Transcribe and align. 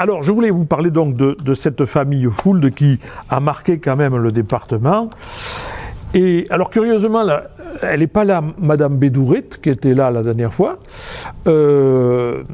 alors, 0.00 0.22
je 0.22 0.32
voulais 0.32 0.48
vous 0.48 0.64
parler 0.64 0.90
donc 0.90 1.14
de, 1.14 1.54
cette 1.54 1.84
famille 1.84 2.26
Fould 2.32 2.70
qui 2.70 2.98
a 3.28 3.38
marqué 3.38 3.78
quand 3.80 3.96
même 3.96 4.16
le 4.16 4.32
département. 4.32 5.10
Et 6.14 6.46
alors 6.48 6.70
curieusement, 6.70 7.22
elle 7.82 8.00
n'est 8.00 8.06
pas 8.06 8.24
là, 8.24 8.42
Madame 8.58 8.96
Bédouret, 8.96 9.44
qui 9.62 9.68
était 9.68 9.92
là 9.92 10.10
la 10.10 10.22
dernière 10.22 10.54
fois. 10.54 10.78
Euh, 11.46 12.44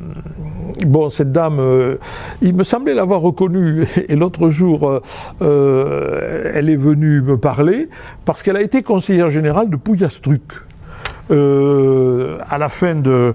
bon, 0.84 1.08
cette 1.08 1.30
dame, 1.30 1.60
euh, 1.60 1.98
il 2.42 2.52
me 2.52 2.64
semblait 2.64 2.94
l'avoir 2.94 3.20
reconnue. 3.20 3.86
Et 4.08 4.16
l'autre 4.16 4.48
jour, 4.48 5.00
euh, 5.40 6.52
elle 6.52 6.68
est 6.68 6.74
venue 6.74 7.20
me 7.20 7.38
parler 7.38 7.88
parce 8.24 8.42
qu'elle 8.42 8.56
a 8.56 8.62
été 8.62 8.82
conseillère 8.82 9.30
générale 9.30 9.70
de 9.70 9.76
Pouillastruc. 9.76 10.42
Euh, 11.28 12.38
à 12.48 12.56
la 12.56 12.68
fin 12.68 12.94
de 12.94 13.34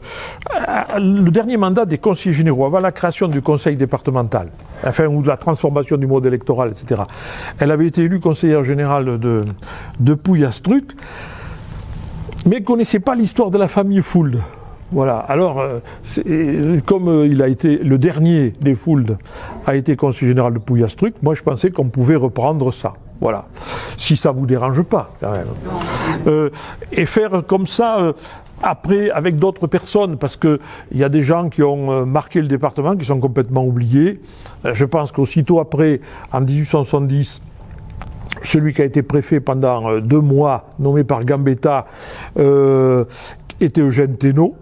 à- 0.50 0.98
le 0.98 1.30
dernier 1.30 1.58
mandat 1.58 1.86
des 1.86 1.98
conseillers 1.98 2.34
généraux, 2.34 2.66
avant 2.66 2.80
la 2.80 2.94
création 2.94 3.28
du 3.28 3.42
conseil 3.42 3.76
départemental, 3.76 4.48
enfin 4.86 5.08
ou 5.08 5.22
de 5.22 5.28
la 5.28 5.36
transformation 5.36 5.98
du 5.98 6.08
mode 6.08 6.26
électoral, 6.26 6.72
etc. 6.72 7.02
Elle 7.60 7.70
avait 7.70 7.88
été 7.88 8.04
élue 8.04 8.22
conseillère 8.22 8.64
générale 8.64 9.20
de 9.20 10.14
Pouillastruc, 10.14 10.92
mais 12.48 12.62
connaissait 12.62 13.00
pas 13.00 13.14
l'histoire 13.14 13.52
de 13.52 13.58
la 13.58 13.68
famille 13.68 14.02
Fould. 14.02 14.40
Voilà. 14.94 15.18
Alors, 15.20 15.60
euh, 15.60 15.80
euh, 16.28 16.80
comme 16.86 17.08
euh, 17.10 17.28
il 17.28 17.42
a 17.42 17.48
été 17.50 17.78
le 17.78 17.98
dernier 17.98 18.54
des 18.62 18.76
Fould 18.76 19.18
a 19.66 19.76
été 19.76 19.96
conseiller 19.98 20.30
général 20.32 20.54
de 20.54 20.60
Pouillastruc, 20.60 21.16
moi 21.24 21.34
je 21.34 21.42
pensais 21.44 21.72
qu'on 21.72 21.90
pouvait 21.90 22.16
reprendre 22.16 22.72
ça. 22.74 22.94
Voilà. 23.22 23.46
Si 23.98 24.18
ça 24.18 24.32
vous 24.32 24.48
dérange 24.48 24.82
pas, 24.82 25.12
quand 25.22 25.32
même. 25.32 25.48
Euh, 26.26 26.50
et 26.92 27.06
faire 27.06 27.44
comme 27.48 27.68
ça 27.68 28.00
euh, 28.00 28.14
après 28.64 29.12
avec 29.12 29.38
d'autres 29.38 29.68
personnes, 29.68 30.18
parce 30.18 30.36
que 30.36 30.60
il 30.92 30.98
y 30.98 31.04
a 31.04 31.10
des 31.10 31.22
gens 31.22 31.48
qui 31.48 31.62
ont 31.62 31.92
euh, 31.92 32.06
marqué 32.06 32.42
le 32.42 32.48
département 32.48 32.98
qui 32.98 33.06
sont 33.06 33.20
complètement 33.20 33.64
oubliés. 33.64 34.20
Je 34.66 34.86
pense 34.86 35.12
qu'aussitôt 35.12 35.60
après, 35.60 36.02
en 36.32 36.42
1870, 36.42 37.42
celui 38.44 38.74
qui 38.74 38.82
a 38.82 38.86
été 38.86 39.04
préfet 39.04 39.40
pendant 39.40 40.00
deux 40.00 40.20
mois, 40.20 40.70
nommé 40.80 41.04
par 41.04 41.24
Gambetta, 41.24 41.86
était 42.36 43.82
Eugène 43.82 44.18
Thénault. 44.18 44.56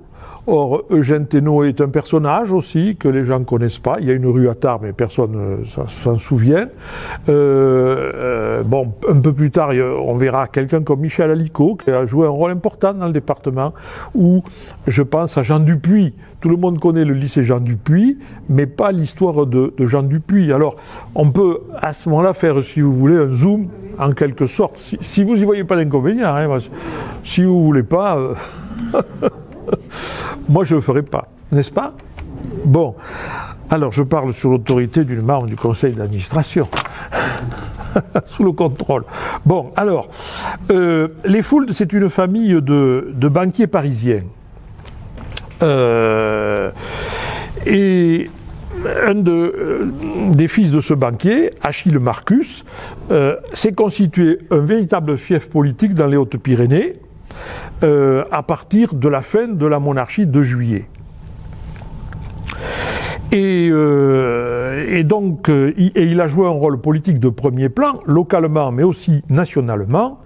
Or, 0.52 0.84
Eugène 0.90 1.28
Thénault 1.28 1.64
est 1.64 1.80
un 1.80 1.90
personnage 1.90 2.52
aussi 2.52 2.96
que 2.96 3.08
les 3.08 3.24
gens 3.24 3.40
ne 3.40 3.46
connaissent 3.46 3.78
pas. 3.78 3.98
Il 4.00 4.08
y 4.08 4.10
a 4.10 4.14
une 4.14 4.26
rue 4.26 4.50
à 4.50 4.56
Tarbes, 4.56 4.82
mais 4.84 4.94
personne 4.94 5.60
ne 5.60 5.66
s'en- 5.66 6.18
souvient. 6.18 6.68
Euh, 7.30 8.12
euh, 8.16 8.64
bon, 8.64 8.92
un 9.08 9.20
peu 9.20 9.32
plus 9.32 9.52
tard, 9.52 9.70
on 10.04 10.16
verra 10.16 10.48
quelqu'un 10.48 10.82
comme 10.82 11.02
Michel 11.02 11.30
Alicot, 11.30 11.76
qui 11.76 11.92
a 11.92 12.06
joué 12.08 12.26
un 12.26 12.32
rôle 12.32 12.50
important 12.50 12.96
dans 12.96 13.06
le 13.06 13.14
département, 13.14 13.74
ou 14.16 14.42
je 14.88 15.04
pense 15.04 15.38
à 15.38 15.44
Jean 15.44 15.60
Dupuis. 15.60 16.16
Tout 16.42 16.50
le 16.50 16.58
monde 16.58 16.80
connaît 16.80 17.06
le 17.06 17.14
lycée 17.14 17.44
Jean 17.44 17.60
Dupuis, 17.60 18.18
mais 18.50 18.66
pas 18.66 18.92
l'histoire 18.92 19.46
de, 19.46 19.72
Jean 19.78 20.02
Dupuis. 20.02 20.52
Alors, 20.52 20.78
on 21.14 21.30
peut 21.30 21.60
à 21.80 21.94
ce 21.94 22.10
moment-là 22.10 22.34
faire, 22.34 22.64
si 22.64 22.82
vous 22.82 22.96
voulez, 22.96 23.18
un 23.18 23.32
zoom 23.32 23.68
en 24.00 24.14
quelque 24.14 24.48
sorte. 24.48 24.78
Si, 24.78 25.24
vous 25.24 25.36
y 25.36 25.44
voyez 25.44 25.64
pas 25.64 25.76
d'inconvénient, 25.76 26.36
hein, 26.36 26.58
si 27.24 27.44
vous 27.44 27.64
voulez 27.64 27.84
pas, 27.84 28.18
euh, 28.18 28.34
moi 30.50 30.64
je 30.64 30.76
le 30.76 30.82
ferai 30.82 31.04
pas, 31.04 31.28
n'est-ce 31.52 31.72
pas? 31.72 31.94
Bon, 32.66 32.96
alors 33.70 33.92
je 33.92 34.04
parle 34.04 34.34
sur 34.34 34.50
l'autorité 34.50 35.04
d'une 35.04 35.22
membre 35.22 35.48
du 35.48 35.56
conseil 35.56 35.94
d'administration. 35.94 36.68
Sous 38.26 38.44
le 38.44 38.52
contrôle. 38.52 39.04
Bon, 39.46 39.72
alors, 39.76 40.10
euh, 40.72 41.10
les 41.26 41.42
Fould, 41.42 41.72
c'est 41.72 41.92
une 41.94 42.10
famille 42.10 42.62
de, 42.62 43.28
banquiers 43.30 43.68
parisiens. 43.68 44.24
Euh, 45.62 46.72
et 47.66 48.30
un 49.06 49.26
euh, 49.28 49.92
des 50.32 50.48
fils 50.48 50.72
de 50.72 50.82
ce 50.82 50.94
banquier, 50.94 51.52
Achille 51.62 52.00
Marcus, 52.00 52.64
s'est 53.54 53.74
constitué 53.74 54.40
un 54.52 54.60
véritable 54.60 55.18
fief 55.18 55.50
politique 55.50 55.94
dans 55.96 56.08
les 56.08 56.18
Hautes-Pyrénées 56.18 56.98
euh, 57.84 58.24
à 58.32 58.44
partir 58.44 58.94
de 58.94 59.08
la 59.08 59.22
fin 59.22 59.48
de 59.48 59.66
la 59.66 59.80
monarchie 59.80 60.26
de 60.26 60.44
juillet. 60.44 60.88
Et, 63.32 63.70
euh, 63.72 65.04
donc, 65.04 65.50
euh, 65.50 65.74
et 65.78 66.04
il 66.04 66.20
a 66.20 66.28
joué 66.28 66.48
un 66.48 66.52
rôle 66.52 66.82
politique 66.82 67.20
de 67.20 67.30
premier 67.30 67.70
plan, 67.70 68.00
localement 68.06 68.72
mais 68.72 68.84
aussi 68.84 69.24
nationalement, 69.30 70.20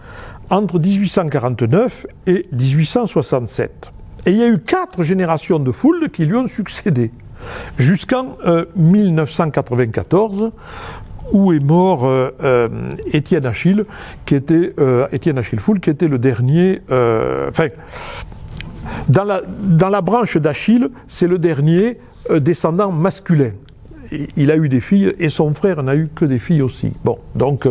entre 0.50 0.80
1849 0.80 2.08
et 2.28 2.48
1867. 2.54 3.92
Et 4.26 4.32
il 4.32 4.38
y 4.38 4.44
a 4.44 4.48
eu 4.48 4.60
quatre 4.60 5.04
générations 5.04 5.60
de 5.60 5.72
Fould 5.72 6.10
qui 6.12 6.26
lui 6.26 6.38
ont 6.38 6.48
succédé, 6.48 7.12
jusqu'en 7.78 8.38
euh, 8.46 8.66
1994, 8.78 10.52
où 11.34 11.52
est 11.52 11.60
mort 11.60 12.06
euh, 12.06 12.30
euh, 12.44 12.70
Étienne 13.12 13.46
Achille, 13.46 13.86
qui 14.26 14.36
était 14.36 14.74
euh, 14.80 15.08
Étienne 15.12 15.38
Achille 15.38 15.60
Fould, 15.60 15.80
qui 15.82 15.90
était 15.90 16.08
le 16.08 16.20
dernier. 16.20 16.82
Enfin, 16.90 17.68
dans 19.10 19.24
la, 19.90 20.02
branche 20.02 20.38
d'Achille, 20.38 20.88
c'est 21.08 21.28
le 21.28 21.40
dernier 21.40 21.98
descendant 22.40 22.92
masculin. 22.92 23.52
Il- 24.38 24.52
a 24.52 24.58
eu 24.58 24.70
des 24.70 24.80
filles 24.80 25.16
et 25.18 25.30
son 25.30 25.54
frère 25.54 25.82
n'a 25.82 25.96
eu 25.96 26.08
que 26.14 26.26
des 26.26 26.38
filles 26.38 26.62
aussi. 26.62 26.92
Bon, 27.04 27.18
donc 27.34 27.68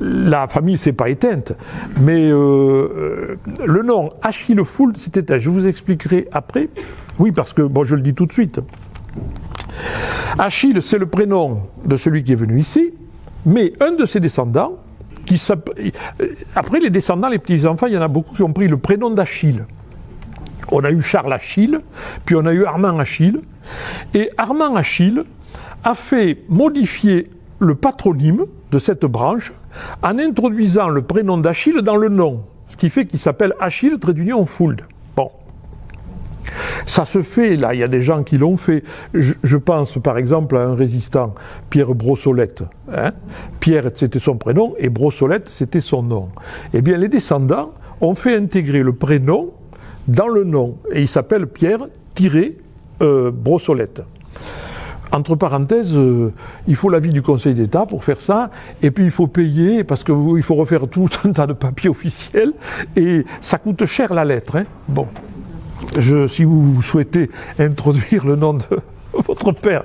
la 0.00 0.46
famille 0.46 0.78
s'est 0.78 0.92
pas 0.92 1.08
éteinte, 1.08 1.52
mais 2.00 2.28
le 2.28 3.82
nom 3.84 4.10
Achille 4.22 4.62
Fould 4.64 4.96
s'est 4.96 5.18
éteint. 5.18 5.38
Je 5.38 5.50
vous 5.50 5.66
expliquerai 5.66 6.28
après. 6.30 6.68
Oui, 7.18 7.32
parce 7.32 7.52
que 7.52 7.62
bon, 7.62 7.84
je 7.84 7.96
le 7.96 8.02
dis 8.02 8.14
tout 8.14 8.26
de 8.26 8.32
suite. 8.32 8.60
Achille, 10.38 10.82
c'est 10.82 10.98
le 10.98 11.06
prénom 11.06 11.62
de 11.84 11.96
celui 11.96 12.24
qui 12.24 12.32
est 12.32 12.36
venu 12.36 12.58
ici, 12.58 12.92
mais 13.46 13.72
un 13.80 13.92
de 13.92 14.06
ses 14.06 14.20
descendants, 14.20 14.78
qui 15.26 15.40
euh, 15.50 16.28
après 16.54 16.80
les 16.80 16.90
descendants, 16.90 17.28
les 17.28 17.38
petits-enfants, 17.38 17.86
il 17.86 17.94
y 17.94 17.98
en 17.98 18.02
a 18.02 18.08
beaucoup 18.08 18.34
qui 18.34 18.42
ont 18.42 18.52
pris 18.52 18.68
le 18.68 18.76
prénom 18.76 19.10
d'Achille. 19.10 19.64
On 20.72 20.82
a 20.84 20.90
eu 20.90 21.02
Charles 21.02 21.32
Achille, 21.32 21.78
puis 22.24 22.36
on 22.36 22.46
a 22.46 22.52
eu 22.52 22.64
Armand 22.64 22.98
Achille, 22.98 23.40
et 24.12 24.30
Armand 24.36 24.74
Achille 24.74 25.22
a 25.84 25.94
fait 25.94 26.38
modifier 26.48 27.30
le 27.58 27.74
patronyme 27.74 28.44
de 28.70 28.78
cette 28.78 29.04
branche 29.04 29.52
en 30.02 30.18
introduisant 30.18 30.88
le 30.88 31.02
prénom 31.02 31.38
d'Achille 31.38 31.80
dans 31.82 31.96
le 31.96 32.08
nom, 32.08 32.44
ce 32.66 32.76
qui 32.76 32.90
fait 32.90 33.04
qu'il 33.04 33.18
s'appelle 33.18 33.54
Achille 33.60 33.98
trait 33.98 34.14
d'union 34.14 34.44
Fould. 34.44 34.82
Ça 36.86 37.04
se 37.04 37.22
fait, 37.22 37.56
là, 37.56 37.74
il 37.74 37.80
y 37.80 37.82
a 37.82 37.88
des 37.88 38.02
gens 38.02 38.22
qui 38.22 38.38
l'ont 38.38 38.56
fait. 38.56 38.82
Je, 39.14 39.56
pense 39.56 39.98
par 39.98 40.16
exemple 40.18 40.56
à 40.56 40.60
un 40.62 40.74
résistant, 40.74 41.34
Pierre 41.70 41.94
Brossolette. 41.94 42.62
hein. 42.92 43.12
Pierre, 43.60 43.90
c'était 43.94 44.18
son 44.18 44.36
prénom, 44.36 44.74
et 44.78 44.88
Brossolette, 44.90 45.48
c'était 45.48 45.80
son 45.80 46.02
nom. 46.02 46.28
Eh 46.72 46.82
bien, 46.82 46.98
les 46.98 47.08
descendants 47.08 47.72
ont 48.00 48.14
fait 48.14 48.36
intégrer 48.36 48.82
le 48.82 48.92
prénom 48.92 49.50
dans 50.08 50.28
le 50.28 50.44
nom, 50.44 50.76
et 50.92 51.00
il 51.00 51.08
s'appelle 51.08 51.46
Pierre-Brossolette. 51.46 54.02
Entre 55.12 55.36
parenthèses, 55.36 55.96
euh, 55.96 56.32
il 56.66 56.74
faut 56.74 56.88
l'avis 56.90 57.12
du 57.12 57.22
Conseil 57.22 57.54
d'État 57.54 57.86
pour 57.86 58.02
faire 58.02 58.20
ça, 58.20 58.50
et 58.82 58.90
puis 58.90 59.04
il 59.04 59.12
faut 59.12 59.28
payer 59.28 59.84
parce 59.84 60.02
qu'il 60.02 60.42
faut 60.42 60.56
refaire 60.56 60.88
tout 60.88 61.08
un 61.24 61.30
tas 61.30 61.46
de 61.46 61.52
papiers 61.52 61.88
officiels, 61.88 62.52
et 62.96 63.24
ça 63.40 63.58
coûte 63.58 63.86
cher 63.86 64.12
la 64.12 64.24
lettre. 64.24 64.56
hein. 64.56 64.64
Bon, 64.88 65.06
si 66.28 66.44
vous 66.44 66.82
souhaitez 66.82 67.30
introduire 67.58 68.26
le 68.26 68.36
nom 68.36 68.54
de 68.54 68.62
votre 69.26 69.52
père 69.52 69.82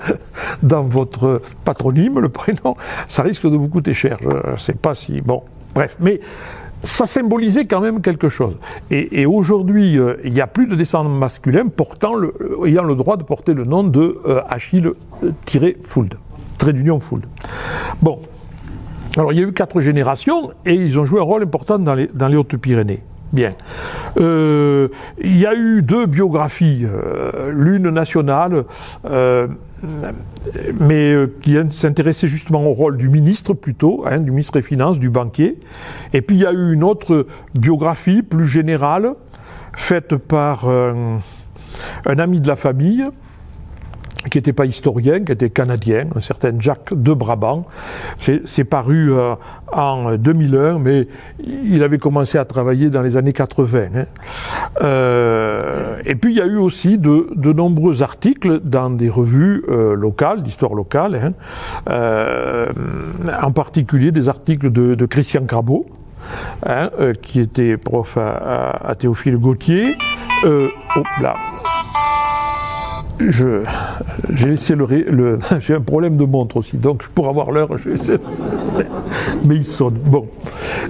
dans 0.64 0.84
votre 0.84 1.42
patronyme, 1.66 2.20
le 2.20 2.30
prénom, 2.30 2.76
ça 3.08 3.24
risque 3.24 3.44
de 3.50 3.56
vous 3.56 3.68
coûter 3.68 3.94
cher. 3.94 4.18
Je 4.22 4.52
ne 4.52 4.58
sais 4.58 4.74
pas 4.74 4.96
si. 4.96 5.22
Bon, 5.22 5.44
bref, 5.74 5.98
mais 6.00 6.20
ça 6.84 7.06
symbolisait 7.06 7.66
quand 7.66 7.82
même 7.82 8.02
quelque 8.02 8.30
chose. 8.30 8.56
Et, 8.90 9.26
aujourd'hui, 9.26 9.98
euh, 9.98 10.16
il 10.24 10.34
n'y 10.34 10.42
a 10.42 10.48
plus 10.48 10.68
de 10.68 10.76
descendants 10.76 11.10
masculins 11.10 11.66
euh, 11.66 12.66
ayant 12.66 12.84
le 12.84 12.96
droit 12.96 13.18
de 13.18 13.24
porter 13.24 13.54
le 13.54 13.66
nom 13.66 13.84
de 13.84 14.22
euh, 14.26 14.42
Achille-Fould, 14.48 16.16
trait 16.58 16.74
d'union 16.74 17.00
Fould. 17.00 17.26
Bon. 18.02 18.20
Alors, 19.18 19.34
il 19.34 19.40
y 19.40 19.44
a 19.44 19.48
eu 19.48 19.52
quatre 19.52 19.82
générations 19.82 20.52
et 20.66 20.76
ils 20.76 20.98
ont 21.00 21.04
joué 21.04 21.20
un 21.20 21.24
rôle 21.24 21.44
important 21.44 21.80
dans 21.80 21.96
les 21.96 22.36
Hautes-Pyrénées. 22.36 23.02
Bien. 23.32 23.54
Euh, 24.18 24.88
il 25.22 25.38
y 25.38 25.46
a 25.46 25.54
eu 25.54 25.82
deux 25.84 26.08
biographies, 26.08 26.84
euh, 26.84 27.52
l'une 27.52 27.90
nationale, 27.90 28.64
euh, 29.06 29.48
mais 30.80 31.14
qui 31.42 31.56
s'intéressait 31.70 32.28
justement 32.28 32.66
au 32.66 32.74
rôle 32.74 32.98
du 32.98 33.08
ministre 33.08 33.54
plutôt, 33.54 34.04
hein, 34.06 34.20
du 34.20 34.32
ministre 34.32 34.54
des 34.54 34.62
Finances, 34.64 35.00
du 35.00 35.10
banquier. 35.10 35.60
Et 36.14 36.22
puis 36.22 36.38
il 36.38 36.42
y 36.42 36.46
a 36.46 36.52
eu 36.52 36.74
une 36.74 36.84
autre 36.84 37.28
biographie 37.54 38.24
plus 38.24 38.48
générale, 38.48 39.14
faite 39.74 40.16
par 40.16 40.68
un 40.68 42.20
ami 42.20 42.42
de 42.42 42.48
la 42.48 42.56
famille, 42.56 43.06
qui 44.30 44.38
n'était 44.38 44.54
pas 44.54 44.66
historien, 44.66 45.24
qui 45.24 45.32
était 45.32 45.50
canadien, 45.50 46.08
un 46.16 46.20
certain 46.20 46.52
Jacques 46.60 46.94
de 46.94 47.14
Brabant. 47.14 47.66
C'est 48.46 48.64
paru 48.66 49.14
euh, 49.14 49.36
en 49.72 50.16
2001, 50.16 50.80
mais 50.80 51.08
il 51.44 51.84
avait 51.84 52.00
commencé 52.00 52.38
à 52.38 52.46
travailler 52.46 52.90
dans 52.90 53.02
les 53.02 53.16
années 53.16 53.34
80. 53.34 53.80
Hein. 53.96 54.06
Euh, 54.82 56.02
et 56.06 56.16
puis 56.16 56.34
il 56.34 56.38
y 56.38 56.42
a 56.42 56.46
eu 56.46 56.58
aussi 56.58 56.98
de, 56.98 57.30
de 57.36 57.54
nombreux 57.54 58.04
articles 58.04 58.60
dans 58.64 58.90
des 58.90 59.10
revues 59.10 59.64
euh, 59.70 59.96
locales, 59.96 60.44
d'histoire 60.44 60.74
locale, 60.74 61.16
hein. 61.16 61.34
euh, 61.90 62.66
en 63.42 63.52
particulier 63.52 64.12
des 64.12 64.28
articles 64.28 64.72
de, 64.72 64.96
de 64.96 65.06
Christian 65.06 65.46
Crabot, 65.46 65.86
hein, 66.66 66.90
euh, 67.00 67.14
qui 67.14 67.40
était 67.40 67.78
prof 67.78 68.18
à, 68.18 68.32
à, 68.32 68.90
à 68.90 68.96
Théophile 68.96 69.38
Gauthier. 69.38 69.96
oh, 70.46 70.68
là, 71.22 71.34
j'ai 73.20 74.50
laissé 74.50 74.76
le, 74.76 74.86
le 74.86 75.40
j'ai 75.60 75.76
un 75.76 75.82
problème 75.82 76.18
de 76.18 76.26
montre 76.26 76.58
aussi 76.58 76.78
donc 76.78 77.08
pour 77.10 77.28
avoir 77.30 77.52
l'heure 77.52 77.78
je 77.78 77.90
laissé 77.90 78.16
mais 79.46 79.56
il 79.56 79.66
sonne. 79.66 79.98
Bon. 80.06 80.28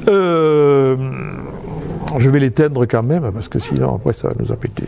Euh, 0.08 0.96
je 2.18 2.30
vais 2.30 2.40
l'éteindre 2.40 2.86
quand 2.86 3.04
même 3.04 3.32
parce 3.32 3.48
que 3.48 3.60
sinon 3.60 3.96
après 3.96 4.14
ça 4.14 4.30
va 4.30 4.34
nous 4.40 4.52
appéter. 4.52 4.84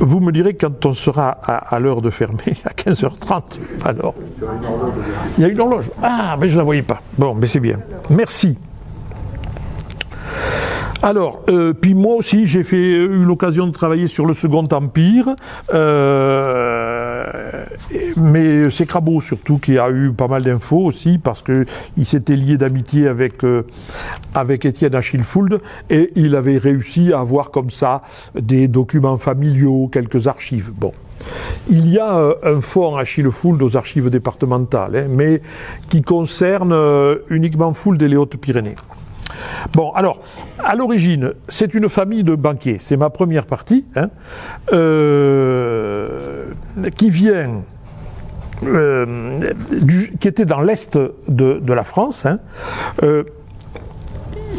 Vous 0.00 0.20
me 0.20 0.32
direz 0.32 0.54
quand 0.54 0.84
on 0.86 0.94
sera 0.94 1.30
à, 1.42 1.74
à 1.74 1.78
l'heure 1.78 2.02
de 2.02 2.10
fermer 2.10 2.54
à 2.64 2.70
15h30 2.70 3.42
alors. 3.84 4.14
Il 5.38 5.42
y 5.42 5.44
a 5.44 5.48
une 5.48 5.60
horloge. 5.60 5.90
Ah 6.02 6.36
mais 6.40 6.50
je 6.50 6.56
la 6.56 6.64
voyais 6.64 6.82
pas. 6.82 7.00
Bon 7.18 7.34
mais 7.34 7.46
c'est 7.46 7.60
bien. 7.60 7.78
Merci 8.10 8.56
alors, 11.02 11.40
euh, 11.48 11.72
puis 11.72 11.94
moi 11.94 12.16
aussi, 12.16 12.46
j'ai 12.46 12.62
fait 12.62 12.76
eu 12.76 13.24
l'occasion 13.24 13.66
de 13.66 13.72
travailler 13.72 14.06
sur 14.06 14.26
le 14.26 14.34
Second 14.34 14.68
Empire, 14.70 15.34
euh, 15.72 17.64
mais 18.16 18.70
c'est 18.70 18.84
Crabot 18.84 19.20
surtout 19.22 19.58
qui 19.58 19.78
a 19.78 19.90
eu 19.90 20.12
pas 20.12 20.28
mal 20.28 20.42
d'infos 20.42 20.84
aussi 20.84 21.18
parce 21.18 21.40
que 21.40 21.64
il 21.96 22.04
s'était 22.04 22.36
lié 22.36 22.58
d'amitié 22.58 23.08
avec 23.08 23.44
euh, 23.44 23.66
avec 24.34 24.66
Étienne 24.66 24.94
Achille 24.94 25.22
Fould 25.22 25.60
et 25.88 26.12
il 26.16 26.36
avait 26.36 26.58
réussi 26.58 27.12
à 27.14 27.20
avoir 27.20 27.50
comme 27.50 27.70
ça 27.70 28.02
des 28.34 28.68
documents 28.68 29.16
familiaux, 29.18 29.88
quelques 29.90 30.26
archives. 30.26 30.70
Bon. 30.70 30.92
Il 31.68 31.88
y 31.88 31.98
a 31.98 32.16
euh, 32.16 32.34
un 32.42 32.60
fort 32.60 32.98
Achille 32.98 33.30
Fould 33.30 33.62
aux 33.62 33.76
archives 33.76 34.10
départementales, 34.10 34.96
hein, 34.96 35.06
mais 35.08 35.42
qui 35.88 36.02
concerne 36.02 36.72
euh, 36.72 37.16
uniquement 37.28 37.72
Fould 37.74 38.00
et 38.02 38.08
les 38.08 38.16
Hautes-Pyrénées. 38.16 38.76
Bon, 39.72 39.92
alors, 39.92 40.20
à 40.58 40.74
l'origine, 40.74 41.32
c'est 41.48 41.74
une 41.74 41.88
famille 41.88 42.24
de 42.24 42.34
banquiers, 42.34 42.78
c'est 42.80 42.96
ma 42.96 43.10
première 43.10 43.46
partie, 43.46 43.84
hein, 43.96 44.10
euh, 44.72 46.46
qui 46.96 47.10
vient, 47.10 47.62
euh, 48.64 49.52
qui 50.18 50.28
était 50.28 50.44
dans 50.44 50.60
l'est 50.60 50.98
de, 51.28 51.72
la 51.72 51.84
France. 51.84 52.26
Hein, 52.26 52.40
euh, 53.02 53.24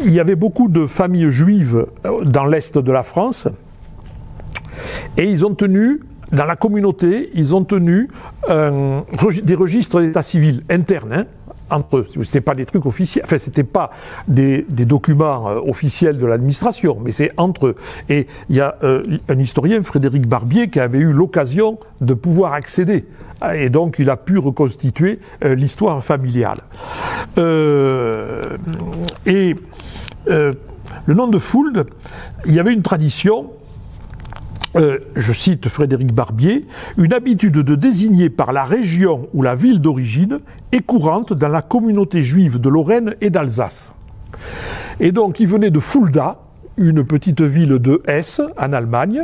il 0.04 0.12
y 0.14 0.20
avait 0.20 0.34
beaucoup 0.34 0.68
de 0.68 0.86
familles 0.86 1.30
juives 1.30 1.86
dans 2.24 2.46
l'est 2.46 2.76
de 2.78 2.92
la 2.92 3.02
France, 3.02 3.48
et 5.16 5.24
ils 5.24 5.44
ont 5.44 5.54
tenu 5.54 6.00
dans 6.32 6.46
la 6.46 6.56
communauté, 6.56 7.30
ils 7.34 7.54
ont 7.54 7.64
tenu 7.64 8.08
des 8.48 9.54
registres 9.54 10.00
d'état 10.00 10.22
civil 10.22 10.62
internes. 10.70 11.12
Hein, 11.12 11.26
entre 11.70 11.98
eux. 11.98 12.06
C'était 12.24 12.40
pas 12.40 12.54
des 12.54 12.66
trucs 12.66 12.86
officiels, 12.86 13.24
enfin 13.24 13.38
c'était 13.38 13.64
pas 13.64 13.90
des, 14.28 14.64
documents 14.68 15.48
euh, 15.48 15.60
officiels 15.66 16.18
de 16.18 16.26
l'administration, 16.26 16.98
mais 17.02 17.12
c'est 17.12 17.32
entre 17.36 17.68
eux. 17.68 17.76
Et 18.08 18.26
il 18.48 18.56
y 18.56 18.60
a 18.60 18.76
euh, 18.82 19.02
un 19.28 19.38
historien, 19.38 19.82
Frédéric 19.82 20.26
Barbier, 20.26 20.68
qui 20.68 20.80
avait 20.80 20.98
eu 20.98 21.12
l'occasion 21.12 21.78
de 22.00 22.14
pouvoir 22.14 22.52
accéder. 22.52 23.06
Et 23.54 23.70
donc 23.70 23.98
il 23.98 24.08
a 24.10 24.16
pu 24.16 24.38
reconstituer 24.38 25.18
euh, 25.44 25.54
l'histoire 25.54 26.04
familiale. 26.04 26.58
Et 29.26 29.54
le 30.26 31.14
nom 31.14 31.26
de 31.26 31.38
Fould, 31.38 31.86
il 32.46 32.54
y 32.54 32.60
avait 32.60 32.72
une 32.72 32.82
tradition 32.82 33.50
euh, 34.76 34.98
je 35.16 35.32
cite 35.32 35.68
Frédéric 35.68 36.14
Barbier, 36.14 36.66
une 36.96 37.12
habitude 37.12 37.58
de 37.58 37.74
désigner 37.74 38.30
par 38.30 38.52
la 38.52 38.64
région 38.64 39.28
ou 39.34 39.42
la 39.42 39.54
ville 39.54 39.80
d'origine 39.80 40.40
est 40.72 40.80
courante 40.80 41.32
dans 41.32 41.48
la 41.48 41.62
communauté 41.62 42.22
juive 42.22 42.58
de 42.58 42.68
Lorraine 42.68 43.14
et 43.20 43.28
d'Alsace. 43.28 43.94
Et 44.98 45.12
donc 45.12 45.40
il 45.40 45.46
venait 45.46 45.70
de 45.70 45.80
Fulda, 45.80 46.38
une 46.78 47.04
petite 47.04 47.42
ville 47.42 47.78
de 47.78 48.02
Hesse 48.06 48.40
en 48.58 48.72
Allemagne, 48.72 49.22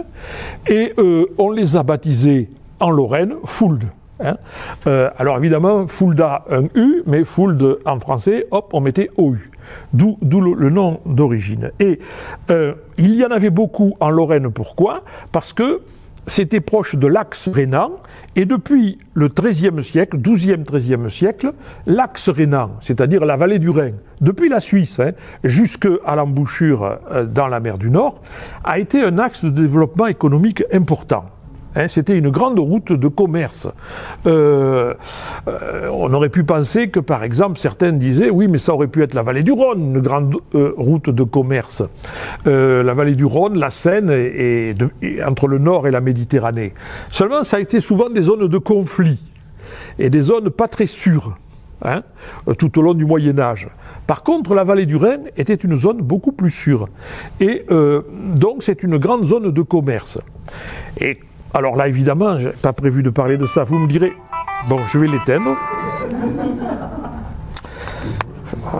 et 0.66 0.92
euh, 0.98 1.26
on 1.38 1.50
les 1.50 1.76
a 1.76 1.82
baptisés 1.82 2.50
en 2.78 2.90
Lorraine 2.90 3.34
Fuld. 3.44 3.84
Hein 4.20 4.36
euh, 4.86 5.10
alors 5.16 5.38
évidemment, 5.38 5.86
Fulda 5.86 6.44
un 6.50 6.64
U, 6.74 7.02
mais 7.06 7.24
Fuld 7.24 7.78
en 7.86 8.00
français, 8.00 8.46
hop, 8.50 8.70
on 8.72 8.80
mettait 8.80 9.08
OU. 9.16 9.38
D'où 9.92 10.18
le, 10.22 10.70
nom 10.70 11.00
d'origine. 11.06 11.70
Et 11.80 11.98
euh, 12.50 12.74
il 12.98 13.14
y 13.14 13.24
en 13.24 13.30
avait 13.30 13.50
beaucoup 13.50 13.96
en 14.00 14.10
Lorraine. 14.10 14.50
Pourquoi? 14.50 15.02
Parce 15.32 15.52
que 15.52 15.80
c'était 16.28 16.60
proche 16.60 16.94
de 16.94 17.06
l'axe 17.06 17.48
rhénan, 17.48 17.92
et 18.36 18.44
depuis 18.44 18.98
le 19.14 19.28
XIIIe 19.28 19.82
siècle, 19.82 20.18
XIIe, 20.18 20.58
XIIIe 20.58 21.10
siècle, 21.10 21.52
l'axe 21.86 22.28
rhénan, 22.28 22.72
c'est-à-dire 22.80 23.24
la 23.24 23.36
vallée 23.36 23.58
du 23.58 23.70
Rhin, 23.70 23.92
depuis 24.20 24.48
la 24.48 24.60
Suisse 24.60 25.00
hein, 25.00 25.12
jusqu'à 25.42 26.14
l'embouchure 26.14 26.98
euh, 27.10 27.24
dans 27.24 27.48
la 27.48 27.60
mer 27.60 27.78
du 27.78 27.90
Nord, 27.90 28.20
a 28.62 28.78
été 28.78 29.02
un 29.02 29.18
axe 29.18 29.44
de 29.44 29.50
développement 29.50 30.06
économique 30.06 30.62
important. 30.72 31.24
Hein, 31.78 31.86
C'était 31.86 32.18
une 32.18 32.30
grande 32.30 32.58
route 32.58 32.92
de 32.92 33.06
commerce. 33.06 33.68
Euh, 34.26 34.94
euh, 35.46 35.88
on 35.92 36.12
aurait 36.12 36.28
pu 36.28 36.42
penser 36.42 36.88
que, 36.88 36.98
par 36.98 37.22
exemple, 37.22 37.56
certains 37.56 37.92
disaient, 37.92 38.30
oui, 38.30 38.48
mais 38.48 38.58
ça 38.58 38.74
aurait 38.74 38.88
pu 38.88 39.00
être 39.04 39.14
la 39.14 39.22
vallée 39.22 39.44
du 39.44 39.52
Rhône, 39.52 39.94
une 39.94 40.00
grande 40.00 40.36
euh, 40.56 40.74
route 40.76 41.08
de 41.08 41.22
commerce. 41.22 41.84
La 42.44 42.94
vallée 42.94 43.14
du 43.14 43.24
Rhône, 43.24 43.58
la 43.58 43.70
Seine, 43.70 44.10
entre 45.24 45.46
le 45.46 45.58
nord 45.58 45.86
et 45.86 45.92
la 45.92 46.00
Méditerranée. 46.00 46.74
Seulement, 47.10 47.44
ça 47.44 47.58
a 47.58 47.60
été 47.60 47.78
souvent 47.78 48.10
des 48.10 48.22
zones 48.22 48.48
de 48.48 48.58
conflit 48.58 49.22
et 50.00 50.10
des 50.10 50.22
zones 50.22 50.50
pas 50.50 50.66
très 50.66 50.86
sûres. 50.86 51.36
Hein, 51.80 52.02
tout 52.58 52.76
au 52.76 52.82
long 52.82 52.92
du 52.92 53.04
Moyen 53.04 53.38
Âge. 53.38 53.68
Par 54.08 54.24
contre, 54.24 54.52
la 54.52 54.64
vallée 54.64 54.84
du 54.84 54.96
Rhin 54.96 55.20
était 55.36 55.54
une 55.54 55.78
zone 55.78 55.98
beaucoup 55.98 56.32
plus 56.32 56.50
sûre. 56.50 56.88
Et 57.38 57.64
donc, 58.34 58.64
c'est 58.64 58.82
une 58.82 58.98
grande 58.98 59.24
zone 59.24 59.52
de 59.52 59.62
commerce. 59.62 60.18
Alors 61.54 61.76
là, 61.76 61.88
évidemment, 61.88 62.38
j'ai 62.38 62.50
pas 62.50 62.72
prévu 62.72 63.02
de 63.02 63.10
parler 63.10 63.36
de 63.36 63.46
ça. 63.46 63.64
Vous 63.64 63.78
me 63.78 63.88
direz, 63.88 64.12
bon, 64.68 64.78
je 64.90 64.98
vais 64.98 65.06
l'éteindre. 65.06 65.56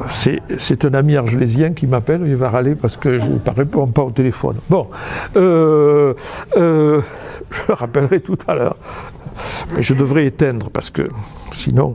C'est 0.07 0.85
un 0.85 0.95
ami 0.95 1.17
argelésien 1.17 1.73
qui 1.73 1.87
m'appelle, 1.87 2.23
il 2.27 2.37
va 2.37 2.51
râler 2.51 2.75
parce 2.75 2.97
que 2.97 3.19
je 3.19 3.25
ne 3.25 3.39
réponds 3.55 3.87
pas 3.87 4.03
au 4.03 4.11
téléphone. 4.11 4.57
Bon, 4.69 4.89
euh, 5.37 6.15
euh, 6.57 7.01
je 7.51 7.61
le 7.69 7.75
rappellerai 7.75 8.21
tout 8.21 8.39
à 8.47 8.55
l'heure. 8.55 8.77
Mais 9.75 9.83
je 9.83 9.95
devrais 9.95 10.27
éteindre 10.27 10.71
parce 10.71 10.91
que 10.91 11.09
sinon. 11.53 11.95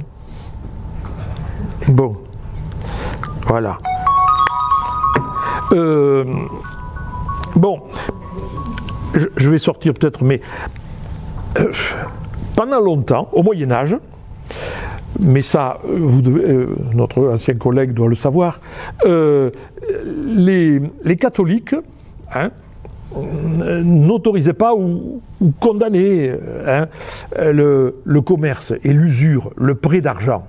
Bon, 1.87 2.17
voilà. 3.47 3.77
Euh, 5.73 6.23
bon, 7.55 7.81
je, 9.13 9.49
vais 9.49 9.59
sortir 9.59 9.93
peut-être, 9.93 10.23
mais 10.23 10.41
euh, 11.59 11.71
pendant 12.55 12.79
longtemps, 12.79 13.29
au 13.33 13.43
Moyen 13.43 13.71
Âge, 13.71 13.97
mais 15.19 15.41
ça, 15.41 15.79
vous 15.83 16.21
devez, 16.21 16.43
euh, 16.43 16.75
notre 16.93 17.27
ancien 17.27 17.55
collègue 17.55 17.93
doit 17.93 18.07
le 18.07 18.15
savoir, 18.15 18.59
euh, 19.05 19.51
les, 20.25 20.81
catholiques 21.17 21.75
hein, 22.33 22.51
n'autorisaient 23.15 24.53
pas 24.53 24.73
ou, 24.73 25.21
condamnaient 25.59 26.35
hein, 26.65 26.87
le, 27.37 28.21
commerce 28.21 28.73
et 28.83 28.93
l'usure, 28.93 29.51
le 29.55 29.75
prêt 29.75 30.01
d'argent. 30.01 30.45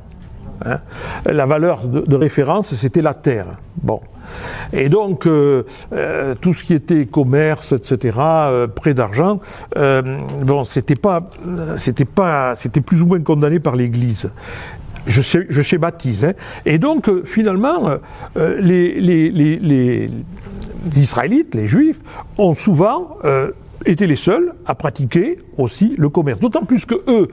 Hein. 0.64 0.80
La 1.26 1.46
valeur 1.46 1.86
de, 1.86 2.16
référence, 2.16 2.74
c'était 2.74 3.02
la 3.02 3.14
terre. 3.14 3.46
Bon. 3.82 4.00
Et 4.72 4.88
donc, 4.88 5.26
euh, 5.26 5.64
euh, 5.92 6.34
tout 6.40 6.52
ce 6.52 6.64
qui 6.64 6.74
était 6.74 7.06
commerce, 7.06 7.72
etc., 7.72 8.16
euh, 8.18 8.66
prêt 8.66 8.94
d'argent, 8.94 9.40
bon, 9.76 10.64
c'était 10.64 10.96
pas, 10.96 11.28
c'était 11.76 12.04
pas, 12.04 12.56
c'était 12.56 12.80
plus 12.80 13.02
ou 13.02 13.06
moins 13.06 13.20
condamné 13.20 13.60
par 13.60 13.76
l'Église. 13.76 14.30
Je, 15.06 15.20
sais, 15.20 15.46
je. 15.50 15.76
Hein. 16.24 16.32
Et 16.64 16.78
donc, 16.78 17.10
finalement, 17.24 17.98
les, 18.36 19.00
les, 19.00 20.10
Israélites, 20.96 21.54
les 21.54 21.66
Juifs, 21.66 22.00
ont 22.38 22.54
souvent 22.54 23.18
été 23.84 24.06
les 24.06 24.16
seuls 24.16 24.54
à 24.64 24.74
pratiquer 24.74 25.38
aussi 25.58 25.94
le 25.98 26.08
commerce. 26.08 26.40
D'autant 26.40 26.64
plus 26.64 26.86
que 26.86 26.94
eux, 27.06 27.28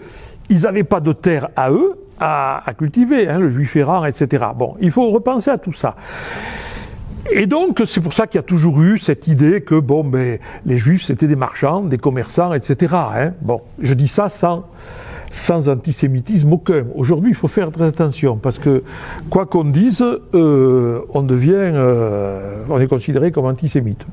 ils 0.49 0.61
n'avaient 0.61 0.83
pas 0.83 0.99
de 0.99 1.13
terre 1.13 1.49
à 1.55 1.71
eux, 1.71 1.95
à, 2.21 2.73
cultiver, 2.77 3.27
hein, 3.27 3.39
le 3.39 3.49
juif 3.49 3.75
errant, 3.75 4.05
etc. 4.05 4.45
Bon, 4.55 4.75
il 4.79 4.91
faut 4.91 5.09
repenser 5.09 5.49
à 5.49 5.57
tout 5.57 5.73
ça. 5.73 5.95
et 7.31 7.47
donc, 7.47 7.81
c'est 7.85 8.01
pour 8.01 8.13
ça 8.13 8.27
qu'il 8.27 8.37
y 8.37 8.43
a 8.43 8.43
toujours 8.43 8.81
eu 8.81 8.97
cette 8.97 9.27
idée 9.27 9.61
que 9.61 9.75
bon, 9.75 10.03
ben, 10.03 10.37
les 10.65 10.77
juifs 10.77 11.03
c'était 11.03 11.27
des 11.27 11.35
marchands, 11.35 11.81
des 11.81 11.97
commerçants, 11.97 12.53
etc. 12.53 12.95
Hein. 13.15 13.33
Bon, 13.41 13.61
je 13.81 13.93
dis 13.93 14.07
ça 14.07 14.29
sans, 14.29 14.65
sans 15.31 15.69
antisémitisme 15.69 16.53
aucun. 16.53 16.85
Aujourd'hui, 16.93 17.31
il 17.31 17.35
faut 17.35 17.47
faire 17.47 17.71
très 17.71 17.85
attention 17.85 18.37
parce 18.37 18.59
que, 18.59 18.83
quoi 19.29 19.45
qu'on 19.45 19.63
dise, 19.63 20.05
euh, 20.35 21.01
on 21.09 21.23
devient, 21.23 21.53
euh, 21.55 22.63
on 22.69 22.79
est 22.79 22.87
considéré 22.87 23.31
comme 23.31 23.45
antisémite. 23.45 24.05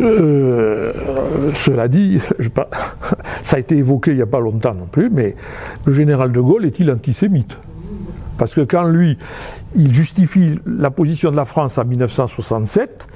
Euh, 0.00 0.92
cela 1.54 1.88
dit, 1.88 2.20
je 2.38 2.48
pas, 2.48 2.68
ça 3.46 3.58
a 3.58 3.60
été 3.60 3.76
évoqué 3.76 4.10
il 4.10 4.16
n'y 4.16 4.22
a 4.22 4.26
pas 4.26 4.40
longtemps 4.40 4.74
non 4.74 4.86
plus, 4.90 5.08
mais 5.08 5.36
le 5.84 5.92
général 5.92 6.32
de 6.32 6.40
Gaulle 6.40 6.64
est-il 6.64 6.90
antisémite? 6.90 7.56
Parce 8.38 8.52
que 8.52 8.62
quand 8.62 8.82
lui, 8.82 9.16
il 9.76 9.94
justifie 9.94 10.58
la 10.66 10.90
position 10.90 11.30
de 11.30 11.36
la 11.36 11.44
France 11.44 11.78
en 11.78 11.84
1967, 11.84 13.06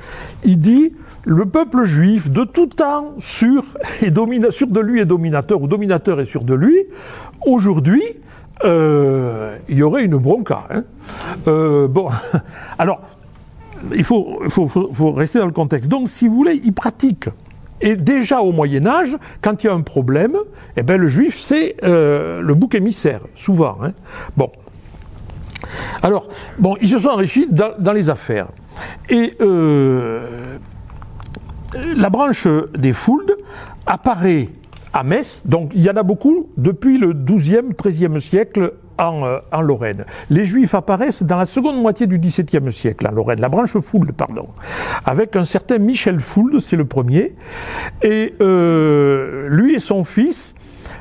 il 0.45 0.61
dit 0.61 0.95
le 1.25 1.47
peuple 1.47 1.83
juif 1.83 2.31
de 2.31 2.45
tout 2.45 2.69
temps 2.69 3.15
sur, 3.19 3.65
et 4.03 4.13
de 4.13 4.81
lui 4.81 5.01
est 5.01 5.05
dominateur, 5.05 5.61
ou 5.61 5.67
dominateur 5.67 6.21
est 6.21 6.27
sûr 6.27 6.45
de 6.45 6.55
lui, 6.55 6.79
aujourd'hui, 7.45 8.05
euh, 8.65 9.57
il 9.69 9.79
y 9.79 9.83
aurait 9.83 10.05
une 10.05 10.17
bronca. 10.17 10.69
Hein. 10.71 10.85
Euh, 11.49 11.89
bon, 11.89 12.09
alors, 12.79 13.01
il 13.97 14.05
faut, 14.05 14.39
rester 15.13 15.41
dans 15.41 15.47
le 15.47 15.53
contexte. 15.53 15.91
Donc, 15.91 16.09
si 16.09 16.29
vous 16.29 16.37
voulez, 16.37 16.61
il 16.63 16.73
pratique. 16.73 17.31
Et 17.81 17.97
déjà 17.97 18.41
au 18.41 18.53
Moyen 18.53 18.87
Âge, 18.87 19.17
quand 19.41 19.63
il 19.63 19.67
y 19.67 19.71
a 19.71 19.73
un 19.73 19.81
problème, 19.81 20.37
eh 20.77 20.83
ben, 20.83 21.01
le 21.01 21.09
juif, 21.09 21.39
c'est 21.39 21.77
euh, 21.83 22.41
le 22.41 22.55
bouc 22.55 22.75
émissaire, 22.75 23.21
souvent. 23.35 23.79
Hein. 23.83 23.93
Bon. 24.37 24.51
Alors, 26.03 26.29
bon, 26.59 26.77
ils 26.81 26.89
se 26.89 26.99
sont 26.99 27.09
enrichis 27.09 27.49
dans, 27.49 27.93
les 27.93 28.11
affaires. 28.11 28.49
Et 29.09 29.35
euh, 29.41 30.57
la 31.97 32.11
branche 32.11 32.47
des 32.77 32.93
Fouldes 32.93 33.37
apparaît 33.87 34.49
à 34.93 35.05
Metz, 35.05 35.43
donc 35.45 35.71
il 35.75 35.83
y 35.83 35.91
en 35.91 35.97
a 35.97 36.03
beaucoup 36.03 36.49
depuis 36.57 36.99
le 36.99 37.13
XIIe, 37.13 37.75
XIIIe 37.79 38.21
siècle 38.21 38.75
en, 39.01 39.25
euh, 39.25 39.39
en, 39.53 39.61
Lorraine. 39.63 40.05
Les 40.29 40.45
Juifs 40.45 40.75
apparaissent 40.75 41.23
dans 41.23 41.37
la 41.37 41.47
seconde 41.47 41.81
moitié 41.81 42.07
du 42.07 42.19
XVIIe 42.19 42.73
siècle 42.73 43.07
en 43.09 43.13
Lorraine, 43.13 43.41
la 43.41 43.49
branche 43.49 43.77
Foulde, 43.79 44.13
pardon, 44.13 44.49
avec 45.05 45.37
un 45.37 45.45
certain 45.45 45.79
Michel 45.79 46.21
Foulde, 46.21 46.61
c'est 46.61 46.77
le 46.77 46.85
premier, 46.85 47.35
et 48.03 48.35
euh, 48.41 49.49
lui 49.49 49.75
et 49.75 49.79
son 49.79 50.05
fils 50.05 50.55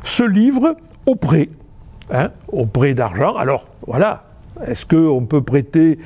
se 0.03 0.23
livrent 0.23 0.75
au 1.05 1.15
prêt, 1.15 1.49
hein, 2.11 2.31
au 2.51 2.65
prêt 2.65 2.93
d'argent. 2.93 3.35
Alors 3.35 3.67
voilà, 3.85 4.23
est-ce 4.65 4.85
qu'on 4.85 5.25
peut 5.25 5.41
prêter 5.41 5.99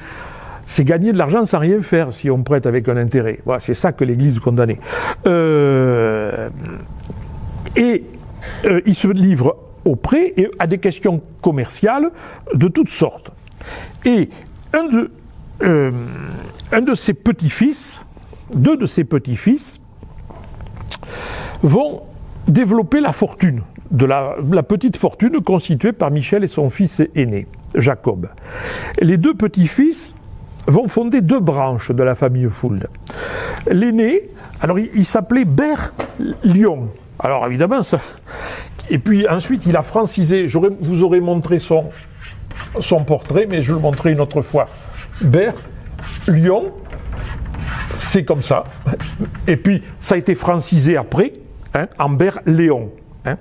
c'est 0.65 0.85
gagner 0.85 1.11
de 1.11 1.17
l'argent 1.17 1.45
sans 1.45 1.59
rien 1.59 1.81
faire 1.81 2.13
si 2.13 2.29
on 2.29 2.41
prête 2.43 2.65
avec 2.65 2.87
un 2.87 2.97
intérêt? 2.97 3.39
Voilà, 3.45 3.59
c'est 3.59 3.73
ça 3.73 3.91
que 3.91 4.03
l'Église 4.03 4.39
condamnait. 4.39 4.79
Euh, 5.27 6.49
et 7.75 8.03
euh, 8.65 8.81
il 8.85 8.95
se 8.95 9.07
livre 9.07 9.57
au 9.85 9.95
prêt 9.95 10.33
et 10.37 10.49
à 10.59 10.67
des 10.67 10.77
questions 10.77 11.21
commerciales 11.41 12.11
de 12.53 12.67
toutes 12.67 12.89
sortes. 12.89 13.31
Et 14.05 14.29
un 14.73 14.83
de, 14.85 15.11
euh, 15.63 15.91
un 16.71 16.81
de 16.81 16.95
ses 16.95 17.13
petits-fils, 17.13 18.01
deux 18.55 18.77
de 18.77 18.85
ses 18.85 19.03
petits-fils, 19.03 19.79
vont 21.61 22.01
développer 22.47 22.99
la 22.99 23.13
fortune, 23.13 23.61
de 23.91 24.05
la, 24.05 24.63
petite 24.63 24.97
fortune 24.97 25.41
constituée 25.41 25.93
par 25.93 26.11
Michel 26.11 26.43
et 26.43 26.47
son 26.47 26.69
fils 26.69 27.01
aîné, 27.15 27.47
Jacob. 27.75 28.29
Les 28.99 29.17
deux 29.17 29.33
petits-fils 29.33 30.15
vont 30.67 30.87
fonder 30.87 31.21
deux 31.21 31.39
branches 31.39 31.91
de 31.91 32.03
la 32.03 32.15
famille 32.15 32.47
Fould. 32.49 32.87
L'aîné, 33.69 34.19
alors 34.59 34.79
il, 34.79 35.05
s'appelait 35.05 35.45
Bert 35.45 35.93
Lyon. 36.43 36.89
Alors 37.19 37.45
évidemment, 37.45 37.83
ça, 37.83 37.99
et 38.89 38.97
puis 38.97 39.27
ensuite 39.27 39.65
il 39.65 39.75
a 39.75 39.83
francisé, 39.83 40.47
vous 40.47 41.03
aurez 41.03 41.19
montré 41.19 41.59
son, 41.59 41.85
son 42.79 43.03
portrait, 43.03 43.47
mais 43.49 43.63
je 43.63 43.73
le 43.73 43.79
montrerai 43.79 44.13
une 44.13 44.19
autre 44.19 44.41
fois. 44.41 44.67
Bert 45.21 45.55
Lyon, 46.27 46.71
c'est 47.97 48.23
comme 48.23 48.43
ça. 48.43 48.63
Et 49.47 49.57
puis 49.57 49.83
ça 49.99 50.15
a 50.15 50.17
été 50.17 50.35
francisé 50.35 50.97
après, 50.97 51.33
hein, 51.73 51.87
en 51.99 52.09
Bert 52.09 52.39
Léon. 52.45 52.91
Hein. 53.25 53.37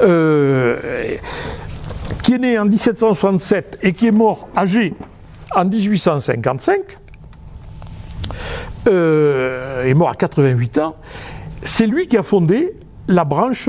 Euh, 0.00 1.14
qui 2.22 2.34
est 2.34 2.38
né 2.38 2.58
en 2.58 2.64
1767 2.64 3.78
et 3.82 3.92
qui 3.92 4.08
est 4.08 4.12
mort 4.12 4.48
âgé 4.56 4.94
en 5.54 5.64
1855, 5.64 6.98
euh, 8.88 9.84
est 9.84 9.94
mort 9.94 10.10
à 10.10 10.14
88 10.14 10.78
ans, 10.78 10.96
c'est 11.62 11.86
lui 11.86 12.06
qui 12.06 12.16
a 12.16 12.22
fondé 12.22 12.74
la 13.08 13.24
branche 13.24 13.68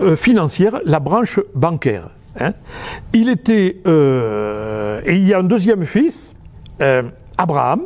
euh, 0.00 0.16
financière, 0.16 0.80
la 0.84 1.00
branche 1.00 1.40
bancaire. 1.54 2.10
Hein. 2.38 2.52
Il 3.12 3.28
était, 3.28 3.78
euh, 3.86 5.00
et 5.04 5.16
il 5.16 5.26
y 5.26 5.34
a 5.34 5.38
un 5.38 5.42
deuxième 5.42 5.84
fils, 5.84 6.36
euh, 6.82 7.02
Abraham, 7.38 7.82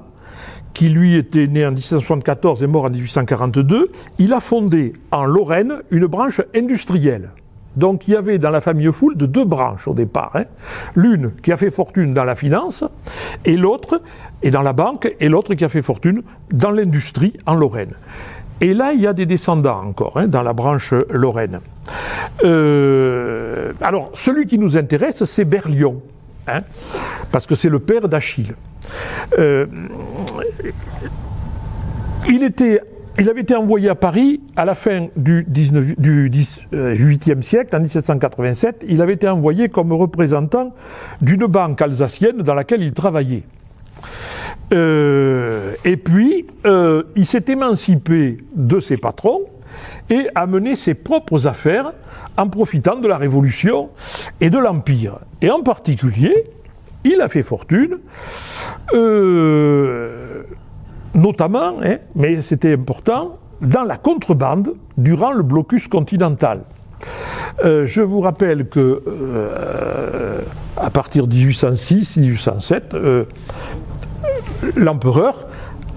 qui 0.75 0.88
lui 0.88 1.16
était 1.16 1.47
né 1.47 1.66
en 1.66 1.71
1774 1.71 2.62
et 2.62 2.66
mort 2.66 2.85
en 2.85 2.90
1842. 2.90 3.90
Il 4.19 4.33
a 4.33 4.40
fondé 4.40 4.95
en 5.11 5.25
Lorraine 5.25 5.83
une 5.90 6.07
branche 6.07 6.40
industrielle. 6.54 7.30
Donc 7.76 8.09
il 8.09 8.14
y 8.14 8.16
avait 8.16 8.38
dans 8.38 8.50
la 8.50 8.61
famille 8.61 8.92
Foule 8.92 9.16
de 9.16 9.26
deux 9.26 9.45
branches 9.45 9.87
au 9.87 9.95
départ. 9.95 10.33
Hein. 10.35 10.45
L'une 10.97 11.33
qui 11.42 11.52
a 11.52 11.57
fait 11.57 11.71
fortune 11.71 12.12
dans 12.12 12.25
la 12.25 12.35
finance 12.35 12.85
et 13.45 13.57
l'autre, 13.57 14.02
et 14.42 14.50
dans 14.50 14.62
la 14.62 14.73
banque, 14.73 15.14
et 15.21 15.28
l'autre 15.28 15.54
qui 15.54 15.64
a 15.64 15.69
fait 15.69 15.83
fortune 15.83 16.23
dans 16.52 16.73
l'industrie 16.73 17.35
en 17.47 17.54
Lorraine. 17.54 17.95
Et 18.61 18.75
là, 18.75 18.93
il 18.93 19.00
y 19.00 19.07
a 19.07 19.12
des 19.12 19.26
descendants 19.26 19.83
encore 19.87 20.12
hein, 20.17 20.26
dans 20.26 20.43
la 20.43 20.52
branche 20.52 20.93
lorraine. 21.11 21.61
Euh, 22.45 23.73
alors, 23.81 24.11
celui 24.12 24.47
qui 24.47 24.59
nous 24.59 24.76
intéresse, 24.76 25.25
c'est 25.25 25.45
Berlion, 25.45 26.02
hein, 26.47 26.62
parce 27.33 27.47
que 27.47 27.55
c'est 27.55 27.71
le 27.71 27.79
père 27.79 28.09
d'Achille. 28.09 28.55
Euh, 29.38 29.67
il 32.29 33.29
avait 33.29 33.40
été 33.40 33.57
envoyé 33.57 33.88
à 33.88 33.95
Paris 33.95 34.40
à 34.57 34.64
la 34.64 34.75
fin 34.75 35.09
du, 35.17 35.45
19, 35.49 35.99
du 35.99 36.31
18e 36.31 37.38
euh, 37.38 37.43
siècle, 37.43 37.75
en 37.75 37.81
1787. 37.81 38.85
Il 38.88 39.00
avait 39.02 39.14
été 39.14 39.29
envoyé 39.29 39.69
comme 39.69 39.93
représentant 39.93 40.75
d'une 41.21 41.47
banque 41.47 41.81
alsacienne 41.83 42.38
dans 42.38 42.55
laquelle 42.55 42.83
il 42.83 42.93
travaillait. 42.93 43.43
Euh, 44.73 45.75
et 45.85 45.97
puis, 45.97 46.47
euh, 46.67 47.03
il 47.17 47.27
s'est 47.27 47.45
émancipé 47.49 48.39
de 48.55 48.81
ses 48.81 48.97
patrons 48.97 49.43
et 50.09 50.29
a 50.35 50.47
mené 50.47 50.77
ses 50.77 50.95
propres 50.95 51.47
affaires 51.47 51.93
en 52.37 52.49
profitant 52.49 52.97
de 52.97 53.09
la 53.09 53.17
Révolution 53.17 53.91
et 54.41 54.50
de 54.50 54.59
l'Empire. 54.59 55.19
Et 55.43 55.50
en 55.50 55.62
particulier, 55.62 56.35
il 57.05 57.21
a 57.21 57.29
fait 57.29 57.43
fortune 57.43 57.99
notamment, 61.15 61.75
hein, 61.83 61.97
mais 62.15 62.43
c'était 62.43 62.75
important, 62.75 63.39
dans 63.61 63.83
la 63.83 63.97
contrebande 63.97 64.75
durant 64.97 65.33
le 65.33 65.43
blocus 65.43 65.89
continental. 65.89 66.62
Euh, 67.65 67.87
je 67.87 68.00
vous 68.00 68.21
rappelle 68.21 68.69
que 68.69 69.03
euh, 69.07 70.41
à 70.77 70.91
partir 70.91 71.27
de 71.27 71.35
1806-1807, 71.35 72.83
euh, 72.95 73.25
l'empereur 74.77 75.47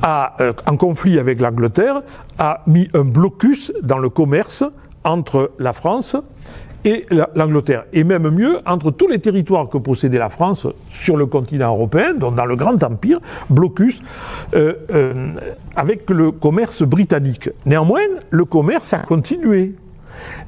a, 0.01 0.35
en 0.69 0.77
conflit 0.77 1.19
avec 1.19 1.39
l'Angleterre, 1.39 2.01
a 2.37 2.61
mis 2.67 2.89
un 2.93 3.03
blocus 3.03 3.71
dans 3.81 3.99
le 3.99 4.09
commerce 4.09 4.63
entre 5.03 5.51
la 5.59 5.73
France 5.73 6.15
et 6.85 7.05
l'Angleterre. 7.35 7.85
Et 7.93 8.03
même 8.03 8.29
mieux, 8.29 8.59
entre 8.65 8.91
tous 8.91 9.07
les 9.07 9.19
territoires 9.19 9.69
que 9.69 9.77
possédait 9.77 10.17
la 10.17 10.29
France 10.29 10.67
sur 10.89 11.15
le 11.15 11.25
continent 11.25 11.73
européen, 11.73 12.13
donc 12.13 12.35
dans 12.35 12.45
le 12.45 12.55
Grand 12.55 12.81
Empire, 12.83 13.19
blocus, 13.49 14.01
euh, 14.53 14.73
euh, 14.91 15.29
avec 15.75 16.09
le 16.09 16.31
commerce 16.31 16.83
britannique. 16.83 17.49
Néanmoins, 17.65 18.01
le 18.29 18.45
commerce 18.45 18.93
a 18.93 18.99
continué, 18.99 19.75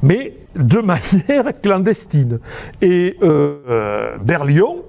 mais 0.04 0.34
de 0.56 0.80
manière 0.80 1.60
clandestine. 1.62 2.40
Et 2.82 3.18
euh, 3.22 4.18
Berlion 4.22 4.84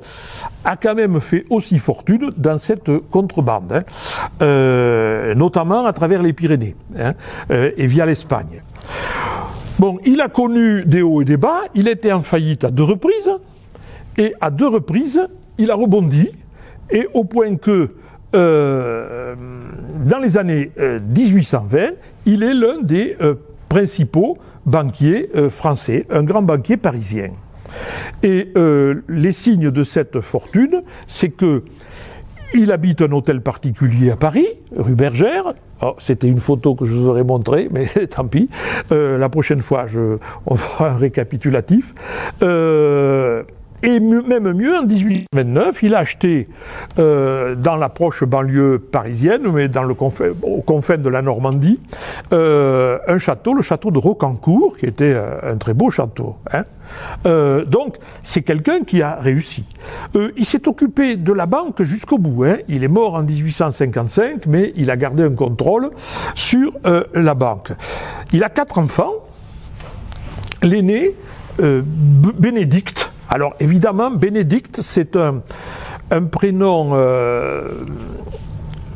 a 0.64 0.76
quand 0.76 0.94
même 0.94 1.20
fait 1.20 1.44
aussi 1.50 1.78
fortune 1.78 2.32
dans 2.36 2.58
cette 2.58 2.90
contrebande, 3.10 3.84
hein, 4.40 5.34
notamment 5.34 5.86
à 5.86 5.92
travers 5.92 6.22
les 6.22 6.32
Pyrénées 6.32 6.74
hein, 6.98 7.14
et 7.50 7.86
via 7.86 8.06
l'Espagne. 8.06 8.62
Bon, 9.78 9.98
il 10.06 10.20
a 10.22 10.28
connu 10.28 10.84
des 10.86 11.02
hauts 11.02 11.20
et 11.20 11.24
des 11.26 11.36
bas, 11.36 11.60
il 11.74 11.86
était 11.86 12.12
en 12.12 12.22
faillite 12.22 12.64
à 12.64 12.70
deux 12.70 12.82
reprises, 12.82 13.30
et 14.16 14.34
à 14.40 14.50
deux 14.50 14.68
reprises, 14.68 15.20
il 15.58 15.70
a 15.70 15.74
rebondi, 15.74 16.30
et 16.90 17.06
au 17.12 17.24
point 17.24 17.56
que 17.56 17.90
euh, 18.34 19.34
dans 20.06 20.18
les 20.18 20.38
années 20.38 20.70
1820, 20.78 21.78
euh, 21.78 21.90
il 22.24 22.42
est 22.42 22.54
l'un 22.54 22.80
des 22.80 23.16
euh, 23.20 23.34
principaux 24.66 24.86
banquiers 24.86 25.30
français, 25.50 26.06
un 26.10 26.22
grand 26.22 26.42
banquier 26.42 26.76
parisien. 26.76 27.30
Et 28.22 28.52
les 29.08 29.32
signes 29.32 29.70
de 29.70 29.84
cette 29.84 30.20
fortune, 30.20 30.82
c'est 31.06 31.30
que 31.30 31.62
il 32.54 32.72
habite 32.72 33.02
un 33.02 33.12
hôtel 33.12 33.40
particulier 33.40 34.10
à 34.10 34.16
Paris, 34.16 34.46
rue 34.74 34.94
Bergère. 34.94 35.54
Oh, 35.82 35.94
C'était 35.98 36.28
une 36.28 36.40
photo 36.40 36.74
que 36.74 36.86
je 36.86 36.94
vous 36.94 37.08
aurais 37.08 37.24
montrée, 37.24 37.68
mais 37.70 37.86
tant 38.10 38.26
pis. 38.26 38.48
Euh, 38.92 39.18
la 39.18 39.28
prochaine 39.28 39.60
fois, 39.60 39.86
je, 39.86 40.18
on 40.46 40.54
fera 40.54 40.90
un 40.90 40.96
récapitulatif. 40.96 41.94
Euh, 42.42 43.42
et 43.86 44.00
même 44.00 44.52
mieux, 44.52 44.76
en 44.76 44.84
1829, 44.84 45.82
il 45.84 45.94
a 45.94 45.98
acheté 46.00 46.48
euh, 46.98 47.54
dans 47.54 47.76
la 47.76 47.88
proche 47.88 48.24
banlieue 48.24 48.80
parisienne, 48.80 49.42
mais 49.52 49.68
dans 49.68 49.84
le 49.84 49.94
confin, 49.94 50.30
au 50.42 50.60
confin 50.60 50.96
de 50.98 51.08
la 51.08 51.22
Normandie, 51.22 51.80
euh, 52.32 52.98
un 53.06 53.18
château, 53.18 53.54
le 53.54 53.62
château 53.62 53.92
de 53.92 53.98
Rocancourt, 53.98 54.76
qui 54.76 54.86
était 54.86 55.12
euh, 55.14 55.52
un 55.52 55.56
très 55.56 55.72
beau 55.72 55.88
château. 55.90 56.34
hein. 56.52 56.64
Euh, 57.26 57.64
donc, 57.64 57.96
c'est 58.22 58.42
quelqu'un 58.42 58.80
qui 58.80 59.02
a 59.02 59.16
réussi. 59.16 59.64
Euh, 60.16 60.32
il 60.36 60.46
s'est 60.46 60.66
occupé 60.66 61.16
de 61.16 61.32
la 61.32 61.46
banque 61.46 61.82
jusqu'au 61.82 62.18
bout. 62.18 62.44
hein. 62.44 62.56
Il 62.68 62.82
est 62.84 62.88
mort 62.88 63.14
en 63.14 63.22
1855, 63.22 64.46
mais 64.46 64.72
il 64.76 64.90
a 64.90 64.96
gardé 64.96 65.22
un 65.22 65.30
contrôle 65.34 65.90
sur 66.34 66.72
euh, 66.86 67.04
la 67.14 67.34
banque. 67.34 67.72
Il 68.32 68.42
a 68.42 68.48
quatre 68.48 68.78
enfants. 68.78 69.12
L'aîné, 70.62 71.14
euh, 71.60 71.82
Bénédicte. 71.84 73.12
Alors 73.28 73.54
évidemment, 73.60 74.10
Bénédicte, 74.10 74.80
c'est 74.82 75.16
un, 75.16 75.42
un 76.10 76.22
prénom 76.24 76.90
euh, 76.94 77.82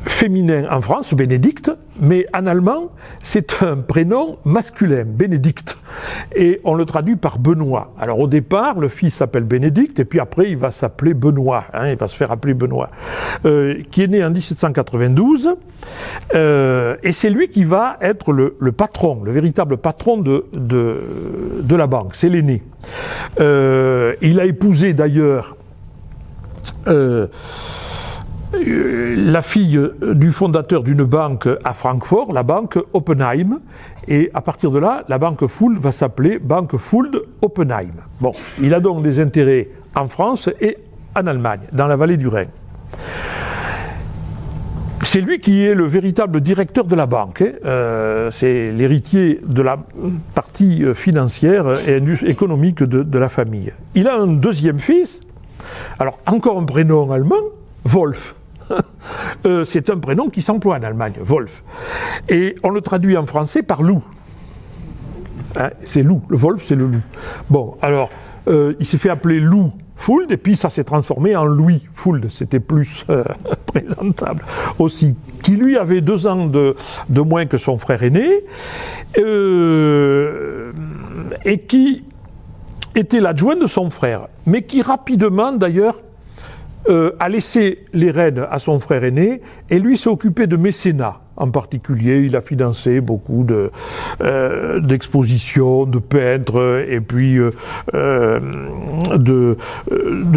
féminin 0.07 0.67
en 0.71 0.81
France, 0.81 1.13
Bénédicte, 1.15 1.71
mais 2.01 2.25
en 2.35 2.47
allemand, 2.47 2.91
c'est 3.23 3.63
un 3.63 3.77
prénom 3.77 4.39
masculin, 4.45 5.05
Bénédicte. 5.07 5.79
Et 6.35 6.61
on 6.65 6.75
le 6.75 6.87
traduit 6.87 7.17
par 7.17 7.39
Benoît. 7.39 7.93
Alors 7.99 8.19
au 8.19 8.27
départ, 8.27 8.81
le 8.81 8.89
fils 8.89 9.15
s'appelle 9.15 9.45
Bénédicte, 9.45 10.01
et 10.01 10.05
puis 10.05 10.21
après, 10.21 10.51
il 10.51 10.57
va 10.57 10.71
s'appeler 10.71 11.13
Benoît, 11.13 11.65
hein, 11.75 11.89
il 11.89 11.97
va 11.97 12.09
se 12.09 12.17
faire 12.17 12.31
appeler 12.31 12.55
Benoît, 12.55 12.91
euh, 13.45 13.83
qui 13.91 14.03
est 14.03 14.07
né 14.07 14.25
en 14.25 14.31
1792, 14.31 15.57
euh, 16.35 16.97
et 17.03 17.13
c'est 17.13 17.31
lui 17.31 17.49
qui 17.49 17.65
va 17.65 17.99
être 18.01 18.33
le, 18.33 18.73
patron, 18.73 19.23
le 19.23 19.33
véritable 19.33 19.77
patron 19.77 20.19
de, 20.19 20.45
la 21.69 21.87
banque, 21.87 22.15
c'est 22.15 22.29
l'aîné. 22.29 22.63
Euh, 23.41 24.15
il 24.23 24.41
a 24.41 24.47
épousé 24.47 24.95
d'ailleurs 24.95 25.57
la 28.53 29.43
fille 29.43 29.81
du 30.03 30.33
fondateur 30.33 30.83
d'une 30.83 31.05
banque 31.05 31.49
à 31.65 31.73
Francfort, 31.73 32.33
la 32.33 32.43
banque 32.43 32.79
Oppenheim, 32.93 33.61
et 34.09 34.31
à 34.35 34.41
partir 34.41 34.71
de 34.71 34.79
là, 34.79 35.05
la 35.09 35.19
banque 35.19 35.47
Fould 35.47 35.79
va 35.79 35.93
s'appeler 35.93 36.39
Banque 36.39 36.77
Fould 36.77 37.23
Oppenheim. 37.43 37.93
Bon, 38.21 38.33
il 38.61 38.75
a 38.75 38.81
donc 38.81 39.03
des 39.03 39.21
intérêts 39.21 39.69
en 39.95 40.09
France 40.09 40.49
et 40.61 40.79
en 41.17 41.27
Allemagne, 41.27 41.61
dans 41.73 41.87
la 41.87 41.97
vallée 41.97 42.17
du 42.17 42.29
Rhin. 42.29 42.47
C'est 45.03 45.21
lui 45.21 45.41
qui 45.41 45.65
est 45.65 45.75
le 45.75 45.87
véritable 45.87 46.41
directeur 46.41 46.85
de 46.85 46.95
la 46.95 47.07
banque. 47.07 47.43
hein. 47.43 47.53
Euh, 47.65 48.31
c'est 48.31 48.71
l'héritier 48.71 49.41
de 49.45 49.63
la 49.63 49.79
partie 50.35 50.85
euh, 50.85 50.95
financière 50.95 51.67
et 51.89 52.03
économique 52.29 52.83
de 52.83 53.19
la 53.19 53.29
famille. 53.29 53.73
Il 53.95 54.09
a 54.09 54.17
un 54.17 54.27
deuxième 54.27 54.79
fils, 54.79 55.21
alors 55.99 56.19
encore 56.27 56.59
un 56.59 56.65
prénom 56.65 57.11
allemand, 57.11 57.43
Wolf. 57.85 58.35
Euh, 59.47 59.65
c'est 59.65 59.89
un 59.89 59.97
prénom 59.97 60.29
qui 60.29 60.43
s'emploie 60.43 60.77
en 60.77 60.83
Allemagne, 60.83 61.15
Wolf. 61.23 61.63
Et 62.29 62.57
on 62.63 62.69
le 62.69 62.83
traduit 62.83 63.17
en 63.17 63.25
français 63.25 63.63
par 63.63 63.83
loup. 63.83 64.03
Hein, 65.57 65.71
c'est 65.83 66.03
loup, 66.03 66.21
le 66.29 66.37
Wolf 66.37 66.63
c'est 66.67 66.75
le 66.75 66.87
loup. 66.87 67.01
Bon, 67.49 67.77
alors, 67.81 68.11
euh, 68.49 68.75
il 68.79 68.85
s'est 68.85 68.99
fait 68.99 69.09
appeler 69.09 69.41
Loup 69.41 69.73
Fould, 69.97 70.31
et 70.31 70.37
puis 70.37 70.57
ça 70.57 70.69
s'est 70.69 70.85
transformé 70.85 71.35
en 71.37 71.47
Louis 71.47 71.87
Fould, 71.95 72.29
c'était 72.31 72.61
plus 72.61 73.07
euh, 73.09 73.25
présentable 73.67 74.45
aussi. 74.79 75.17
Qui 75.43 75.57
lui 75.57 75.79
avait 75.79 76.03
deux 76.03 76.27
ans 76.27 76.47
de, 76.47 76.77
moins 77.09 77.47
que 77.47 77.57
son 77.57 77.79
frère 77.79 78.03
aîné, 78.03 78.29
et 81.47 81.59
qui 81.61 82.05
était 82.95 83.21
l'adjoint 83.21 83.57
de 83.57 83.67
son 83.67 83.89
frère, 83.89 84.29
mais 84.45 84.63
qui 84.63 84.83
rapidement 84.83 85.53
d'ailleurs 85.53 86.01
euh, 86.91 87.15
a 87.21 87.29
laissé 87.29 87.85
les 87.93 88.11
rênes 88.11 88.45
à 88.51 88.59
son 88.59 88.81
frère 88.81 89.05
aîné 89.05 89.43
et 89.71 89.79
lui 89.79 89.97
s'est 89.97 90.09
occupé 90.09 90.49
de 90.49 90.57
mécénat. 90.57 91.21
En 91.37 91.49
particulier, 91.49 92.19
il 92.23 92.35
a 92.35 92.41
financé 92.41 93.01
beaucoup 93.01 93.47
euh, 93.49 94.81
d'expositions, 94.81 95.87
de 95.87 96.01
peintres 96.01 96.85
et 96.89 97.01
puis 97.01 97.39
euh, 97.39 98.41
de, 99.17 99.57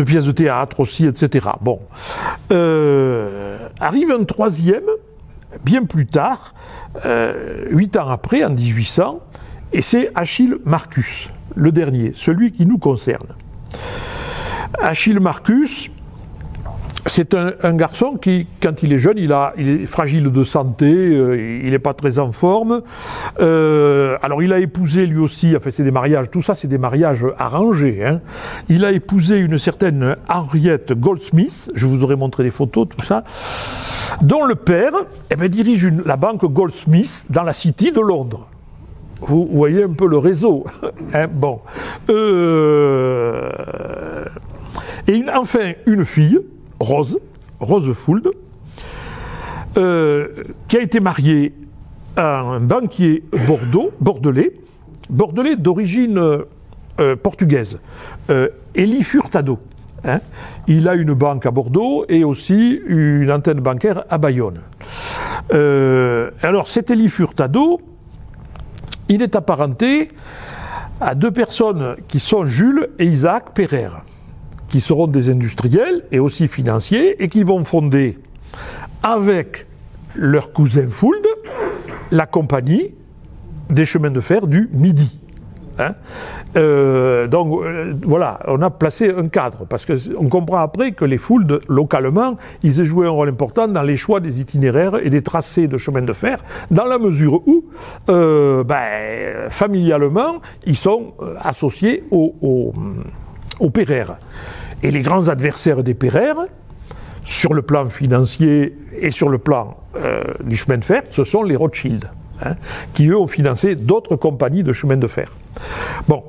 pièces 0.04 0.26
de 0.26 0.32
théâtre 0.32 0.80
aussi, 0.80 1.08
etc. 1.08 1.50
Bon, 1.60 1.80
arrive 3.80 4.12
un 4.12 4.24
troisième, 4.24 4.86
bien 5.66 5.86
plus 5.86 6.06
tard, 6.06 6.54
huit 7.72 7.98
ans 7.98 8.10
après, 8.10 8.46
en 8.46 8.52
1800, 8.52 9.22
et 9.74 9.82
c'est 9.82 10.12
Achille 10.14 10.58
Marcus, 10.66 11.32
le 11.56 11.72
dernier, 11.72 12.12
celui 12.16 12.52
qui 12.52 12.68
nous 12.68 12.78
concerne. 12.78 13.28
Achille 14.80 15.20
Marcus, 15.20 15.90
c'est 17.06 17.34
un, 17.34 17.74
garçon 17.74 18.14
qui, 18.16 18.48
quand 18.62 18.82
il 18.82 18.94
est 18.94 18.98
jeune, 18.98 19.18
il, 19.18 19.34
a, 19.34 19.54
est 19.58 19.86
fragile 19.86 20.32
de 20.32 20.44
santé, 20.46 20.86
euh, 20.86 21.60
il 21.64 21.72
n'est 21.72 21.80
pas 21.80 21.94
très 21.94 22.18
en 22.18 22.32
forme. 22.32 22.82
Euh, 23.42 24.18
alors 24.22 24.42
il 24.42 24.54
a 24.54 24.60
épousé 24.60 25.06
lui 25.06 25.20
aussi, 25.20 25.54
enfin 25.56 25.70
c'est 25.72 25.84
des 25.84 25.92
mariages, 25.92 26.30
tout 26.32 26.42
ça 26.42 26.56
c'est 26.56 26.68
des 26.70 26.78
mariages 26.78 27.26
arrangés. 27.38 28.06
hein. 28.06 28.22
Il 28.70 28.86
a 28.86 28.92
épousé 28.92 29.38
une 29.38 29.60
certaine 29.60 30.16
Henriette 30.30 30.94
Goldsmith, 30.94 31.70
je 31.76 31.86
vous 31.88 32.04
aurais 32.04 32.16
montré 32.16 32.44
des 32.44 32.52
photos, 32.52 32.88
tout 32.96 33.06
ça, 33.06 33.26
dont 34.22 34.46
le 34.46 34.56
père 34.56 34.94
eh 35.30 35.36
ben, 35.36 35.50
dirige 35.50 35.92
la 36.06 36.16
banque 36.16 36.46
Goldsmith 36.46 37.26
dans 37.30 37.44
la 37.44 37.54
City 37.54 37.92
de 37.92 38.00
Londres. 38.00 38.48
Vous 39.22 39.48
voyez 39.52 39.84
un 39.84 39.94
peu 39.94 40.08
le 40.08 40.18
réseau. 40.18 40.66
hein, 41.14 41.28
bon. 41.32 41.60
Euh, 42.10 43.50
et 45.08 45.14
une- 45.16 45.30
enfin, 45.30 45.74
une 45.86 46.04
fille, 46.06 46.40
Rose, 46.84 47.20
Rose 47.60 47.94
Fould, 47.94 48.32
euh, 49.78 50.28
qui 50.68 50.78
a 50.78 50.82
été 50.82 51.00
mariée 51.00 51.54
à 52.16 52.42
un 52.42 52.60
banquier 52.60 53.24
Bordeaux, 53.48 53.92
bordelais, 54.00 54.54
bordelais 55.10 55.56
d'origine 55.56 56.18
euh, 57.00 57.16
portugaise, 57.16 57.80
euh, 58.30 58.50
Elie 58.76 59.04
Furtado. 59.04 59.58
hein. 60.06 60.20
Il 60.68 60.88
a 60.88 60.94
une 60.94 61.14
banque 61.14 61.46
à 61.46 61.52
Bordeaux 61.52 62.06
et 62.08 62.24
aussi 62.24 62.80
une 62.86 63.32
antenne 63.32 63.60
bancaire 63.62 64.04
à 64.10 64.18
Bayonne. 64.18 64.60
Euh, 65.54 66.30
alors, 66.42 66.68
cet 66.68 66.92
Elie 66.92 67.10
Furtado, 67.10 67.82
il 69.10 69.22
est 69.22 69.36
apparenté 69.36 70.10
à 71.02 71.16
deux 71.16 71.32
personnes 71.32 71.96
qui 72.08 72.20
sont 72.20 72.46
Jules 72.46 72.90
et 73.00 73.06
Isaac 73.06 73.54
Perrer, 73.54 73.90
qui 74.74 74.82
seront 74.82 75.06
des 75.06 75.30
industriels 75.30 76.04
et 76.12 76.18
aussi 76.18 76.48
financiers 76.48 77.24
et 77.24 77.28
qui 77.28 77.44
vont 77.44 77.64
fonder 77.64 78.18
avec 79.04 79.68
leur 80.16 80.52
cousin 80.52 80.88
Fould 80.90 81.28
la 82.10 82.26
compagnie 82.26 82.96
des 83.70 83.86
chemins 83.86 84.10
de 84.10 84.20
fer 84.20 84.48
du 84.48 84.72
Midi. 84.74 85.20
Hein 85.78 85.94
Euh, 86.56 87.28
donc 87.28 87.64
euh, 87.64 87.94
voilà, 88.04 88.40
on 88.48 88.62
a 88.64 88.70
placé 88.72 89.12
un 89.12 89.28
cadre 89.28 89.66
parce 89.66 89.86
que 89.86 89.94
on 90.18 90.28
comprend 90.28 90.58
après 90.58 90.92
que 90.92 91.06
les 91.06 91.18
Fould 91.20 91.62
localement, 91.68 92.38
ils 92.64 92.80
aient 92.80 92.86
joué 92.86 93.06
un 93.06 93.12
rôle 93.12 93.30
important 93.30 93.68
dans 93.68 93.82
les 93.84 93.98
choix 93.98 94.20
des 94.20 94.40
itinéraires 94.40 94.98
et 95.04 95.12
des 95.12 95.22
tracés 95.22 95.68
de 95.68 95.78
chemin 95.78 96.02
de 96.02 96.14
fer, 96.14 96.44
dans 96.72 96.86
la 96.86 96.98
mesure 96.98 97.48
où, 97.48 97.66
euh, 98.10 98.64
ben, 98.64 99.50
familialement, 99.50 100.42
ils 100.66 100.78
sont 100.78 101.14
associés 101.40 102.04
au, 102.12 102.74
au 103.60 103.70
Pereire. 103.70 104.18
Et 104.84 104.92
les 104.92 105.02
grands 105.02 105.30
adversaires 105.30 105.82
des 105.82 105.94
Pereire, 105.94 106.36
sur 107.26 107.54
le 107.54 107.62
plan 107.62 107.88
financier 107.88 108.78
et 109.00 109.12
sur 109.12 109.30
le 109.30 109.38
plan 109.38 109.78
euh, 109.96 110.24
du 110.44 110.58
chemin 110.58 110.78
de 110.78 110.84
fer, 110.84 111.04
ce 111.12 111.24
sont 111.24 111.42
les 111.42 111.56
Rothschild, 111.56 112.10
hein, 112.44 112.56
qui 112.94 113.08
eux 113.08 113.18
ont 113.18 113.28
financé 113.28 113.76
d'autres 113.76 114.18
compagnies 114.18 114.64
de 114.64 114.74
chemin 114.74 114.98
de 114.98 115.08
fer. 115.08 115.32
Bon, 116.10 116.24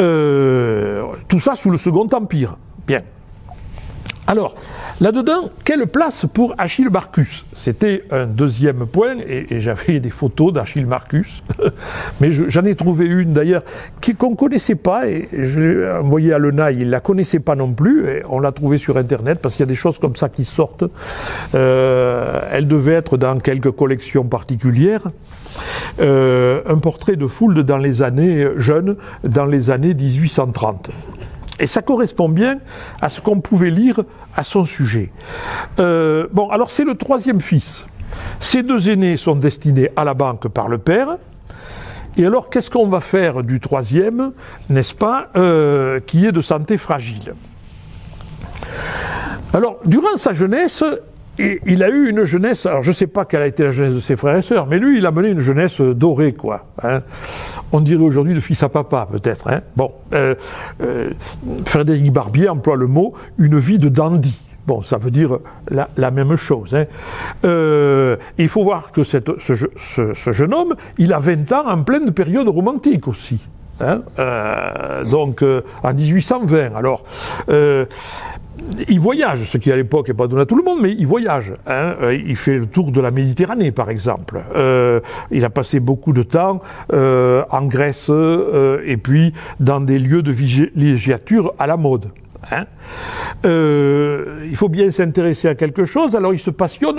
euh, 0.00 1.04
tout 1.28 1.38
ça 1.38 1.54
sous 1.54 1.70
le 1.70 1.76
Second 1.76 2.08
Empire. 2.12 2.56
Bien. 2.86 3.02
Alors, 4.32 4.54
là-dedans, 5.02 5.50
quelle 5.62 5.86
place 5.86 6.24
pour 6.32 6.54
Achille 6.56 6.88
Marcus? 6.88 7.44
C'était 7.52 8.04
un 8.10 8.24
deuxième 8.24 8.86
point, 8.86 9.16
et, 9.28 9.60
j'avais 9.60 10.00
des 10.00 10.08
photos 10.08 10.54
d'Achille 10.54 10.86
Marcus, 10.86 11.42
mais 12.22 12.32
je- 12.32 12.48
j'en 12.48 12.64
ai 12.64 12.74
trouvé 12.74 13.04
une 13.04 13.34
d'ailleurs 13.34 13.62
qu'on 14.18 14.30
ne 14.30 14.34
connaissait 14.36 14.74
pas, 14.74 15.06
et 15.06 15.28
je 15.34 15.60
l'ai 15.60 15.90
envoyée 15.90 16.32
à 16.32 16.38
Lenaille, 16.38 16.78
il 16.80 16.86
ne 16.86 16.90
la 16.92 17.00
connaissait 17.00 17.40
pas 17.40 17.56
non 17.56 17.70
plus, 17.74 18.08
et 18.08 18.22
on 18.26 18.40
l'a 18.40 18.52
trouvée 18.52 18.78
sur 18.78 18.96
Internet, 18.96 19.38
parce 19.42 19.54
qu'il 19.54 19.64
y 19.66 19.68
a 19.68 19.74
des 19.74 19.74
choses 19.74 19.98
comme 19.98 20.16
ça 20.16 20.30
qui 20.30 20.46
sortent. 20.46 20.84
Euh, 21.54 22.40
elle 22.50 22.66
devait 22.66 22.94
être 22.94 23.18
dans 23.18 23.38
quelques 23.38 23.72
collections 23.72 24.24
particulières. 24.24 25.02
Euh, 26.00 26.62
un 26.66 26.78
portrait 26.78 27.16
de 27.16 27.26
Fould 27.26 27.58
dans 27.58 27.76
les 27.76 28.00
années 28.00 28.46
jeunes, 28.56 28.96
dans 29.24 29.44
les 29.44 29.68
années 29.68 29.92
1830. 29.92 30.88
Et 31.62 31.66
ça 31.68 31.80
correspond 31.80 32.28
bien 32.28 32.58
à 33.00 33.08
ce 33.08 33.20
qu'on 33.20 33.40
pouvait 33.40 33.70
lire 33.70 34.00
à 34.34 34.42
son 34.42 34.64
sujet. 34.64 35.12
Euh, 35.78 36.26
bon, 36.32 36.50
alors 36.50 36.70
c'est 36.70 36.84
le 36.84 36.96
troisième 36.96 37.40
fils. 37.40 37.86
Ces 38.40 38.64
deux 38.64 38.90
aînés 38.90 39.16
sont 39.16 39.36
destinés 39.36 39.90
à 39.96 40.02
la 40.04 40.14
banque 40.14 40.48
par 40.48 40.68
le 40.68 40.78
père. 40.78 41.18
Et 42.16 42.26
alors, 42.26 42.50
qu'est-ce 42.50 42.68
qu'on 42.68 42.88
va 42.88 43.00
faire 43.00 43.42
du 43.42 43.58
troisième, 43.60 44.32
n'est-ce 44.68 44.94
pas, 44.94 45.28
euh, 45.36 46.00
qui 46.00 46.26
est 46.26 46.32
de 46.32 46.42
santé 46.42 46.76
fragile? 46.76 47.34
Alors, 49.54 49.78
durant 49.86 50.16
sa 50.16 50.32
jeunesse, 50.32 50.84
il 51.38 51.82
a 51.82 51.88
eu 51.88 52.08
une 52.10 52.24
jeunesse, 52.24 52.66
alors 52.66 52.82
je 52.82 52.90
ne 52.90 52.94
sais 52.94 53.06
pas 53.06 53.24
quelle 53.24 53.42
a 53.42 53.46
été 53.46 53.64
la 53.64 53.72
jeunesse 53.72 53.94
de 53.94 54.00
ses 54.00 54.16
frères 54.16 54.36
et 54.36 54.42
sœurs, 54.42 54.66
mais 54.66 54.78
lui, 54.78 54.98
il 54.98 55.06
a 55.06 55.10
mené 55.10 55.30
une 55.30 55.40
jeunesse 55.40 55.80
dorée, 55.80 56.32
quoi. 56.32 56.66
Hein. 56.82 57.02
On 57.72 57.80
dirait 57.80 58.02
aujourd'hui 58.02 58.34
de 58.34 58.40
fils 58.40 58.62
à 58.62 58.68
papa, 58.68 59.08
peut-être. 59.10 59.48
Hein. 59.48 59.62
Bon, 59.76 59.92
euh, 60.12 60.34
euh, 60.82 61.10
Frédéric 61.64 62.12
Barbier 62.12 62.48
emploie 62.48 62.76
le 62.76 62.86
mot 62.86 63.14
une 63.38 63.58
vie 63.58 63.78
de 63.78 63.88
dandy. 63.88 64.42
Bon, 64.66 64.82
ça 64.82 64.96
veut 64.96 65.10
dire 65.10 65.38
la, 65.70 66.10
même 66.10 66.36
chose. 66.36 66.74
Hein. 66.74 66.84
Euh, 67.44 68.16
il 68.38 68.48
faut 68.48 68.62
voir 68.62 68.92
que 68.92 69.02
ce, 69.02 69.18
ce, 69.38 70.32
jeune 70.32 70.54
homme, 70.54 70.74
il 70.98 71.12
a 71.12 71.18
20 71.18 71.50
ans 71.52 71.68
en 71.68 71.82
pleine 71.82 72.12
période 72.12 72.48
romantique 72.48 73.08
aussi. 73.08 73.40
Hein. 73.80 74.02
Euh, 74.18 75.04
donc 75.04 75.42
euh, 75.42 75.62
en 75.82 75.92
1820. 75.92 76.76
Alors, 76.76 77.02
euh, 77.48 77.86
il 78.88 79.00
voyage, 79.00 79.44
ce 79.50 79.58
qui 79.58 79.70
à 79.72 79.76
l'époque 79.76 80.08
n'est 80.08 80.14
pas 80.14 80.26
donné 80.26 80.42
à 80.42 80.46
tout 80.46 80.56
le 80.56 80.62
monde, 80.62 80.78
mais 80.80 80.92
il 80.92 81.06
voyage. 81.06 81.52
Hein. 81.66 81.94
Euh, 82.02 82.14
il 82.14 82.36
fait 82.36 82.58
le 82.58 82.66
tour 82.66 82.92
de 82.92 83.00
la 83.00 83.10
Méditerranée, 83.10 83.72
par 83.72 83.90
exemple. 83.90 84.42
Euh, 84.54 85.00
il 85.30 85.44
a 85.44 85.50
passé 85.50 85.80
beaucoup 85.80 86.12
de 86.12 86.22
temps 86.22 86.60
euh, 86.92 87.44
en 87.50 87.62
Grèce 87.66 88.10
et 88.10 88.96
puis 88.96 89.32
dans 89.60 89.80
des 89.80 89.98
lieux 89.98 90.22
de 90.22 90.32
villégiature 90.32 91.54
à 91.58 91.66
la 91.66 91.76
mode. 91.76 92.10
Hein. 92.50 92.64
il 93.44 94.56
faut 94.56 94.68
bien 94.68 94.90
s'intéresser 94.90 95.46
à 95.46 95.54
quelque 95.54 95.84
chose, 95.84 96.16
alors 96.16 96.34
il 96.34 96.40
se 96.40 96.50
passionne 96.50 96.96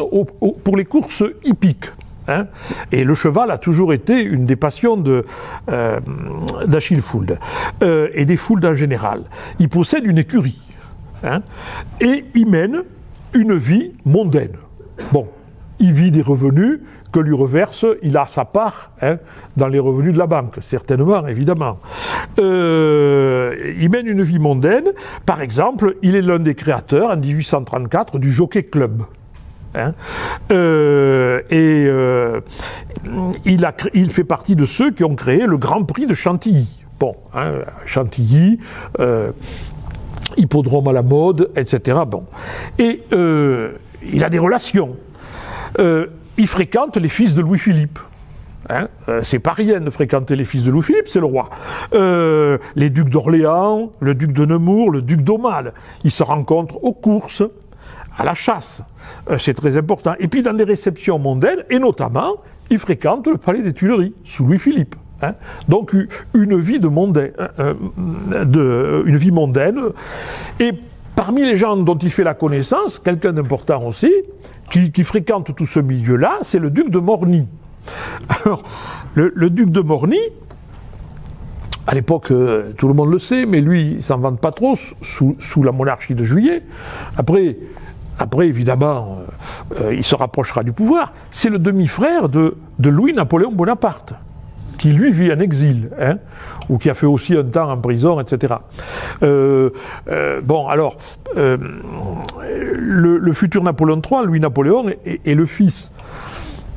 pour 0.63 0.77
les 0.77 0.85
courses 0.85 1.23
hippiques. 1.43 1.91
Hein. 2.29 2.47
et 2.93 3.03
le 3.03 3.15
cheval 3.15 3.51
a 3.51 3.57
toujours 3.57 3.91
été 3.91 4.23
une 4.23 4.45
des 4.45 4.55
passions 4.55 4.95
d'Achille 6.65 7.01
Fould 7.01 7.37
et 7.81 8.23
des 8.23 8.37
Fould 8.37 8.63
en 8.63 8.75
général. 8.75 9.23
Il 9.59 9.67
possède 9.67 10.05
une 10.05 10.17
écurie. 10.17 10.61
Hein, 11.23 11.41
et 12.01 12.25
il 12.35 12.47
mène 12.47 12.83
une 13.33 13.55
vie 13.55 13.93
mondaine. 14.05 14.57
Bon, 15.11 15.27
il 15.79 15.93
vit 15.93 16.11
des 16.11 16.21
revenus 16.21 16.79
que 17.13 17.19
lui 17.19 17.35
reverse, 17.35 17.85
il 18.01 18.17
a 18.17 18.25
sa 18.27 18.43
part 18.43 18.91
hein, 19.01 19.17
dans 19.55 19.67
les 19.67 19.79
revenus 19.79 20.13
de 20.13 20.17
la 20.17 20.27
banque, 20.27 20.57
certainement, 20.61 21.27
évidemment. 21.27 21.79
Euh, 22.39 23.73
il 23.79 23.89
mène 23.89 24.07
une 24.07 24.23
vie 24.23 24.39
mondaine. 24.39 24.89
Par 25.25 25.41
exemple, 25.41 25.95
il 26.01 26.15
est 26.15 26.21
l'un 26.21 26.39
des 26.39 26.55
créateurs, 26.55 27.11
en 27.11 27.17
1834, 27.17 28.17
du 28.17 28.31
Jockey 28.31 28.63
Club. 28.63 29.03
Hein. 29.75 29.93
Euh, 30.51 31.41
et 31.49 31.85
euh, 31.87 32.41
il, 33.45 34.11
fait 34.11 34.23
partie 34.23 34.55
de 34.55 34.65
ceux 34.65 34.91
qui 34.91 35.03
ont 35.03 35.15
créé 35.15 35.45
le 35.45 35.57
Grand 35.57 35.83
Prix 35.83 36.07
de 36.07 36.13
Chantilly. 36.13 36.79
Bon, 36.99 37.15
Chantilly, 37.85 38.59
hippodrome 40.37 40.87
à 40.87 40.91
la 40.91 41.01
mode, 41.01 41.49
etc. 41.55 41.99
Bon. 42.07 42.25
Et 42.79 43.03
euh, 43.13 43.73
il 44.11 44.23
a 44.23 44.29
des 44.29 44.39
relations. 44.39 44.95
Euh, 45.79 46.07
il 46.37 46.47
fréquente 46.47 46.97
les 46.97 47.09
fils 47.09 47.35
de 47.35 47.41
Louis-Philippe. 47.41 47.99
Hein 48.69 48.87
euh, 49.09 49.21
c'est 49.23 49.39
pas 49.39 49.51
rien 49.51 49.81
de 49.81 49.89
fréquenter 49.89 50.35
les 50.35 50.45
fils 50.45 50.63
de 50.63 50.71
Louis-Philippe, 50.71 51.09
c'est 51.09 51.19
le 51.19 51.25
roi. 51.25 51.49
les 51.91 52.89
ducs 52.89 53.09
d'Orléans, 53.09 53.91
le 53.99 54.15
duc 54.15 54.31
de 54.31 54.45
Nemours, 54.45 54.91
le 54.91 55.01
duc 55.01 55.21
d'Aumale. 55.21 55.73
Ils 56.03 56.11
se 56.11 56.23
rencontrent 56.23 56.81
aux 56.83 56.93
courses, 56.93 57.43
à 58.17 58.23
la 58.23 58.35
chasse. 58.35 58.81
c'est 59.39 59.53
très 59.53 59.75
important. 59.77 60.13
Et 60.19 60.27
puis 60.27 60.43
dans 60.43 60.53
des 60.53 60.63
réceptions 60.63 61.19
mondaines, 61.19 61.63
et 61.69 61.79
notamment, 61.79 62.35
il 62.69 62.79
fréquente 62.79 63.27
le 63.27 63.37
palais 63.37 63.61
des 63.61 63.73
Tuileries, 63.73 64.13
sous 64.23 64.45
Louis-Philippe. 64.45 64.95
Hein. 65.23 65.35
Donc 65.69 65.95
une 66.33 66.59
vie 66.59 66.79
de 66.79 66.87
mondaine, 66.87 67.31
euh, 67.39 67.73
euh, 68.33 68.45
de, 68.45 69.03
une 69.05 69.17
vie 69.17 69.31
mondaine. 69.31 69.79
Et 70.59 70.71
parmi 71.15 71.43
les 71.43 71.55
gens 71.55 71.77
dont 71.77 71.97
il 71.97 72.11
fait 72.11 72.23
la 72.23 72.33
connaissance, 72.33 72.99
quelqu'un 72.99 73.33
d'important 73.33 73.83
aussi, 73.85 74.11
qui, 74.69 75.03
fréquente 75.03 75.55
tout 75.55 75.65
ce 75.67 75.79
milieu-là, 75.79 76.39
c'est 76.41 76.59
le 76.59 76.71
duc 76.71 76.89
de 76.89 76.97
Morny. 76.97 77.47
Alors, 78.43 78.63
le, 79.13 79.49
duc 79.49 79.69
de 79.69 79.81
Morny, 79.81 80.19
à 81.85 81.93
l'époque, 81.93 82.31
euh, 82.31 82.71
tout 82.75 82.87
le 82.87 82.95
monde 82.95 83.11
le 83.11 83.19
sait, 83.19 83.45
mais 83.45 83.61
lui, 83.61 83.93
il 83.97 84.03
s'en 84.03 84.17
vante 84.17 84.39
pas 84.39 84.51
trop 84.51 84.75
sous, 85.01 85.63
la 85.63 85.71
monarchie 85.71 86.15
de 86.15 86.23
Juillet. 86.23 86.63
Après, 87.17 87.57
après 88.17 88.47
évidemment, 88.47 89.19
il 89.91 90.03
se 90.03 90.15
rapprochera 90.15 90.63
du 90.63 90.71
pouvoir. 90.71 91.13
C'est 91.29 91.49
le 91.49 91.59
demi-frère 91.59 92.29
de 92.29 92.55
Louis-Napoléon 92.79 93.51
Bonaparte 93.51 94.13
qui 94.77 94.91
lui 94.91 95.11
vit 95.11 95.31
en 95.31 95.39
exil, 95.39 95.89
hein, 95.99 96.17
ou 96.69 96.77
qui 96.77 96.89
a 96.89 96.93
fait 96.93 97.05
aussi 97.05 97.35
un 97.35 97.43
temps 97.43 97.69
en 97.69 97.77
prison, 97.77 98.19
etc. 98.19 98.55
Euh, 99.21 99.69
euh, 100.09 100.41
bon, 100.41 100.67
alors, 100.67 100.97
euh, 101.37 101.57
le, 102.41 103.33
futur 103.33 103.63
Napoléon 103.63 104.01
III, 104.01 104.27
lui 104.27 104.39
Napoléon, 104.39 104.85
est, 105.05 105.35
le 105.35 105.45
fils 105.45 105.91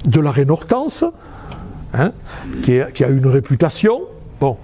de 0.07 0.21
la 0.21 0.31
reine 0.31 0.51
Hortense, 0.51 1.05
hein, 1.95 2.13
qui, 2.63 2.81
a 2.81 3.09
une 3.09 3.27
réputation. 3.27 4.03
Bon, 4.39 4.59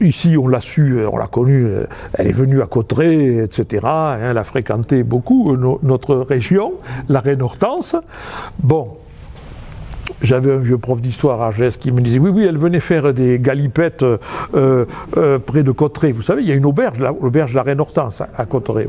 ici 0.00 0.36
on 0.36 0.48
l'a 0.48 0.60
su, 0.60 0.98
on 1.06 1.16
l'a 1.16 1.28
connue, 1.28 1.68
elle 2.14 2.26
est 2.26 2.32
venue 2.32 2.62
à 2.62 2.66
Cotteret, 2.66 3.44
etc. 3.44 3.86
Hein, 3.86 4.18
elle 4.30 4.38
a 4.38 4.44
fréquenté 4.44 5.04
beaucoup 5.04 5.56
notre 5.82 6.16
région, 6.16 6.72
la 7.08 7.20
reine 7.20 7.42
Hortense. 7.42 7.94
Bon, 8.58 8.96
j'avais 10.22 10.52
un 10.52 10.58
vieux 10.58 10.78
prof 10.78 11.00
d'histoire 11.00 11.42
à 11.42 11.46
Argès 11.46 11.76
qui 11.76 11.92
me 11.92 12.00
disait 12.00 12.18
oui, 12.18 12.30
oui, 12.30 12.44
elle 12.44 12.58
venait 12.58 12.80
faire 12.80 13.12
des 13.12 13.38
galipettes 13.38 14.02
euh, 14.02 14.18
euh, 15.16 15.38
près 15.38 15.62
de 15.62 15.70
Cotteret. 15.70 16.12
Vous 16.12 16.22
savez, 16.22 16.42
il 16.42 16.48
y 16.48 16.52
a 16.52 16.54
une 16.54 16.66
auberge, 16.66 16.98
l'auberge 16.98 17.52
de 17.52 17.56
la 17.56 17.62
Reine 17.62 17.80
Hortense 17.80 18.22
à, 18.36 18.46
Cotteret. 18.46 18.88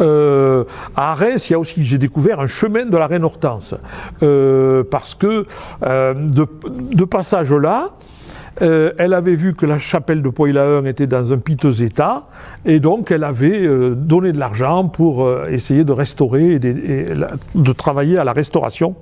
Euh, 0.00 0.64
à 0.96 1.12
Arès, 1.12 1.48
il 1.48 1.52
y 1.52 1.54
a 1.54 1.58
aussi, 1.58 1.84
j'ai 1.84 1.98
découvert 1.98 2.40
un 2.40 2.46
chemin 2.46 2.86
de 2.86 2.96
la 2.96 3.06
Reine 3.06 3.24
Hortense. 3.24 3.74
parce 4.20 5.14
que 5.14 5.46
de, 5.82 7.04
passage 7.04 7.52
là, 7.52 7.90
elle 8.60 9.14
avait 9.14 9.36
vu 9.36 9.54
que 9.54 9.66
la 9.66 9.78
chapelle 9.78 10.22
de 10.22 10.28
Poilaun 10.28 10.86
était 10.86 11.06
dans 11.06 11.32
un 11.32 11.38
piteux 11.38 11.82
état, 11.82 12.26
et 12.64 12.80
donc 12.80 13.10
elle 13.10 13.24
avait 13.24 13.68
donné 13.94 14.32
de 14.32 14.38
l'argent 14.38 14.84
pour 14.88 15.28
essayer 15.48 15.84
de 15.84 15.92
restaurer 15.92 16.58
de 16.58 17.72
travailler 17.72 18.18
à 18.18 18.24
la 18.24 18.32
restauration 18.32 18.94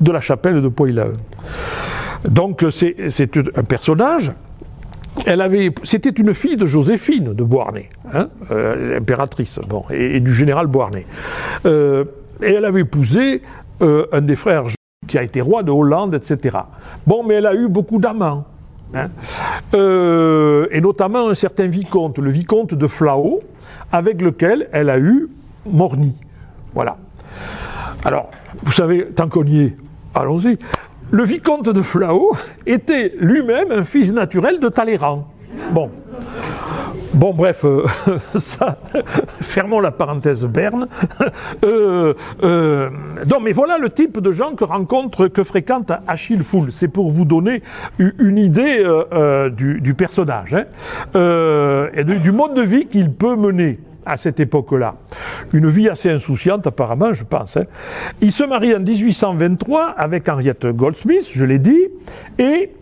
de 0.00 0.12
la 0.12 0.20
chapelle 0.20 0.62
de 0.62 0.68
Poilaun. 0.68 1.12
Donc 2.28 2.64
c'est 2.70 3.36
un 3.56 3.62
personnage. 3.62 4.32
Elle 5.26 5.40
avait, 5.40 5.72
c'était 5.82 6.10
une 6.10 6.34
fille 6.34 6.56
de 6.56 6.66
Joséphine 6.66 7.32
de 7.34 7.42
Beauharnais, 7.42 7.88
hein, 8.12 8.28
euh, 8.50 8.94
l'impératrice, 8.94 9.58
et, 9.90 10.20
du 10.20 10.32
général 10.32 10.66
Beauharnais. 10.66 11.06
Euh, 11.66 12.04
et 12.42 12.52
elle 12.52 12.64
avait 12.64 12.82
épousé 12.82 13.42
euh, 13.82 14.06
un 14.12 14.20
des 14.20 14.36
frères 14.36 14.64
qui 15.06 15.18
a 15.18 15.22
été 15.22 15.40
roi 15.40 15.62
de 15.62 15.70
Hollande, 15.70 16.14
etc. 16.14 16.58
Bon, 17.06 17.24
mais 17.24 17.34
elle 17.34 17.46
a 17.46 17.54
eu 17.54 17.68
beaucoup 17.68 17.98
d'amants. 17.98 18.44
Hein, 18.94 19.08
et 19.74 20.80
notamment 20.80 21.28
un 21.28 21.34
certain 21.34 21.66
vicomte, 21.66 22.18
le 22.18 22.30
vicomte 22.30 22.72
de 22.72 22.86
Flao, 22.86 23.40
avec 23.92 24.22
lequel 24.22 24.68
elle 24.72 24.88
a 24.88 24.98
eu 24.98 25.28
Morny. 25.66 26.14
Voilà. 26.74 26.96
Alors, 28.04 28.30
vous 28.62 28.72
savez, 28.72 29.06
tant 29.14 29.28
qu'on 29.28 29.44
y 29.44 29.64
est, 29.64 29.76
allons-y. 30.14 30.58
Le 31.10 31.24
vicomte 31.24 31.68
de 31.68 31.82
Flao 31.82 32.36
était 32.66 33.14
lui-même 33.18 33.72
un 33.72 33.84
fils 33.84 34.12
naturel 34.12 34.60
de 34.60 34.68
Talleyrand. 34.68 35.26
Bon. 35.72 35.90
Bon, 37.14 37.32
bref, 37.32 37.64
euh, 37.64 37.86
ça, 38.38 38.78
fermons 39.40 39.80
la 39.80 39.90
parenthèse 39.90 40.44
Berne. 40.44 40.88
Euh, 41.64 42.14
euh, 42.42 42.90
non, 43.28 43.40
mais 43.40 43.52
voilà 43.52 43.78
le 43.78 43.90
type 43.90 44.20
de 44.20 44.30
gens 44.30 44.54
que 44.54 44.64
rencontre, 44.64 45.26
que 45.26 45.42
fréquente 45.42 45.90
Achille 46.06 46.44
Foul. 46.44 46.70
C'est 46.70 46.88
pour 46.88 47.10
vous 47.10 47.24
donner 47.24 47.62
une 47.98 48.38
idée 48.38 48.86
du, 49.56 49.94
personnage 49.94 50.54
hein. 50.54 51.88
et 51.94 52.04
du 52.04 52.32
mode 52.32 52.54
de 52.54 52.62
vie 52.62 52.86
qu'il 52.86 53.10
peut 53.10 53.36
mener 53.36 53.80
à 54.08 54.16
cette 54.16 54.40
époque-là. 54.40 54.96
Une 55.52 55.68
vie 55.68 55.88
assez 55.88 56.10
insouciante 56.10 56.66
apparemment, 56.66 57.12
je 57.12 57.24
pense. 57.24 57.56
Hein. 57.56 57.64
Il 58.20 58.32
se 58.32 58.42
marie 58.42 58.74
en 58.74 58.80
1823 58.80 59.90
avec 59.96 60.28
Henriette 60.28 60.66
Goldsmith, 60.66 61.28
je 61.32 61.44
l'ai 61.44 61.58
dit, 61.58 61.88
et 62.38 62.72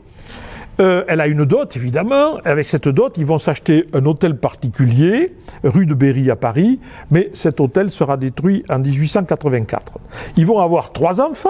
euh, 0.78 1.04
elle 1.08 1.20
a 1.20 1.26
une 1.26 1.44
dot, 1.44 1.74
évidemment. 1.76 2.36
Avec 2.44 2.66
cette 2.66 2.88
dot, 2.88 3.16
ils 3.16 3.26
vont 3.26 3.38
s'acheter 3.38 3.86
un 3.92 4.04
hôtel 4.04 4.36
particulier, 4.36 5.34
rue 5.64 5.86
de 5.86 5.94
Berry 5.94 6.30
à 6.30 6.36
Paris, 6.36 6.80
mais 7.10 7.30
cet 7.32 7.60
hôtel 7.60 7.90
sera 7.90 8.16
détruit 8.16 8.64
en 8.68 8.78
1884. 8.78 9.98
Ils 10.36 10.46
vont 10.46 10.60
avoir 10.60 10.92
trois 10.92 11.20
enfants, 11.20 11.48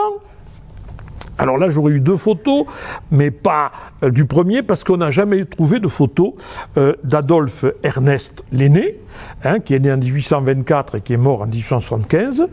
Alors 1.38 1.58
là, 1.58 1.70
j'aurais 1.70 1.92
eu 1.92 2.00
deux 2.00 2.16
photos, 2.16 2.64
mais 3.10 3.30
pas 3.30 3.72
euh, 4.02 4.10
du 4.10 4.24
premier, 4.24 4.62
parce 4.62 4.84
qu'on 4.84 4.96
n'a 4.96 5.10
jamais 5.10 5.44
trouvé 5.44 5.80
de 5.80 5.88
photo 5.88 6.36
euh, 6.76 6.94
d'Adolphe 7.04 7.66
Ernest 7.82 8.42
l'aîné, 8.52 8.98
hein, 9.44 9.60
qui 9.60 9.74
est 9.74 9.78
né 9.78 9.92
en 9.92 9.98
1824 9.98 10.96
et 10.96 11.00
qui 11.02 11.12
est 11.12 11.18
mort 11.18 11.42
en 11.42 11.46
1875, 11.46 12.48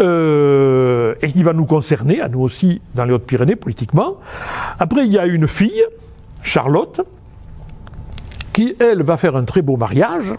euh, 0.00 1.14
et 1.22 1.30
qui 1.30 1.42
va 1.42 1.52
nous 1.52 1.66
concerner, 1.66 2.20
à 2.20 2.28
nous 2.28 2.40
aussi, 2.40 2.80
dans 2.94 3.04
les 3.04 3.12
Hautes-Pyrénées, 3.12 3.56
politiquement. 3.56 4.16
Après, 4.78 5.06
il 5.06 5.12
y 5.12 5.18
a 5.18 5.26
une 5.26 5.46
fille, 5.46 5.82
Charlotte, 6.42 7.00
qui, 8.52 8.74
elle, 8.80 9.04
va 9.04 9.16
faire 9.16 9.36
un 9.36 9.44
très 9.44 9.62
beau 9.62 9.76
mariage, 9.76 10.34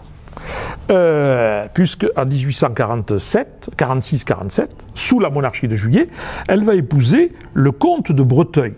euh, 0.90 1.66
puisque 1.72 2.06
en 2.16 2.26
1847, 2.26 3.70
46-47, 3.76 4.68
sous 4.94 5.20
la 5.20 5.30
monarchie 5.30 5.68
de 5.68 5.76
Juillet, 5.76 6.08
elle 6.48 6.64
va 6.64 6.74
épouser 6.74 7.32
le 7.54 7.70
comte 7.72 8.12
de 8.12 8.22
Breteuil, 8.22 8.74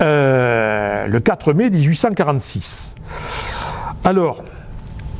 euh, 0.00 1.06
le 1.06 1.20
4 1.20 1.52
mai 1.52 1.70
1846. 1.70 2.94
Alors, 4.04 4.42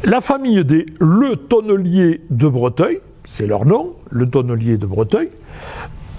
la 0.05 0.21
famille 0.23 0.65
des 0.65 0.87
Le 0.99 1.37
Tonnelier 1.37 2.23
de 2.31 2.49
Breteuil, 2.49 3.01
c'est 3.27 3.47
leur 3.47 3.67
nom, 3.67 3.95
Le 4.11 4.29
Tonnelier 4.29 4.79
de 4.79 4.87
Breteuil, 4.87 5.31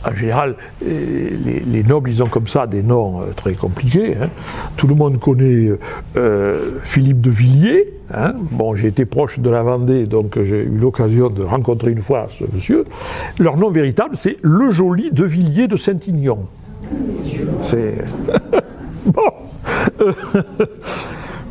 en 0.03 0.13
général, 0.15 0.55
euh, 0.85 1.29
les, 1.67 1.83
nobles, 1.83 2.09
ils 2.09 2.23
ont 2.23 2.27
comme 2.27 2.47
ça 2.47 2.65
des 2.65 2.81
noms 2.81 3.21
euh, 3.21 3.25
très 3.35 3.53
compliqués. 3.53 4.15
Hein. 4.19 4.29
Tout 4.77 4.87
le 4.87 4.95
monde 4.95 5.19
connaît 5.19 5.69
euh, 6.17 6.79
Philippe 6.83 7.21
de 7.21 7.29
Villiers. 7.29 7.93
Hein. 8.13 8.33
Bon, 8.51 8.75
j'ai 8.75 8.87
été 8.87 9.05
proche 9.05 9.39
de 9.39 9.49
la 9.49 9.61
Vendée, 9.61 10.05
donc 10.05 10.37
j'ai 10.37 10.63
eu 10.63 10.77
l'occasion 10.77 11.29
de 11.29 11.43
rencontrer 11.43 11.91
une 11.91 12.01
fois 12.01 12.27
ce 12.39 12.45
monsieur. 12.53 12.85
Leur 13.37 13.57
nom 13.57 13.69
véritable, 13.69 14.17
c'est 14.17 14.37
Le 14.41 14.71
Joli 14.71 15.11
de 15.11 15.23
Villiers 15.23 15.67
de 15.67 15.77
Saint-Ignon. 15.77 16.45
C'est. 17.63 17.95
bon. 19.05 19.31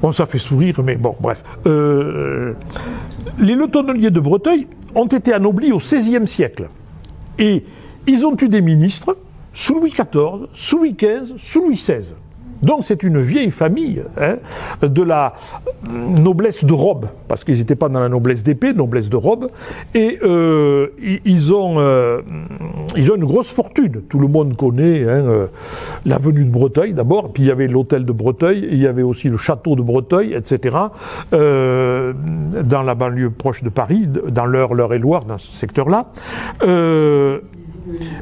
bon, 0.02 0.12
ça 0.12 0.26
fait 0.26 0.38
sourire, 0.38 0.80
mais 0.84 0.96
bon, 0.96 1.14
bref. 1.20 1.42
les 1.64 1.70
Le 3.54 3.66
Tonneliers 3.68 4.10
de 4.10 4.20
Breteuil 4.20 4.66
ont 4.96 5.06
été 5.06 5.32
anoblis 5.32 5.70
au 5.70 5.78
XVIe 5.78 6.26
siècle. 6.26 6.68
Et 7.38 7.64
ils 8.06 8.24
ont 8.24 8.36
eu 8.40 8.48
des 8.48 8.62
ministres 8.62 9.16
sous 9.52 9.74
Louis 9.74 9.90
XIV, 9.90 10.46
sous 10.54 10.78
Louis 10.78 10.94
XV, 10.94 11.34
sous 11.38 11.60
Louis 11.60 11.76
XVI. 11.76 12.14
Donc 12.62 12.80
c'est 12.82 13.02
une 13.02 13.20
vieille 13.20 13.50
famille 13.50 14.02
hein, 14.18 14.36
de 14.82 15.02
la 15.02 15.34
noblesse 15.88 16.64
de 16.64 16.72
robe, 16.72 17.08
parce 17.26 17.44
qu'ils 17.44 17.58
n'étaient 17.58 17.74
pas 17.74 17.88
dans 17.88 18.00
la 18.00 18.08
noblesse 18.08 18.42
d'épée, 18.42 18.74
noblesse 18.74 19.08
de 19.08 19.16
robe, 19.16 19.50
et 19.94 20.18
euh, 20.22 20.88
ils, 21.24 21.54
ont, 21.54 21.76
euh, 21.78 22.20
ils 22.96 23.10
ont 23.10 23.16
une 23.16 23.24
grosse 23.24 23.48
fortune. 23.48 24.02
Tout 24.08 24.18
le 24.18 24.28
monde 24.28 24.56
connaît 24.56 25.04
hein, 25.04 25.24
euh, 25.26 25.46
l'avenue 26.04 26.44
de 26.44 26.50
Breteuil 26.50 26.92
d'abord, 26.92 27.32
puis 27.32 27.44
il 27.44 27.46
y 27.46 27.50
avait 27.50 27.66
l'hôtel 27.66 28.04
de 28.04 28.12
Breteuil, 28.12 28.68
il 28.70 28.78
y 28.78 28.86
avait 28.86 29.02
aussi 29.02 29.28
le 29.28 29.38
château 29.38 29.74
de 29.74 29.82
Breteuil, 29.82 30.34
etc. 30.34 30.76
dans 31.32 32.82
la 32.82 32.94
banlieue 32.94 33.30
proche 33.30 33.62
de 33.62 33.70
Paris, 33.70 34.06
dans 34.06 34.46
l'Eure, 34.46 34.74
l'Eure 34.74 34.92
et 34.92 34.98
Loire, 34.98 35.24
dans 35.24 35.38
ce 35.38 35.52
secteur-là. 35.52 36.06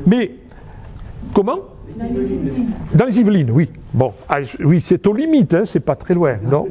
Mais 0.06 0.32
comment? 1.32 1.58
Dans 2.94 3.04
les 3.04 3.20
Yvelines, 3.20 3.50
oui. 3.50 3.70
Bon, 3.92 4.12
ah, 4.28 4.38
oui, 4.60 4.80
c'est 4.80 5.06
aux 5.06 5.14
limites, 5.14 5.54
hein, 5.54 5.62
c'est 5.64 5.80
pas 5.80 5.94
très 5.94 6.14
loin, 6.14 6.36
non? 6.44 6.66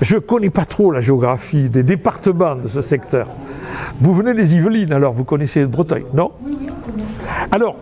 Je 0.00 0.16
connais 0.16 0.50
pas 0.50 0.64
trop 0.64 0.90
la 0.90 1.00
géographie 1.00 1.68
des 1.68 1.82
départements 1.82 2.56
de 2.56 2.68
ce 2.68 2.80
secteur. 2.80 3.28
Vous 4.00 4.14
venez 4.14 4.34
des 4.34 4.54
Yvelines, 4.54 4.92
alors 4.92 5.12
vous 5.12 5.24
connaissez 5.24 5.60
le 5.60 5.66
Bretagne, 5.66 6.04
non? 6.14 6.32
Alors, 7.50 7.76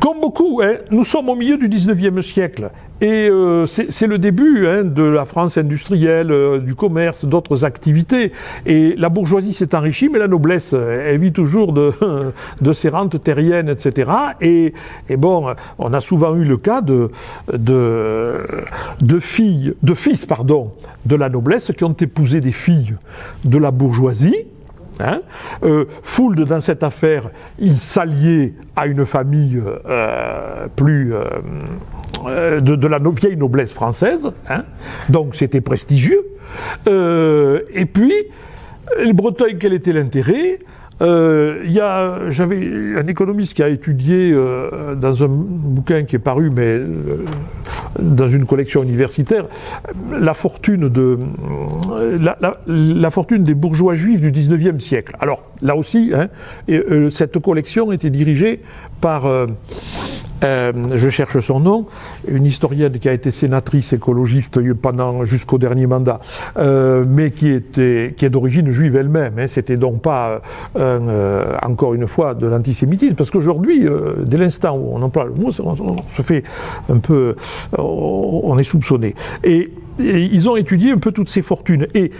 comme 0.00 0.20
beaucoup, 0.20 0.60
hein, 0.62 0.76
nous 0.90 1.04
sommes 1.04 1.28
au 1.28 1.34
milieu 1.34 1.56
du 1.56 1.68
19e 1.68 2.22
siècle. 2.22 2.70
Et 3.00 3.28
euh, 3.28 3.66
c'est 3.66 4.06
le 4.06 4.18
début 4.18 4.66
hein, 4.66 4.82
de 4.84 5.02
la 5.02 5.26
France 5.26 5.58
industrielle, 5.58 6.32
euh, 6.32 6.58
du 6.58 6.74
commerce, 6.74 7.26
d'autres 7.26 7.64
activités. 7.64 8.32
Et 8.64 8.94
la 8.96 9.10
bourgeoisie 9.10 9.52
s'est 9.52 9.74
enrichie, 9.74 10.08
mais 10.08 10.18
la 10.18 10.28
noblesse, 10.28 10.72
elle 10.72 11.18
vit 11.18 11.32
toujours 11.32 11.74
de, 11.74 11.92
de 12.60 12.72
ses 12.72 12.88
rentes 12.88 13.22
terriennes, 13.22 13.68
etc. 13.68 14.10
Et, 14.40 14.72
et, 15.10 15.16
bon, 15.16 15.54
on 15.78 15.92
a 15.92 16.00
souvent 16.00 16.34
eu 16.36 16.44
le 16.44 16.56
cas 16.56 16.80
de, 16.80 17.10
de, 17.52 18.38
de 19.00 19.20
filles, 19.20 19.74
de 19.82 19.94
fils, 19.94 20.24
pardon, 20.24 20.72
de 21.04 21.16
la 21.16 21.28
noblesse 21.28 21.72
qui 21.76 21.84
ont 21.84 21.92
épousé 21.92 22.40
des 22.40 22.52
filles 22.52 22.94
de 23.44 23.58
la 23.58 23.70
bourgeoisie 23.70 24.46
Hein 25.00 25.20
euh, 25.62 25.84
dans 26.46 26.60
cette 26.60 26.82
affaire, 26.82 27.30
il 27.58 27.80
s'alliait 27.80 28.54
à 28.74 28.86
une 28.86 29.04
famille 29.04 29.60
euh, 29.86 30.66
plus 30.74 31.12
euh, 32.26 32.60
de, 32.60 32.86
la 32.86 32.98
vieille 32.98 33.36
noblesse 33.36 33.72
française, 33.72 34.30
hein 34.48 34.64
donc 35.08 35.36
c'était 35.36 35.60
prestigieux. 35.60 36.24
Euh, 36.86 37.60
et 37.72 37.86
puis, 37.86 38.14
le 38.98 39.12
Breteuil, 39.12 39.58
quel 39.58 39.72
était 39.72 39.92
l'intérêt? 39.92 40.58
Euh, 41.02 42.30
j'avais 42.30 42.96
un 42.96 43.06
économiste 43.06 43.54
qui 43.54 43.62
a 43.62 43.68
étudié 43.68 44.32
euh, 44.32 44.94
dans 44.94 45.22
un 45.22 45.28
bouquin 45.28 46.04
qui 46.04 46.16
est 46.16 46.20
paru, 46.20 46.50
mais 46.50 46.80
dans 47.98 48.28
une 48.28 48.46
collection 48.46 48.82
universitaire, 48.82 49.46
la 50.10 50.32
fortune 50.32 50.88
de 50.88 51.18
la, 52.66 53.10
fortune 53.10 53.44
des 53.44 53.54
bourgeois 53.54 53.94
juifs 53.94 54.22
du 54.22 54.32
19e 54.32 54.80
siècle. 54.80 55.14
Alors 55.20 55.42
là 55.60 55.76
aussi, 55.76 56.12
hein, 56.14 56.28
et, 56.66 56.82
cette 57.10 57.38
collection 57.40 57.92
était 57.92 58.10
dirigée 58.10 58.62
par, 59.02 59.28
euh, 60.44 60.66
euh, 60.66 60.96
je 60.96 61.10
cherche 61.10 61.38
son 61.40 61.60
nom, 61.60 61.86
une 62.28 62.46
historienne 62.46 62.98
qui 62.98 63.08
a 63.08 63.12
été 63.12 63.30
sénatrice 63.30 63.92
écologiste 63.92 64.58
pendant 64.74 65.24
jusqu'au 65.24 65.58
dernier 65.58 65.86
mandat, 65.86 66.20
euh, 66.58 67.04
mais 67.06 67.30
qui 67.30 67.48
était 67.50 68.14
qui 68.16 68.24
est 68.24 68.30
d'origine 68.30 68.70
juive 68.70 68.96
elle-même. 68.96 69.38
Hein, 69.38 69.46
C'était 69.46 69.76
donc 69.76 70.02
pas 70.02 70.40
encore 71.62 71.94
une 71.94 72.06
fois 72.06 72.34
de 72.34 72.46
l'antisémitisme, 72.46 73.14
parce 73.14 73.30
qu'aujourd'hui, 73.30 73.86
dès 74.24 74.36
l'instant 74.36 74.76
où 74.76 74.90
on 74.92 75.02
emploie 75.02 75.24
le 75.24 75.34
mot, 75.34 75.50
on, 75.60 75.96
se 76.08 76.22
fait 76.22 76.42
un 76.90 76.98
peu, 76.98 77.36
on 77.78 78.56
est 78.58 78.62
soupçonné. 78.62 79.14
Et, 79.44 79.70
et 79.98 80.22
ils 80.22 80.48
ont 80.48 80.56
étudié 80.56 80.92
un 80.92 80.98
peu 80.98 81.12
toutes 81.12 81.30
ces 81.30 81.42
fortunes. 81.42 81.86
Et 81.94 82.12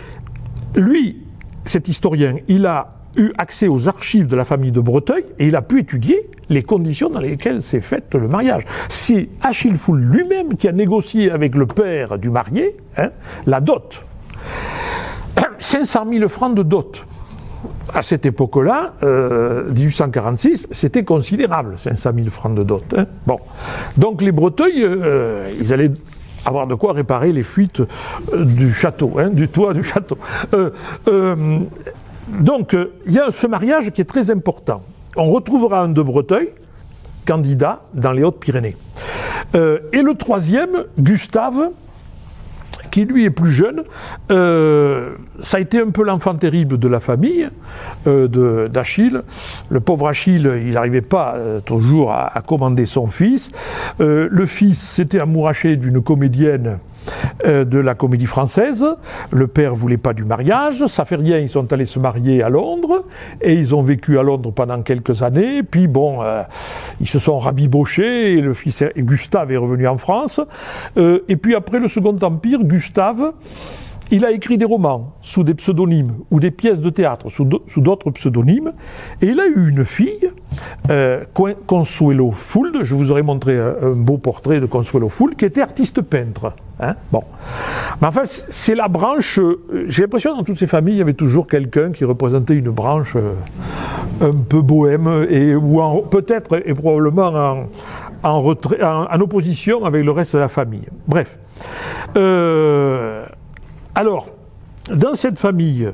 lui, 0.77 1.23
cet 1.65 1.89
historien, 1.89 2.37
il 2.49 2.67
a 2.67 2.96
eu 3.17 3.33
accès 3.39 3.69
aux 3.69 3.89
archives 3.89 4.27
de 4.27 4.37
la 4.37 4.45
famille 4.45 4.73
de 4.73 4.81
Breteuil 4.81 5.25
et 5.39 5.47
il 5.47 5.57
a 5.57 5.63
pu 5.63 5.81
étudier 5.81 6.31
les 6.49 6.63
conditions 6.63 7.11
dans 7.11 7.21
lesquelles 7.21 7.63
s'est 7.63 7.81
fait 7.81 8.15
le 8.15 8.29
mariage. 8.29 8.65
C'est 8.89 9.29
Achille 9.43 9.77
Foul 9.77 10.01
lui-même 10.01 10.57
qui 10.57 10.69
a 10.69 10.73
négocié 10.73 11.31
avec 11.31 11.55
le 11.55 11.67
père 11.67 12.19
du 12.19 12.31
marié 12.31 12.77
hein, 12.97 13.11
la 13.47 13.61
dot. 13.61 14.05
500 15.59 16.07
000 16.13 16.29
francs 16.29 16.55
de 16.55 16.63
dot. 16.63 17.05
À 17.95 18.03
cette 18.03 18.27
époque-là, 18.27 18.95
1846, 19.01 20.65
euh, 20.65 20.69
c'était 20.73 21.05
considérable, 21.05 21.77
500 21.79 22.11
000 22.15 22.31
francs 22.31 22.55
de 22.55 22.63
dot. 22.63 22.85
Hein. 22.97 23.07
Bon. 23.27 23.39
Donc 23.97 24.23
les 24.23 24.33
Breteuil, 24.33 24.83
euh, 24.83 25.53
ils 25.59 25.73
allaient 25.73 25.93
avoir 26.45 26.67
de 26.67 26.75
quoi 26.75 26.93
réparer 26.93 27.33
les 27.33 27.43
fuites 27.43 27.81
euh, 27.81 28.45
du 28.45 28.73
château, 28.75 29.15
hein, 29.19 29.31
du 29.31 29.49
toit 29.49 29.73
du 29.73 29.83
château. 29.83 30.19
Donc, 32.29 32.77
il 33.07 33.13
y 33.13 33.19
a 33.19 33.31
ce 33.31 33.47
mariage 33.47 33.91
qui 33.91 34.01
est 34.01 34.05
très 34.05 34.31
important 34.31 34.83
on 35.17 35.31
retrouvera 35.31 35.83
un 35.83 35.89
de 35.89 36.03
Breteuil, 36.03 36.51
candidat 37.25 37.83
dans 37.95 38.13
les 38.13 38.23
Hautes-Pyrénées. 38.23 38.77
Euh, 39.55 39.79
et 39.93 40.03
le 40.03 40.15
troisième, 40.15 40.85
Gustave, 40.99 41.71
qui 42.91 43.05
lui 43.05 43.25
est 43.25 43.31
plus 43.31 43.51
jeune, 43.51 43.83
euh, 44.31 45.17
ça 45.43 45.57
a 45.57 45.61
été 45.61 45.81
un 45.81 45.91
peu 45.91 46.05
l'enfant 46.05 46.35
terrible 46.35 46.79
de 46.79 46.89
la 46.89 47.01
famille 47.01 47.49
euh, 48.07 48.69
d'Achille. 48.69 49.23
Le 49.71 49.81
pauvre 49.81 50.09
Achille, 50.09 50.51
il 50.67 50.73
n'arrivait 50.73 51.01
pas 51.01 51.37
toujours 51.65 52.13
à, 52.13 52.43
commander 52.47 52.87
son 52.87 53.07
fils. 53.07 53.51
le 53.99 54.47
fils 54.47 54.81
s'était 54.81 55.21
amouraché 55.21 55.77
d'une 55.77 56.03
comédienne 56.03 56.67
euh, 56.69 56.96
de 57.45 57.79
la 57.79 57.95
comédie 57.95 58.27
française. 58.27 58.85
Le 59.31 59.47
père 59.47 59.75
voulait 59.75 59.97
pas 59.97 60.13
du 60.13 60.25
mariage. 60.25 60.87
Ça 60.87 61.05
fait 61.05 61.17
rien, 61.17 61.39
ils 61.39 61.49
sont 61.49 61.73
allés 61.73 61.87
se 61.87 61.99
marier 61.99 62.43
à 62.43 62.49
Londres 62.49 63.05
et 63.41 63.55
ils 63.55 63.75
ont 63.75 63.83
vécu 63.83 64.19
à 64.19 64.23
Londres 64.23 64.53
pendant 64.53 64.83
quelques 64.83 65.23
années. 65.23 65.63
Puis 65.63 65.87
bon, 65.87 66.23
euh, 66.23 66.43
ils 67.01 67.09
se 67.09 67.19
sont 67.19 67.39
rabibochés 67.39 68.33
et 68.33 68.41
le 68.41 68.55
fils 68.55 68.85
Gustave 68.97 69.53
est 69.53 69.57
revenu 69.57 69.87
en 69.87 69.97
France. 69.97 70.41
Euh, 70.97 71.21
et 71.29 71.37
puis 71.37 71.55
après 71.55 71.79
le 71.79 71.89
Second 71.89 72.17
Empire, 72.21 72.63
Gustave 72.63 73.33
il 74.11 74.25
a 74.25 74.31
écrit 74.31 74.57
des 74.59 74.65
romans 74.65 75.15
sous 75.21 75.43
des 75.43 75.55
pseudonymes 75.55 76.13
ou 76.31 76.39
des 76.41 76.51
pièces 76.51 76.81
de 76.81 76.91
théâtre 76.91 77.29
sous 77.31 77.45
d'autres 77.81 78.11
pseudonymes. 78.11 78.73
Et 79.21 79.27
il 79.27 79.41
a 79.41 79.47
eu 79.47 79.69
une 79.69 79.85
fille, 79.85 80.31
euh, 80.91 81.25
Consuelo 81.67 82.31
Fould, 82.31 82.83
je 82.83 82.95
vous 82.95 83.11
aurais 83.11 83.23
montré 83.23 83.59
un, 83.59 83.91
beau 83.93 84.19
portrait 84.19 84.61
de 84.61 84.67
Consuelo 84.67 85.09
Fould, 85.09 85.37
qui 85.37 85.45
était 85.45 85.61
artiste 85.63 86.03
peintre. 86.03 86.53
Hein 86.79 86.95
bon. 87.11 87.23
Mais 88.01 88.07
enfin, 88.09 88.23
c'est 88.27 88.75
la 88.75 88.89
branche. 88.89 89.39
euh, 89.39 89.87
J'ai 89.89 90.03
l'impression 90.03 90.33
que 90.33 90.37
dans 90.39 90.45
toutes 90.45 90.59
ces 90.59 90.67
familles, 90.67 90.95
il 90.97 90.99
y 90.99 91.03
avait 91.03 91.15
toujours 91.15 91.47
quelqu'un 91.47 91.91
qui 91.91 92.05
représentait 92.05 92.55
une 92.55 92.71
branche 92.71 93.15
euh, 93.17 93.33
un 94.21 94.35
peu 94.35 94.61
bohème 94.61 95.27
et 95.31 95.55
ou 95.55 95.81
peut-être 96.03 96.61
et 96.69 96.75
probablement 96.75 97.29
en, 97.29 97.67
en, 98.23 98.43
retrait- 98.43 98.83
en 98.85 99.21
opposition 99.21 99.85
avec 99.85 100.05
le 100.05 100.11
reste 100.13 100.35
de 100.35 100.39
la 100.39 100.49
famille. 100.49 100.87
Bref. 101.09 101.39
Euh, 102.17 103.25
alors, 103.97 104.29
dans 104.93 105.15
cette 105.15 105.39
famille, 105.39 105.91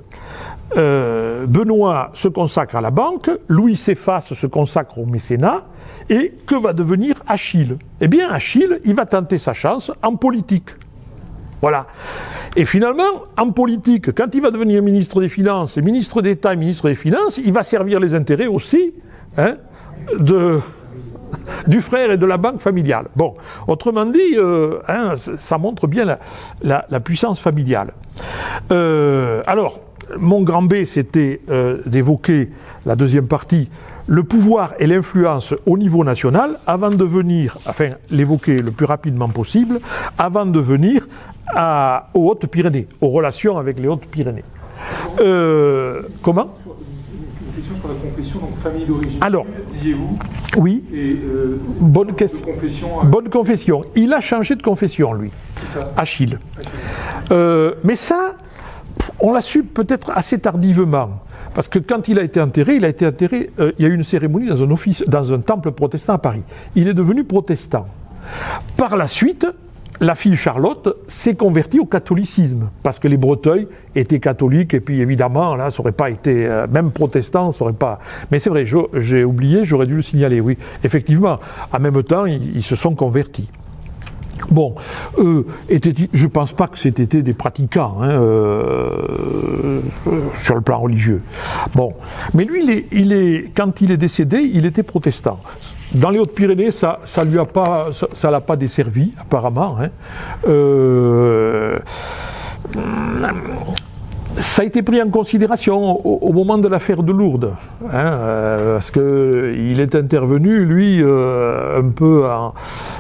euh, 0.77 1.47
Benoît 1.47 2.11
se 2.15 2.27
consacre 2.27 2.75
à 2.75 2.81
la 2.81 2.91
banque, 2.91 3.31
Louis 3.47 3.77
s'efface, 3.77 4.35
se 4.35 4.47
consacre 4.49 4.99
au 4.99 5.07
mécénat, 5.07 5.67
et 6.11 6.35
que 6.45 6.57
va 6.57 6.73
devenir 6.73 7.23
Achille? 7.29 7.79
Eh 8.01 8.09
bien, 8.09 8.29
Achille, 8.29 8.81
il 8.85 8.97
va 8.97 9.07
tenter 9.07 9.39
sa 9.39 9.53
chance 9.53 9.93
en 10.03 10.17
politique. 10.17 10.71
Voilà. 11.61 11.87
Et 12.57 12.65
finalement, 12.65 13.23
en 13.39 13.53
politique, 13.53 14.13
quand 14.13 14.35
il 14.35 14.43
va 14.43 14.51
devenir 14.51 14.83
ministre 14.83 15.21
des 15.21 15.29
Finances, 15.29 15.77
ministre 15.77 16.21
d'État 16.21 16.57
ministre 16.57 16.89
des 16.89 16.97
Finances, 16.97 17.39
il 17.39 17.53
va 17.53 17.63
servir 17.63 18.01
les 18.01 18.15
intérêts 18.15 18.49
aussi 18.49 18.95
hein, 19.37 19.59
de, 20.19 20.61
du 21.67 21.81
frère 21.81 22.11
et 22.11 22.17
de 22.17 22.27
la 22.27 22.37
banque 22.37 22.61
familiale. 22.61 23.07
Bon, 23.17 23.35
autrement 23.67 24.07
dit, 24.07 24.37
euh, 24.37 24.79
hein, 24.89 25.15
ça 25.17 25.59
montre 25.59 25.87
bien 25.87 26.05
la, 26.63 27.01
puissance 27.01 27.41
familiale. 27.41 27.93
Euh, 28.71 29.43
alors, 29.47 29.81
mon 30.19 30.43
grand 30.43 30.63
B, 30.63 30.85
c'était 30.85 31.41
euh, 31.51 31.79
d'évoquer 31.87 32.51
la 32.87 32.97
deuxième 32.97 33.27
partie, 33.27 33.71
le 34.07 34.25
pouvoir 34.25 34.75
et 34.79 34.87
l'influence 34.87 35.55
au 35.67 35.79
niveau 35.79 36.05
national, 36.05 36.59
avant 36.67 36.91
de 36.91 37.05
venir, 37.05 37.59
enfin, 37.67 37.91
l'évoquer 38.11 38.61
le 38.61 38.71
plus 38.73 38.87
rapidement 38.87 39.29
possible, 39.29 39.81
avant 40.19 40.47
de 40.47 40.59
venir 40.61 41.07
aux 42.15 42.31
Hautes-Pyrénées, 42.31 42.89
aux 43.01 43.09
relations 43.09 43.59
avec 43.59 43.79
les 43.79 43.89
Hautes-Pyrénées. 43.89 44.45
Comment? 46.23 46.55
Une 47.53 47.61
question 47.63 47.77
sur 47.77 47.89
la 47.89 47.95
confession, 47.95 48.39
donc 48.39 48.57
famille 48.57 48.87
d'origine. 48.87 49.19
Alors. 49.23 49.45
disiez-vous, 49.73 50.19
Oui, 50.57 50.85
et 50.91 51.19
euh, 51.23 51.61
bonne 51.81 52.15
question. 52.15 52.47
confession, 52.47 52.89
euh, 53.01 53.05
Bonne 53.05 53.29
confession. 53.29 53.85
Il 53.95 54.15
a 54.15 54.21
changé 54.23 54.55
de 54.55 54.63
confession, 54.63 55.13
lui, 55.13 55.31
c'est 55.61 55.79
ça 55.79 55.93
Achille. 55.99 56.39
Euh, 57.31 57.75
mais 57.85 57.95
ça, 57.95 58.37
on 59.21 59.35
l'a 59.35 59.43
su 59.43 59.65
peut-être 59.65 60.13
assez 60.15 60.39
tardivement. 60.39 61.21
Parce 61.55 61.69
que 61.69 61.79
quand 61.79 62.09
il 62.09 62.19
a 62.19 62.23
été 62.23 62.41
enterré, 62.41 62.77
il 62.77 62.87
a 62.87 62.89
été 62.89 63.07
enterré, 63.07 63.51
il 63.59 63.83
y 63.83 63.85
a 63.85 63.89
eu 63.89 63.95
une 63.95 64.05
cérémonie 64.05 64.47
dans 64.47 64.63
un, 64.63 64.71
office, 64.71 65.03
dans 65.07 65.35
un 65.35 65.41
temple 65.41 65.73
protestant 65.73 66.15
à 66.15 66.19
Paris. 66.19 66.43
Il 66.75 66.89
est 66.89 66.95
devenu 66.95 67.25
protestant. 67.25 67.87
Par 68.79 68.97
la 68.97 69.09
suite, 69.09 69.47
la 70.03 70.17
fille 70.17 70.37
Charlotte 70.37 70.97
s'est 71.07 71.37
convertie 71.37 71.79
au 71.79 71.87
catholicisme, 71.87 72.71
parce 72.83 72.99
que 72.99 73.07
les 73.07 73.17
Breteuils 73.17 73.69
étaient 73.95 74.19
catholiques, 74.19 74.75
et 74.75 74.81
puis 74.81 75.01
évidemment, 75.01 75.55
là, 75.55 75.71
ça 75.71 75.81
aurait 75.81 75.93
pas 75.93 76.11
été, 76.11 76.47
euh, 76.47 76.67
même 76.67 76.91
protestant, 76.91 77.53
ça 77.53 77.63
aurait 77.63 77.73
pas. 77.73 78.01
Mais 78.31 78.41
c'est 78.41 78.51
vrai, 78.51 78.67
j'ai 78.95 79.25
oublié, 79.25 79.65
j'aurais 79.65 79.87
dû 79.87 79.95
le 79.95 80.03
signaler, 80.03 80.41
oui. 80.41 80.59
Effectivement, 80.83 81.39
en 81.73 81.79
même 81.79 82.03
temps, 82.03 82.27
ils 82.27 82.63
se 82.65 82.75
sont 82.75 82.95
convertis. 82.97 83.49
Bon, 84.51 84.75
eux 85.19 85.47
je 86.13 86.27
pense 86.27 86.53
pas 86.53 86.67
que 86.69 86.79
c'était 86.79 87.23
des 87.23 87.33
pratiquants 87.35 87.99
hein, 88.01 88.11
euh, 88.11 89.81
sur 90.37 90.55
le 90.55 90.61
plan 90.61 90.81
religieux. 90.81 91.23
Bon, 91.75 91.95
mais 92.35 92.45
lui, 92.45 93.51
quand 93.55 93.81
il 93.81 93.91
est 93.91 93.97
décédé, 93.97 94.39
il 94.39 94.67
était 94.67 94.83
protestant. 94.83 95.41
Dans 95.95 96.11
les 96.11 96.19
Hautes-Pyrénées, 96.19 96.73
ça, 96.73 97.01
ça 97.05 97.25
lui 97.25 97.39
pas, 97.45 97.89
ça, 97.93 98.07
ça 98.15 98.31
l'a 98.31 98.41
pas 98.41 98.57
desservi 98.57 99.13
apparemment. 99.21 99.77
hein. 99.81 99.89
Euh, 100.49 101.79
ça 104.39 104.63
a 104.63 104.65
été 104.65 104.83
pris 104.83 105.01
en 105.03 105.09
considération 105.09 106.05
au, 106.07 106.33
moment 106.33 106.59
de 106.59 106.67
l'affaire 106.69 107.03
de 107.03 107.13
Lourdes, 107.13 107.55
hein, 107.85 107.89
euh, 107.93 108.75
parce 108.75 108.91
que 108.91 109.55
il 109.57 109.81
est 109.81 109.95
intervenu, 109.95 110.65
lui, 110.65 111.03
euh, 111.03 111.81
un 111.81 111.89
peu, 111.91 112.27
en- 112.27 112.55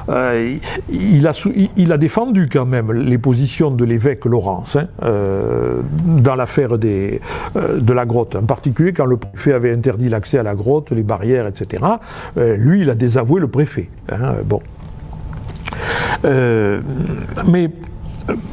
euh, 0.08 0.56
il, 0.90 1.26
a, 1.26 1.96
défendu 1.98 2.48
quand 2.52 2.66
même 2.66 2.92
les 2.92 3.18
positions 3.18 3.70
de 3.70 3.84
l'évêque 3.84 4.24
Laurence 4.24 4.76
hein, 4.76 4.84
dans 6.06 6.34
l'affaire 6.34 6.78
de 6.78 7.18
la 7.92 8.04
grotte, 8.04 8.36
en 8.36 8.42
particulier 8.42 8.92
quand 8.92 9.06
le 9.06 9.16
préfet 9.16 9.52
avait 9.52 9.72
interdit 9.72 10.08
l'accès 10.08 10.38
à 10.38 10.42
la 10.42 10.54
grotte, 10.54 10.90
les 10.90 11.02
barrières, 11.02 11.46
etc. 11.46 11.82
Lui, 12.36 12.82
il 12.82 12.90
a 12.90 12.94
désavoué 12.94 13.40
le 13.40 13.48
préfet. 13.48 13.88
hein, 14.10 14.34
bon. 14.44 14.60
Mais 16.24 17.70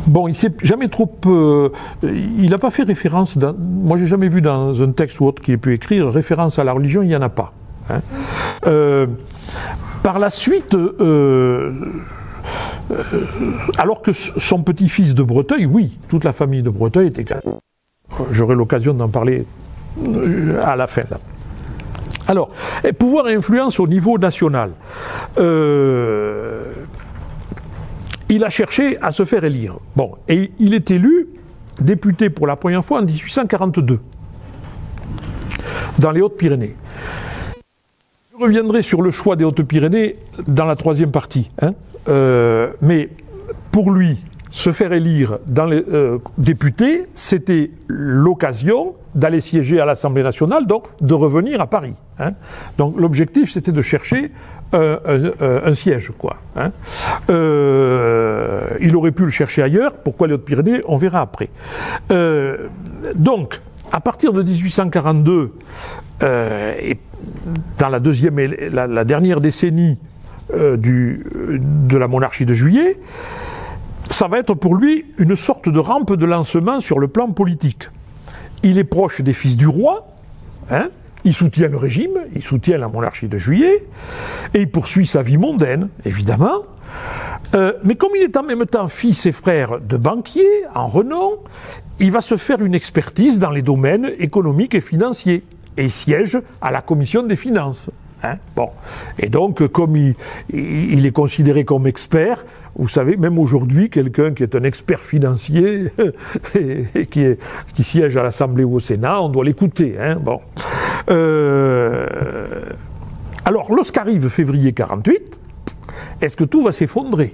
bon, 0.07 0.27
il 0.27 0.35
s'est 0.35 0.53
jamais 0.63 0.87
trop. 0.87 1.11
euh, 1.27 1.69
il 2.03 2.49
n'a 2.49 2.57
pas 2.57 2.71
fait 2.71 2.83
référence. 2.83 3.37
Dans, 3.37 3.53
moi, 3.57 3.97
j'ai 3.97 4.07
jamais 4.07 4.29
vu 4.29 4.41
dans 4.41 4.81
un 4.81 4.91
texte 4.91 5.19
ou 5.19 5.25
autre 5.25 5.41
qu'il 5.41 5.53
ait 5.53 5.57
pu 5.57 5.73
écrire 5.73 6.09
référence 6.11 6.59
à 6.59 6.63
la 6.63 6.73
religion. 6.73 7.01
Il 7.01 7.07
n'y 7.07 7.15
en 7.15 7.21
a 7.21 7.29
pas. 7.29 7.53
hein. 7.89 8.01
Euh, 8.67 9.07
par 10.03 10.19
la 10.19 10.29
suite. 10.29 10.73
euh, 10.75 11.73
alors 13.77 14.01
que 14.01 14.13
son 14.13 14.63
petit-fils 14.63 15.13
de 15.13 15.21
Breteuil, 15.21 15.65
oui, 15.65 15.99
toute 16.07 16.23
la 16.23 16.33
famille 16.33 16.63
de 16.63 16.69
Breteuil 16.69 17.07
était. 17.07 17.25
J'aurai 18.31 18.55
l'occasion 18.55 18.93
d'en 18.95 19.09
parler 19.09 19.45
à 20.63 20.75
la 20.75 20.87
fin. 20.87 21.03
Alors, 22.27 22.49
pouvoir 22.97 23.29
et 23.29 23.35
influence 23.35 23.79
au 23.79 23.87
niveau 23.87 24.17
national. 24.17 24.71
Il 28.29 28.43
a 28.43 28.49
cherché 28.49 28.97
à 29.01 29.11
se 29.11 29.25
faire 29.25 29.43
élire. 29.43 29.77
Bon, 29.95 30.13
et 30.27 30.51
il 30.59 30.73
est 30.73 30.91
élu 30.91 31.27
député 31.81 32.29
pour 32.29 32.47
la 32.47 32.55
première 32.55 32.85
fois 32.85 32.99
en 32.99 33.03
1842 33.03 33.99
dans 35.97 36.11
les 36.11 36.21
Hautes-Pyrénées. 36.21 36.75
Je 38.31 38.43
reviendrai 38.43 38.81
sur 38.81 39.01
le 39.01 39.11
choix 39.11 39.35
des 39.35 39.43
Hautes-Pyrénées 39.43 40.15
dans 40.47 40.65
la 40.65 40.75
troisième 40.75 41.11
partie. 41.11 41.49
hein. 41.61 41.73
Euh, 42.07 42.71
mais 42.81 43.09
pour 43.71 43.91
lui, 43.91 44.17
se 44.51 44.71
faire 44.71 44.93
élire 44.93 45.37
dans 45.47 45.65
les 45.65 45.83
euh, 45.91 46.17
députés, 46.37 47.05
c'était 47.15 47.71
l'occasion 47.87 48.95
d'aller 49.15 49.41
siéger 49.41 49.79
à 49.79 49.85
l'Assemblée 49.85 50.23
nationale, 50.23 50.65
donc 50.67 50.85
de 51.01 51.13
revenir 51.13 51.61
à 51.61 51.67
Paris. 51.67 51.95
hein. 52.19 52.31
Donc 52.77 52.99
l'objectif, 52.99 53.51
c'était 53.53 53.71
de 53.71 53.81
chercher 53.81 54.31
un, 54.71 54.99
un- 55.05 55.31
un 55.65 55.75
siège, 55.75 56.11
quoi. 56.17 56.37
hein. 56.55 56.71
Euh, 57.29 58.61
il 58.79 58.95
aurait 58.95 59.11
pu 59.11 59.25
le 59.25 59.31
chercher 59.31 59.63
ailleurs. 59.63 59.93
Pourquoi 59.93 60.27
les 60.27 60.33
Hautes-Pyrénées 60.33 60.81
On 60.87 60.97
verra 60.97 61.21
après. 61.21 61.49
Euh, 62.11 62.67
donc, 63.15 63.61
à 63.91 63.99
partir 63.99 64.33
de 64.33 64.43
1842, 64.43 65.53
euh, 66.21 66.73
et 66.81 66.97
dans 67.79 67.89
la 67.89 67.99
deuxième, 67.99 68.37
et 68.39 68.69
la, 68.69 68.85
la 68.87 69.03
dernière 69.05 69.39
décennie 69.39 69.97
euh, 70.53 70.77
du, 70.77 71.23
de 71.59 71.97
la 71.97 72.07
monarchie 72.07 72.45
de 72.45 72.53
Juillet, 72.53 72.97
ça 74.09 74.27
va 74.27 74.39
être 74.39 74.53
pour 74.53 74.75
lui 74.75 75.05
une 75.17 75.35
sorte 75.35 75.69
de 75.69 75.79
rampe 75.79 76.13
de 76.13 76.25
lancement 76.25 76.79
sur 76.79 76.99
le 76.99 77.07
plan 77.07 77.31
politique. 77.31 77.89
Il 78.63 78.77
est 78.77 78.83
proche 78.83 79.21
des 79.21 79.33
fils 79.33 79.55
du 79.55 79.67
roi, 79.67 80.07
hein, 80.69 80.89
il 81.23 81.33
soutient 81.33 81.67
le 81.67 81.77
régime, 81.77 82.19
il 82.35 82.41
soutient 82.41 82.77
la 82.77 82.87
monarchie 82.87 83.27
de 83.27 83.37
Juillet, 83.37 83.87
et 84.53 84.61
il 84.61 84.69
poursuit 84.69 85.05
sa 85.05 85.21
vie 85.21 85.37
mondaine, 85.37 85.89
évidemment. 86.05 86.63
Euh, 87.55 87.73
mais 87.83 87.95
comme 87.95 88.11
il 88.15 88.23
est 88.23 88.37
en 88.37 88.43
même 88.43 88.65
temps 88.65 88.87
fils 88.89 89.25
et 89.25 89.31
frère 89.31 89.79
de 89.79 89.97
banquiers 89.97 90.65
en 90.75 90.87
renom, 90.87 91.39
il 91.99 92.11
va 92.11 92.21
se 92.21 92.37
faire 92.37 92.61
une 92.61 92.75
expertise 92.75 93.39
dans 93.39 93.51
les 93.51 93.61
domaines 93.61 94.11
économiques 94.19 94.75
et 94.75 94.81
financiers 94.81 95.43
et 95.77 95.85
il 95.85 95.91
siège 95.91 96.37
à 96.61 96.71
la 96.71 96.81
commission 96.81 97.23
des 97.23 97.35
finances. 97.35 97.89
hein. 98.23 98.37
bon. 98.55 98.69
Et 99.17 99.29
donc, 99.29 99.65
comme 99.67 99.95
il, 99.95 101.05
est 101.05 101.11
considéré 101.15 101.63
comme 101.63 101.87
expert, 101.87 102.45
vous 102.79 102.87
savez, 102.87 103.17
même 103.17 103.37
aujourd'hui, 103.37 103.89
quelqu'un 103.89 104.33
qui 104.33 104.41
est 104.41 104.55
un 104.55 104.63
expert 104.63 105.01
financier 105.01 105.91
et, 106.55 107.05
qui 107.05 107.83
siège 107.83 108.15
à 108.15 108.23
l'Assemblée 108.23 108.63
ou 108.63 108.75
au 108.75 108.79
Sénat, 108.79 109.21
on 109.21 109.27
doit 109.27 109.43
l'écouter. 109.43 109.97
hein. 109.99 110.15
bon. 110.15 110.39
Euh, 111.09 112.07
alors, 113.43 113.73
lorsqu'arrive 113.73 114.29
février 114.29 114.71
48, 114.71 115.39
est-ce 116.21 116.37
que 116.37 116.45
tout 116.45 116.63
va 116.63 116.71
s'effondrer 116.71 117.33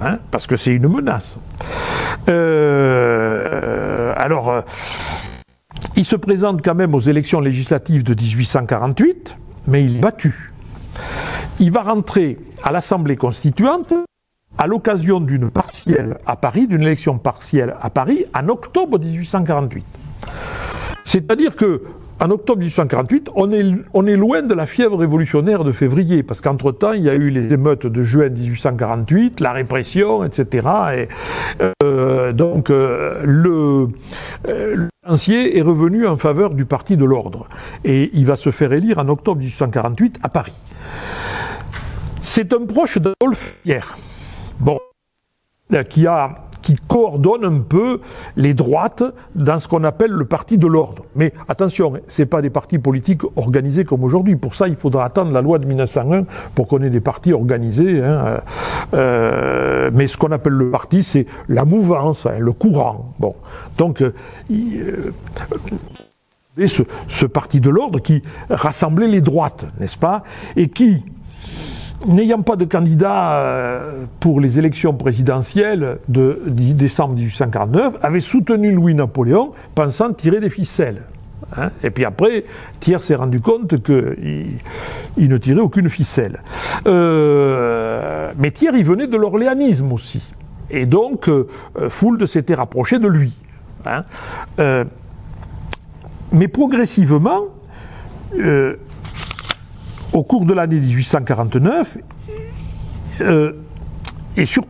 Hein, 0.00 0.18
Parce 0.30 0.46
que 0.46 0.56
c'est 0.56 0.72
une 0.72 0.88
menace? 0.88 1.38
Euh, 2.28 4.12
alors, 4.16 4.50
euh, 4.50 4.60
il 5.96 6.04
se 6.04 6.16
présente 6.16 6.62
quand 6.62 6.74
même 6.74 6.94
aux 6.94 7.00
élections 7.00 7.40
législatives 7.40 8.04
de 8.04 8.14
1848, 8.14 9.36
mais 9.66 9.84
il 9.84 9.96
est 9.96 10.00
battu. 10.00 10.52
Il 11.58 11.72
va 11.72 11.82
rentrer 11.82 12.38
à 12.62 12.70
l'Assemblée 12.70 13.16
constituante 13.16 13.92
à 14.58 14.66
l'occasion 14.66 15.20
d'une 15.20 15.50
partielle 15.50 16.18
à 16.26 16.36
Paris, 16.36 16.66
d'une 16.66 16.82
élection 16.82 17.18
partielle 17.18 17.76
à 17.80 17.90
Paris, 17.90 18.24
en 18.34 18.48
octobre 18.48 18.98
1848. 18.98 19.84
C'est-à-dire 21.04 21.56
que 21.56 21.82
en 22.18 22.30
octobre 22.30 22.60
1848, 22.60 23.30
on 23.34 23.52
est, 23.52 24.16
loin 24.16 24.40
de 24.40 24.54
la 24.54 24.66
fièvre 24.66 24.96
révolutionnaire 24.96 25.64
de 25.64 25.72
février, 25.72 26.22
parce 26.22 26.40
qu'entre-temps, 26.40 26.92
il 26.92 27.02
y 27.02 27.10
a 27.10 27.14
eu 27.14 27.28
les 27.28 27.52
émeutes 27.52 27.86
de 27.86 28.02
juin 28.04 28.30
1848, 28.30 29.40
la 29.40 29.52
répression, 29.52 30.24
etc. 30.24 30.68
Et, 30.96 31.08
euh, 31.82 32.32
donc, 32.32 32.70
euh, 32.70 33.20
le, 33.22 33.88
euh, 34.48 34.88
est 35.04 35.60
revenu 35.60 36.06
en 36.06 36.16
faveur 36.16 36.54
du 36.54 36.64
Parti 36.64 36.96
de 36.96 37.04
l'Ordre. 37.04 37.48
Et 37.84 38.10
il 38.14 38.24
va 38.24 38.36
se 38.36 38.50
faire 38.50 38.72
élire 38.72 38.98
en 38.98 39.08
octobre 39.08 39.40
1848 39.40 40.18
à 40.22 40.30
Paris. 40.30 40.62
C'est 42.22 42.54
un 42.54 42.64
proche 42.64 42.96
d'Adolphe 42.96 43.58
Pierre. 43.62 43.98
Bon, 44.60 44.78
euh, 45.74 45.82
qui 45.82 46.06
a 46.06 46.46
qui 46.66 46.74
coordonne 46.88 47.44
un 47.44 47.60
peu 47.60 48.00
les 48.34 48.52
droites 48.52 49.04
dans 49.36 49.60
ce 49.60 49.68
qu'on 49.68 49.84
appelle 49.84 50.10
le 50.10 50.24
parti 50.24 50.58
de 50.58 50.66
l'ordre. 50.66 51.04
Mais 51.14 51.32
attention, 51.48 51.92
c'est 52.08 52.26
pas 52.26 52.42
des 52.42 52.50
partis 52.50 52.80
politiques 52.80 53.22
organisés 53.36 53.84
comme 53.84 54.02
aujourd'hui. 54.02 54.34
Pour 54.34 54.56
ça, 54.56 54.66
il 54.66 54.74
faudra 54.74 55.04
attendre 55.04 55.30
la 55.30 55.42
loi 55.42 55.60
de 55.60 55.64
1901 55.64 56.24
pour 56.56 56.66
qu'on 56.66 56.82
ait 56.82 56.90
des 56.90 56.98
partis 56.98 57.32
organisés. 57.32 58.02
Hein. 58.02 58.40
Euh, 58.94 59.90
mais 59.94 60.08
ce 60.08 60.16
qu'on 60.16 60.32
appelle 60.32 60.54
le 60.54 60.72
parti, 60.72 61.04
c'est 61.04 61.26
la 61.48 61.64
mouvance, 61.64 62.26
hein, 62.26 62.38
le 62.40 62.52
courant. 62.52 63.14
Bon, 63.20 63.36
donc 63.78 64.02
euh, 64.02 64.12
euh 64.50 65.12
ce, 66.66 66.82
ce 67.06 67.26
parti 67.26 67.60
de 67.60 67.70
l'ordre 67.70 68.00
qui 68.00 68.24
rassemblait 68.50 69.06
les 69.06 69.20
droites, 69.20 69.66
n'est-ce 69.78 69.98
pas, 69.98 70.24
et 70.56 70.66
qui 70.66 71.04
n'ayant 72.06 72.42
pas 72.42 72.56
de 72.56 72.64
candidat 72.64 73.38
euh, 73.38 74.04
pour 74.20 74.40
les 74.40 74.58
élections 74.58 74.94
présidentielles 74.94 75.98
de 76.08 76.42
décembre 76.46 77.14
1849, 77.14 77.94
avait 78.02 78.20
soutenu 78.20 78.72
Louis-Napoléon 78.72 79.52
pensant 79.74 80.12
tirer 80.12 80.40
des 80.40 80.50
ficelles. 80.50 81.02
Hein. 81.56 81.70
Et 81.82 81.90
puis 81.90 82.04
après, 82.04 82.44
Thiers 82.80 83.02
s'est 83.02 83.14
rendu 83.14 83.40
compte 83.40 83.82
qu'il 83.82 84.58
il 85.16 85.28
ne 85.28 85.38
tirait 85.38 85.60
aucune 85.60 85.88
ficelle. 85.88 86.42
Euh, 86.86 88.32
mais 88.38 88.50
Thiers, 88.50 88.72
il 88.74 88.84
venait 88.84 89.06
de 89.06 89.16
l'orléanisme 89.16 89.92
aussi. 89.92 90.22
Et 90.70 90.86
donc, 90.86 91.28
euh, 91.28 91.46
Fould 91.88 92.26
s'était 92.26 92.54
rapproché 92.54 92.98
de 92.98 93.08
lui. 93.08 93.36
Hein. 93.84 94.04
Mais 96.32 96.48
progressivement, 96.48 97.44
au 100.12 100.22
cours 100.22 100.44
de 100.44 100.52
l'année 100.52 100.80
1849, 100.80 101.98
euh, 103.20 103.52
et 104.36 104.44
sur, 104.44 104.64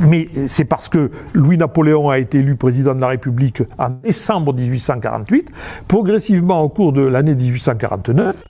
mais 0.00 0.28
c'est 0.48 0.64
parce 0.64 0.88
que 0.88 1.10
Louis-Napoléon 1.34 2.10
a 2.10 2.18
été 2.18 2.38
élu 2.38 2.56
président 2.56 2.96
de 2.96 3.00
la 3.00 3.08
République 3.08 3.62
en 3.78 3.90
décembre 3.90 4.52
1848, 4.52 5.50
progressivement 5.86 6.62
au 6.62 6.68
cours 6.68 6.92
de 6.92 7.02
l'année 7.02 7.36
1849, 7.36 8.44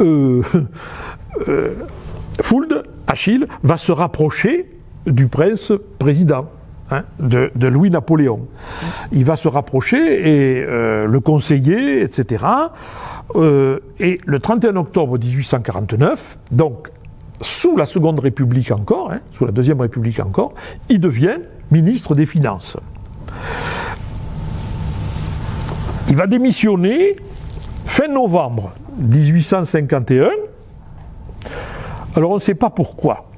euh, 0.00 0.42
euh, 1.48 1.74
Fould, 2.42 2.82
Achille, 3.06 3.46
va 3.62 3.76
se 3.76 3.92
rapprocher 3.92 4.72
du 5.06 5.28
prince 5.28 5.72
président. 5.98 6.48
Hein, 6.88 7.02
de, 7.18 7.50
Louis-Napoléon. 7.66 8.46
Il 9.10 9.24
va 9.24 9.34
se 9.34 9.48
rapprocher 9.48 10.58
et 10.58 10.64
le 10.64 11.18
conseiller, 11.18 12.00
etc. 12.02 12.44
Euh, 13.34 13.80
et 13.98 14.20
le 14.24 14.38
31 14.38 14.76
octobre 14.76 15.18
1849, 15.18 16.38
donc 16.52 16.90
sous 17.40 17.76
la 17.76 17.86
Seconde 17.86 18.20
République 18.20 18.70
encore, 18.70 19.12
hein, 19.12 19.20
sous 19.32 19.44
la 19.44 19.52
Deuxième 19.52 19.80
République 19.80 20.20
encore, 20.20 20.54
il 20.88 21.00
devient 21.00 21.38
ministre 21.70 22.14
des 22.14 22.26
Finances. 22.26 22.76
Il 26.08 26.16
va 26.16 26.26
démissionner 26.26 27.16
fin 27.84 28.08
novembre 28.08 28.72
1851. 28.98 30.30
Alors 32.14 32.30
on 32.30 32.34
ne 32.34 32.40
sait 32.40 32.54
pas 32.54 32.70
pourquoi. 32.70 33.28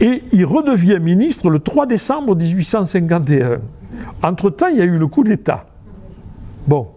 Et 0.00 0.22
il 0.32 0.44
redevient 0.44 1.00
ministre 1.00 1.50
le 1.50 1.58
3 1.58 1.86
décembre 1.86 2.36
1851. 2.36 3.58
Entre-temps, 4.22 4.68
il 4.68 4.78
y 4.78 4.80
a 4.80 4.84
eu 4.84 4.98
le 4.98 5.06
coup 5.06 5.24
d'État. 5.24 5.66
Bon. 6.66 6.88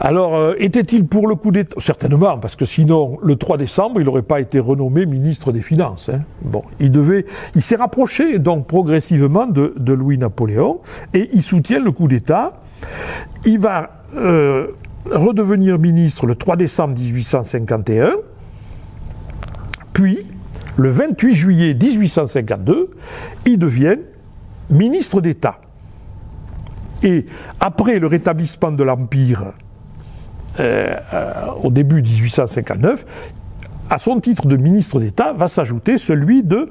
Alors, 0.00 0.36
euh, 0.36 0.54
était-il 0.58 1.06
pour 1.06 1.26
le 1.26 1.36
coup 1.36 1.50
d'État? 1.50 1.74
Certainement, 1.80 2.38
parce 2.38 2.56
que 2.56 2.64
sinon, 2.64 3.18
le 3.22 3.36
3 3.36 3.56
décembre, 3.56 4.00
il 4.00 4.04
n'aurait 4.04 4.22
pas 4.22 4.40
été 4.40 4.58
renommé 4.58 5.06
ministre 5.06 5.52
des 5.52 5.62
Finances. 5.62 6.10
Hein. 6.12 6.20
Bon, 6.42 6.62
il 6.80 6.90
devait, 6.90 7.24
il 7.54 7.62
s'est 7.62 7.76
rapproché 7.76 8.38
donc 8.38 8.66
progressivement 8.66 9.46
de, 9.46 9.72
Louis-Napoléon 9.92 10.80
et 11.14 11.30
il 11.32 11.42
soutient 11.42 11.80
le 11.80 11.92
coup 11.92 12.08
d'État. 12.08 12.60
Il 13.44 13.58
va 13.58 14.02
euh, 14.16 14.68
redevenir 15.10 15.78
ministre 15.78 16.26
le 16.26 16.34
3 16.34 16.56
décembre 16.56 16.98
1851, 16.98 18.12
puis 19.92 20.18
le 20.76 20.90
28 20.90 21.34
juillet 21.34 21.74
1852, 21.74 22.90
il 23.46 23.58
devient 23.58 23.96
ministre 24.68 25.20
d'État. 25.20 25.60
Et 27.02 27.26
après 27.60 27.98
le 27.98 28.06
rétablissement 28.06 28.72
de 28.72 28.82
l'Empire 28.82 29.52
euh, 30.60 30.96
euh, 31.12 31.46
au 31.62 31.70
début 31.70 32.02
1859, 32.02 33.04
à 33.90 33.98
son 33.98 34.20
titre 34.20 34.46
de 34.46 34.56
ministre 34.56 35.00
d'État 35.00 35.32
va 35.32 35.48
s'ajouter 35.48 35.98
celui 35.98 36.42
de 36.42 36.68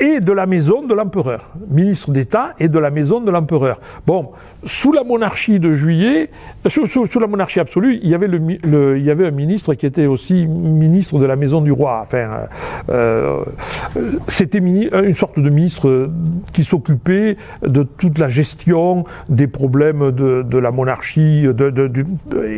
et 0.00 0.20
de 0.20 0.32
la 0.32 0.46
maison 0.46 0.82
de 0.82 0.92
l'empereur, 0.94 1.50
ministre 1.70 2.10
d'État 2.10 2.54
et 2.58 2.68
de 2.68 2.78
la 2.78 2.90
maison 2.90 3.20
de 3.20 3.30
l'empereur. 3.30 3.80
Bon, 4.06 4.30
sous 4.64 4.92
la 4.92 5.04
monarchie 5.04 5.58
de 5.58 5.72
Juillet, 5.72 6.30
euh, 6.66 6.68
sous, 6.68 7.18
la 7.18 7.26
monarchie 7.26 7.60
absolue, 7.60 7.98
il 8.02 8.08
y 8.08 8.14
avait 8.14 9.26
un 9.26 9.30
ministre 9.30 9.74
qui 9.74 9.86
était 9.86 10.06
aussi 10.06 10.46
ministre 10.46 11.18
de 11.18 11.24
la 11.24 11.36
maison 11.36 11.60
du 11.60 11.72
roi. 11.72 12.00
Enfin, 12.02 12.28
euh, 12.90 13.44
euh 13.44 13.44
c'était 14.28 14.58
une 14.58 15.14
sorte 15.14 15.38
de 15.38 15.48
ministre 15.48 16.10
qui 16.52 16.64
s'occupait 16.64 17.36
de 17.62 17.82
toute 17.82 18.18
la 18.18 18.28
gestion 18.28 19.04
des 19.28 19.46
problèmes 19.46 20.10
de, 20.10 20.58
la 20.58 20.70
monarchie. 20.70 21.46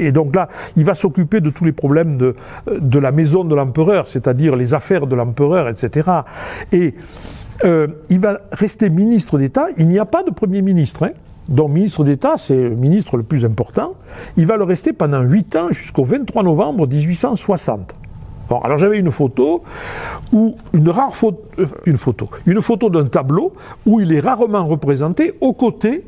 Et 0.00 0.12
donc 0.12 0.34
là, 0.34 0.48
il 0.76 0.84
va 0.84 0.94
s'occuper 0.94 1.40
de 1.40 1.50
tous 1.50 1.64
les 1.64 1.72
problèmes 1.72 2.16
de 2.18 2.98
la 2.98 3.12
maison 3.12 3.44
de 3.44 3.54
l'empereur, 3.54 3.87
c'est-à-dire 4.06 4.56
les 4.56 4.74
affaires 4.74 5.06
de 5.06 5.14
l'empereur, 5.14 5.68
etc. 5.68 6.10
Et 6.72 6.94
euh, 7.64 7.88
il 8.10 8.20
va 8.20 8.40
rester 8.52 8.90
ministre 8.90 9.38
d'État. 9.38 9.68
Il 9.78 9.88
n'y 9.88 9.98
a 9.98 10.04
pas 10.04 10.22
de 10.22 10.30
Premier 10.30 10.62
ministre. 10.62 11.04
Hein. 11.04 11.12
Donc 11.48 11.70
ministre 11.70 12.04
d'État, 12.04 12.34
c'est 12.36 12.60
le 12.60 12.76
ministre 12.76 13.16
le 13.16 13.22
plus 13.22 13.44
important. 13.44 13.94
Il 14.36 14.46
va 14.46 14.56
le 14.56 14.64
rester 14.64 14.92
pendant 14.92 15.22
8 15.22 15.56
ans 15.56 15.68
jusqu'au 15.70 16.04
23 16.04 16.42
novembre 16.42 16.86
1860. 16.86 17.94
Bon, 18.48 18.60
alors 18.60 18.78
j'avais 18.78 18.98
une 18.98 19.10
photo 19.10 19.62
une 20.32 20.88
rare 20.88 21.16
photo, 21.16 21.42
euh, 21.58 21.66
une 21.86 21.96
photo, 21.96 22.28
une 22.46 22.62
photo 22.62 22.90
d'un 22.90 23.06
tableau 23.06 23.52
où 23.86 24.00
il 24.00 24.12
est 24.12 24.20
rarement 24.20 24.66
représenté 24.66 25.34
aux 25.40 25.52
côtés 25.52 26.04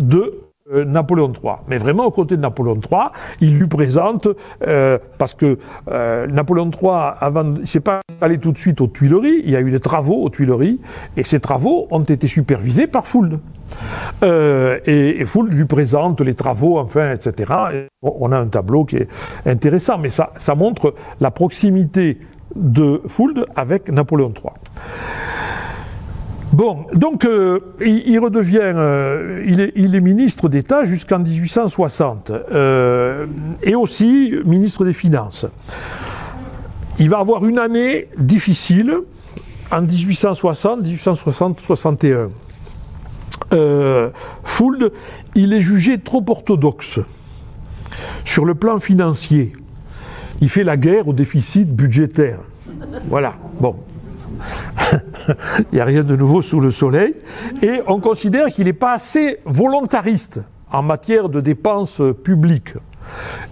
de 0.00 0.43
euh, 0.72 0.86
Napoléon 0.86 1.30
III. 1.30 1.56
Mais 1.68 1.76
vraiment 1.76 2.06
aux 2.06 2.10
côtés 2.10 2.36
de 2.36 2.40
Napoléon 2.40 2.76
III, 2.76 3.08
il 3.42 3.58
lui 3.58 3.66
présente, 3.66 4.28
euh, 4.66 4.98
parce 5.18 5.34
que 5.34 5.58
euh, 5.90 6.26
Napoléon 6.26 6.70
III, 6.70 6.90
avant, 7.20 7.56
il 7.60 7.68
s'est 7.68 7.80
pas 7.80 8.00
allé 8.22 8.38
tout 8.38 8.50
de 8.50 8.56
suite 8.56 8.80
aux 8.80 8.86
Tuileries, 8.86 9.42
il 9.44 9.50
y 9.50 9.56
a 9.56 9.60
eu 9.60 9.70
des 9.70 9.80
travaux 9.80 10.22
aux 10.22 10.30
Tuileries, 10.30 10.80
et 11.18 11.24
ces 11.24 11.38
travaux 11.38 11.86
ont 11.90 12.00
été 12.00 12.28
supervisés 12.28 12.86
par 12.86 13.06
Fould. 13.06 13.40
et, 14.22 15.20
et 15.20 15.24
Fould 15.26 15.52
lui 15.52 15.66
présente 15.66 16.22
les 16.22 16.34
travaux, 16.34 16.78
enfin, 16.78 17.12
etc. 17.12 17.52
on 18.00 18.32
a 18.32 18.38
un 18.38 18.46
tableau 18.46 18.86
qui 18.86 18.96
est 18.96 19.08
intéressant, 19.44 19.98
mais 19.98 20.08
ça, 20.08 20.32
ça 20.38 20.54
montre 20.54 20.94
la 21.20 21.30
proximité 21.30 22.18
de 22.56 23.02
Fould 23.06 23.44
avec 23.54 23.90
Napoléon 23.90 24.32
III. 24.34 24.54
Bon, 26.54 26.86
donc 26.94 27.24
euh, 27.24 27.58
il, 27.84 28.16
redevient, 28.20 28.60
euh, 28.62 29.42
il, 29.44 29.94
est, 29.96 30.00
ministre 30.00 30.48
d'État 30.48 30.84
jusqu'en 30.84 31.18
1860 31.18 32.30
euh, 32.30 33.26
et 33.64 33.74
aussi 33.74 34.32
ministre 34.44 34.84
des 34.84 34.92
Finances. 34.92 35.46
Il 37.00 37.10
va 37.10 37.18
avoir 37.18 37.44
une 37.44 37.58
année 37.58 38.06
difficile 38.18 39.00
en 39.72 39.82
1860, 39.82 40.82
1860, 40.82 41.58
61. 41.58 42.30
Euh, 43.52 44.10
Fould, 44.44 44.92
il 45.34 45.54
est 45.54 45.60
jugé 45.60 45.98
trop 45.98 46.24
orthodoxe 46.28 47.00
sur 48.24 48.44
le 48.44 48.54
plan 48.54 48.78
financier. 48.78 49.54
Il 50.40 50.48
fait 50.48 50.62
la 50.62 50.76
guerre 50.76 51.08
au 51.08 51.14
déficit 51.14 51.68
budgétaire. 51.74 52.38
Voilà. 53.08 53.34
Bon, 53.60 53.74
Il 55.72 55.74
n'y 55.74 55.80
a 55.80 55.84
rien 55.84 56.04
de 56.04 56.16
nouveau 56.16 56.42
sous 56.42 56.60
le 56.60 56.70
soleil. 56.70 57.14
Et 57.62 57.80
on 57.86 58.00
considère 58.00 58.48
qu'il 58.48 58.66
n'est 58.66 58.72
pas 58.72 58.92
assez 58.92 59.38
volontariste 59.44 60.40
en 60.70 60.82
matière 60.82 61.28
de 61.28 61.40
dépenses 61.40 62.02
publiques. 62.22 62.74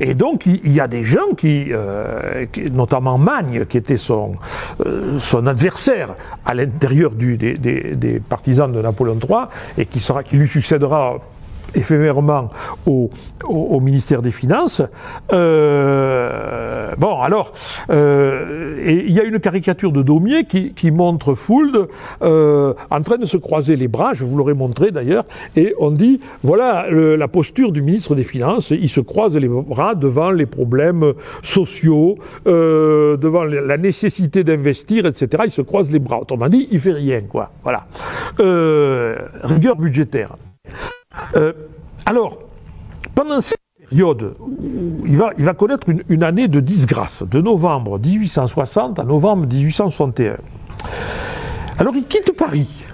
Et 0.01 0.15
donc 0.15 0.47
il 0.47 0.73
y 0.73 0.81
a 0.81 0.89
des 0.89 1.05
gens 1.05 1.35
qui, 1.37 1.67
euh, 1.71 2.47
notamment 2.73 3.19
Magne, 3.19 3.65
qui 3.67 3.77
était 3.77 3.99
son, 3.99 4.37
euh, 4.85 5.19
adversaire 5.47 6.15
à 6.45 6.55
l'intérieur 6.55 7.13
des, 7.13 7.55
des, 7.55 8.21
partisans 8.21 8.73
de 8.73 8.81
Napoléon 8.81 9.19
III, 9.19 9.47
et 9.79 9.87
qui, 9.87 10.01
qui 10.25 10.37
lui 10.37 10.49
succédera 10.49 11.19
éphémèrement 11.75 12.51
au, 12.87 13.11
au, 13.45 13.81
ministère 13.81 14.23
des 14.23 14.31
Finances. 14.31 14.83
Euh, 15.33 16.93
bon, 16.99 17.21
alors, 17.21 17.53
euh, 17.91 18.83
il 18.87 19.13
y 19.13 19.21
a 19.21 19.25
une 19.25 19.41
caricature 19.41 19.93
de 19.93 20.03
Daumier 20.03 20.45
qui, 20.45 20.73
qui 20.75 20.91
montre 20.91 21.35
Fould 21.35 21.89
euh, 22.23 22.75
en 22.91 23.01
train 23.03 23.19
de 23.19 23.27
se 23.27 23.37
croiser 23.37 23.77
les 23.77 23.89
bras, 23.89 24.15
je 24.15 24.25
vous 24.25 24.37
l'aurais 24.37 24.55
montré 24.55 24.91
d'ailleurs, 24.91 25.25
et 25.57 25.75
on 25.79 25.91
dit, 25.91 26.21
voilà 26.43 26.87
la 26.91 27.29
posture 27.29 27.73
du 27.73 27.83
ministre 27.83 28.15
des 28.15 28.25
Finances, 28.25 28.71
il 28.71 28.89
se 28.89 29.01
croise 29.01 29.37
les 29.37 29.49
bras 29.49 29.95
devant 29.95 30.31
les 30.31 30.47
problèmes 30.47 31.13
sociaux, 31.43 32.17
euh, 32.47 33.17
devant 33.17 33.45
la 33.45 33.77
nécessité 33.77 34.45
d'investir, 34.45 35.07
etc. 35.07 35.45
Il 35.47 35.53
se 35.53 35.63
croise 35.63 35.91
les 35.91 35.99
bras. 35.99 36.21
Autrement 36.21 36.49
dit, 36.49 36.69
il 36.71 36.81
fait 36.81 36.93
rien, 36.93 37.23
quoi. 37.23 37.53
Voilà. 37.63 37.87
Euh, 38.41 39.17
rigueur 39.43 39.77
budgétaire. 39.77 40.37
Euh, 41.37 41.53
alors, 42.07 42.39
pendant 43.15 43.41
cette 43.41 43.59
période, 43.89 44.35
il 45.07 45.17
va, 45.17 45.55
connaître 45.55 45.89
une, 46.09 46.23
année 46.23 46.49
de 46.49 46.61
disgrâce, 46.61 47.23
de 47.23 47.41
novembre 47.41 47.99
1860 47.99 48.99
à 48.99 49.05
novembre 49.05 49.47
1861. 49.47 50.37
Alors 51.79 51.95
il 51.97 52.05
quitte 52.05 52.37
Paris 52.37 52.85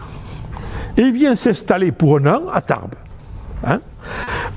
et 0.97 1.11
vient 1.11 1.37
s'installer 1.37 1.93
pour 1.93 2.19
un 2.19 2.27
an 2.27 2.43
à 2.53 2.61
Tarbes. 2.61 2.95
Hein, 3.65 3.81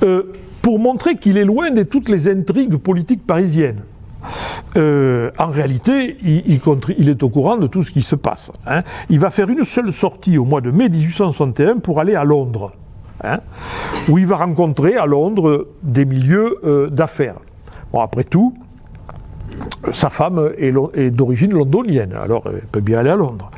euh, 0.03 0.31
pour 0.61 0.79
montrer 0.79 1.15
qu'il 1.15 1.37
est 1.37 1.45
loin 1.45 1.71
de 1.71 1.83
toutes 1.83 2.09
les 2.09 2.27
intrigues 2.27 2.77
politiques 2.77 3.25
parisiennes. 3.25 3.81
Euh, 4.77 5.31
en 5.37 5.47
réalité, 5.47 6.17
il, 6.23 7.09
est 7.09 7.23
au 7.23 7.29
courant 7.29 7.57
de 7.57 7.67
tout 7.67 7.83
ce 7.83 7.91
qui 7.91 8.01
se 8.01 8.15
passe. 8.15 8.51
Hein. 8.67 8.83
Il 9.09 9.19
va 9.19 9.31
faire 9.31 9.49
une 9.49 9.65
seule 9.65 9.91
sortie 9.91 10.37
au 10.37 10.45
mois 10.45 10.61
de 10.61 10.71
mai 10.71 10.87
1861 10.89 11.77
pour 11.77 11.99
aller 11.99 12.15
à 12.15 12.23
Londres 12.23 12.73
hein, 13.23 13.39
où 14.09 14.17
il 14.17 14.25
va 14.25 14.37
rencontrer 14.37 14.97
à 14.97 15.05
Londres 15.05 15.67
des 15.83 16.05
milieux 16.05 16.57
euh, 16.63 16.89
d'affaires. 16.89 17.35
Bon, 17.91 17.99
après 18.01 18.23
tout, 18.23 18.53
sa 19.93 20.09
femme 20.09 20.51
est, 20.57 20.73
est 20.93 21.11
d'origine 21.11 21.53
londonienne, 21.53 22.13
alors 22.13 22.43
elle 22.45 22.61
peut 22.71 22.81
bien 22.81 22.99
aller 22.99 23.09
à 23.09 23.15
Londres. 23.15 23.51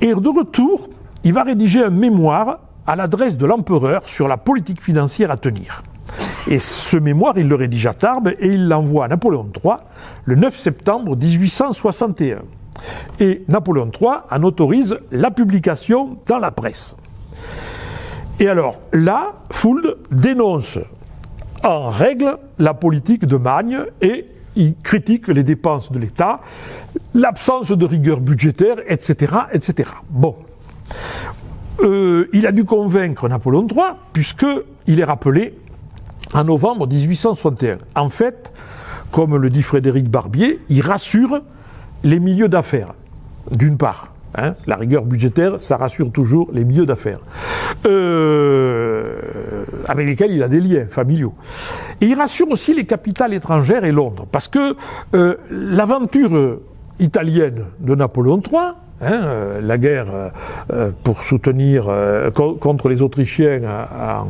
Et 0.00 0.14
de 0.14 0.28
retour, 0.28 0.88
il 1.24 1.32
va 1.32 1.44
rédiger 1.44 1.84
un 1.84 1.90
mémoire 1.90 2.58
à 2.86 2.96
l'adresse 2.96 3.36
de 3.36 3.46
l'empereur 3.46 4.08
sur 4.08 4.26
la 4.26 4.36
politique 4.36 4.82
financière 4.82 5.30
à 5.30 5.36
tenir. 5.36 5.82
Et 6.48 6.58
ce 6.58 6.96
mémoire, 6.96 7.38
il 7.38 7.48
le 7.48 7.54
rédige 7.54 7.86
à 7.86 7.94
Tarbes 7.94 8.32
et 8.38 8.48
il 8.48 8.68
l'envoie 8.68 9.04
à 9.04 9.08
Napoléon 9.08 9.48
III 9.64 9.74
le 10.24 10.34
9 10.34 10.56
septembre 10.58 11.16
1861. 11.16 12.38
Et 13.20 13.44
Napoléon 13.48 13.90
III 13.98 14.10
en 14.30 14.42
autorise 14.42 14.98
la 15.12 15.30
publication 15.30 16.18
dans 16.26 16.38
la 16.38 16.50
presse. 16.50 16.96
Et 18.42 18.48
alors 18.48 18.80
là, 18.92 19.34
Fould 19.50 19.98
dénonce 20.10 20.76
en 21.62 21.90
règle 21.90 22.38
la 22.58 22.74
politique 22.74 23.24
de 23.24 23.36
Magne 23.36 23.84
et 24.00 24.26
il 24.56 24.74
critique 24.82 25.28
les 25.28 25.44
dépenses 25.44 25.92
de 25.92 26.00
l'État, 26.00 26.40
l'absence 27.14 27.70
de 27.70 27.86
rigueur 27.86 28.20
budgétaire, 28.20 28.78
etc. 28.88 29.32
etc. 29.52 29.90
Bon. 30.10 30.34
Euh, 31.82 32.28
il 32.32 32.44
a 32.48 32.50
dû 32.50 32.64
convaincre 32.64 33.28
Napoléon 33.28 33.68
III, 33.70 33.92
puisqu'il 34.12 34.98
est 34.98 35.04
rappelé 35.04 35.56
en 36.34 36.42
novembre 36.42 36.88
1861. 36.88 37.78
En 37.94 38.08
fait, 38.08 38.52
comme 39.12 39.36
le 39.36 39.50
dit 39.50 39.62
Frédéric 39.62 40.10
Barbier, 40.10 40.58
il 40.68 40.80
rassure 40.80 41.42
les 42.02 42.18
milieux 42.18 42.48
d'affaires, 42.48 42.94
d'une 43.52 43.76
part. 43.76 44.11
Hein, 44.34 44.54
la 44.66 44.76
rigueur 44.76 45.04
budgétaire, 45.04 45.60
ça 45.60 45.76
rassure 45.76 46.10
toujours 46.10 46.48
les 46.54 46.64
milieux 46.64 46.86
d'affaires, 46.86 47.20
euh, 47.86 49.20
avec 49.86 50.06
lesquels 50.06 50.32
il 50.32 50.42
a 50.42 50.48
des 50.48 50.60
liens 50.60 50.86
familiaux. 50.86 51.34
Et 52.00 52.06
il 52.06 52.14
rassure 52.14 52.50
aussi 52.50 52.74
les 52.74 52.86
capitales 52.86 53.34
étrangères 53.34 53.84
et 53.84 53.92
Londres, 53.92 54.26
parce 54.32 54.48
que 54.48 54.74
euh, 55.14 55.36
l'aventure 55.50 56.60
italienne 56.98 57.66
de 57.80 57.94
Napoléon 57.94 58.40
III, 58.40 58.72
Hein, 59.02 59.22
euh, 59.24 59.60
la 59.60 59.78
guerre 59.78 60.06
euh, 60.14 60.28
euh, 60.72 60.90
pour 61.02 61.24
soutenir 61.24 61.90
contre 62.34 62.88
les 62.88 63.02
Autrichiens 63.02 63.62
a, 63.64 64.24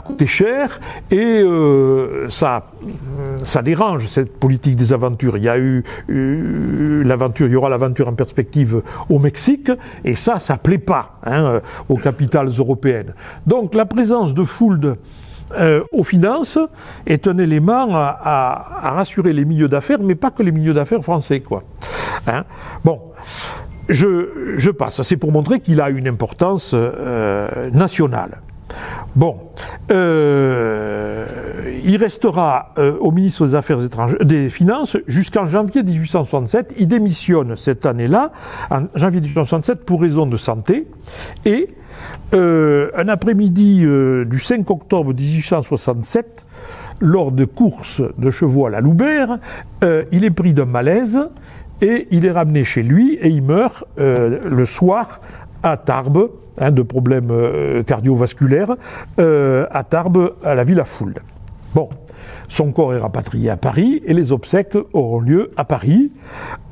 coûté 0.00 0.26
cher 0.26 0.80
et 1.10 1.44
ça, 2.30 2.70
ça 3.42 3.62
dérange 3.62 4.06
cette 4.06 4.38
politique 4.38 4.76
des 4.76 4.92
aventures. 4.92 5.36
Il 5.36 5.44
y 5.44 5.48
a 5.48 5.58
eu, 5.58 5.84
l'aventure, 7.04 7.46
il 7.46 7.52
y 7.52 7.56
aura 7.56 7.68
l'aventure 7.68 8.08
en 8.08 8.14
perspective 8.14 8.82
au 9.10 9.18
Mexique 9.18 9.70
et 10.04 10.14
ça, 10.14 10.40
ça 10.40 10.56
plaît 10.56 10.78
pas 10.78 11.18
hein, 11.24 11.60
aux 11.88 11.96
capitales 11.96 12.48
européennes. 12.48 13.14
Donc 13.46 13.74
la 13.74 13.84
présence 13.84 14.34
de 14.34 14.44
Fould 14.44 14.96
aux 15.92 16.04
finances 16.04 16.58
est 17.06 17.26
un 17.26 17.38
élément 17.38 17.90
à 17.94 18.92
rassurer 18.96 19.32
les 19.32 19.44
milieux 19.44 19.68
d'affaires, 19.68 20.00
mais 20.00 20.14
pas 20.14 20.30
que 20.30 20.42
les 20.42 20.52
milieux 20.52 20.74
d'affaires 20.74 21.02
français, 21.02 21.40
quoi. 21.40 21.62
Hein 22.26 22.44
bon 22.84 23.00
je, 23.88 24.56
je 24.56 24.70
passe. 24.70 25.02
C'est 25.02 25.16
pour 25.16 25.32
montrer 25.32 25.60
qu'il 25.60 25.80
a 25.80 25.90
une 25.90 26.08
importance 26.08 26.70
euh, 26.74 27.70
nationale. 27.70 28.40
Bon, 29.16 29.36
euh, 29.90 31.26
il 31.84 31.96
restera 31.96 32.74
euh, 32.78 32.96
au 33.00 33.10
ministre 33.10 33.46
des 33.46 33.54
Affaires 33.54 33.82
étrangères, 33.82 34.24
des 34.24 34.50
Finances 34.50 34.96
jusqu'en 35.06 35.46
janvier 35.46 35.82
1867. 35.82 36.74
Il 36.78 36.88
démissionne 36.88 37.56
cette 37.56 37.86
année-là, 37.86 38.32
en 38.70 38.84
janvier 38.94 39.20
1867, 39.20 39.84
pour 39.84 40.02
raison 40.02 40.26
de 40.26 40.36
santé. 40.36 40.86
Et 41.44 41.74
euh, 42.34 42.90
un 42.94 43.08
après-midi 43.08 43.82
euh, 43.84 44.24
du 44.24 44.38
5 44.38 44.70
octobre 44.70 45.14
1867, 45.14 46.44
lors 47.00 47.32
de 47.32 47.44
courses 47.44 48.02
de 48.18 48.30
chevaux 48.30 48.66
à 48.66 48.70
la 48.70 48.80
Loubert, 48.80 49.38
euh, 49.82 50.04
il 50.12 50.24
est 50.24 50.30
pris 50.30 50.52
d'un 50.52 50.66
malaise 50.66 51.18
et 51.80 52.08
il 52.10 52.26
est 52.26 52.30
ramené 52.30 52.64
chez 52.64 52.82
lui 52.82 53.14
et 53.14 53.28
il 53.28 53.42
meurt 53.42 53.84
euh, 53.98 54.40
le 54.48 54.64
soir 54.64 55.20
à 55.62 55.76
Tarbes, 55.76 56.30
hein, 56.58 56.70
de 56.70 56.82
problèmes 56.82 57.30
euh, 57.30 57.82
cardiovasculaires, 57.82 58.74
euh, 59.18 59.66
à 59.70 59.84
Tarbes, 59.84 60.34
à 60.44 60.54
la 60.54 60.64
Villa 60.64 60.84
Foule. 60.84 61.14
Bon, 61.74 61.88
son 62.48 62.72
corps 62.72 62.94
est 62.94 62.98
rapatrié 62.98 63.50
à 63.50 63.56
Paris 63.56 64.02
et 64.06 64.14
les 64.14 64.32
obsèques 64.32 64.76
auront 64.92 65.20
lieu 65.20 65.50
à 65.56 65.64
Paris, 65.64 66.12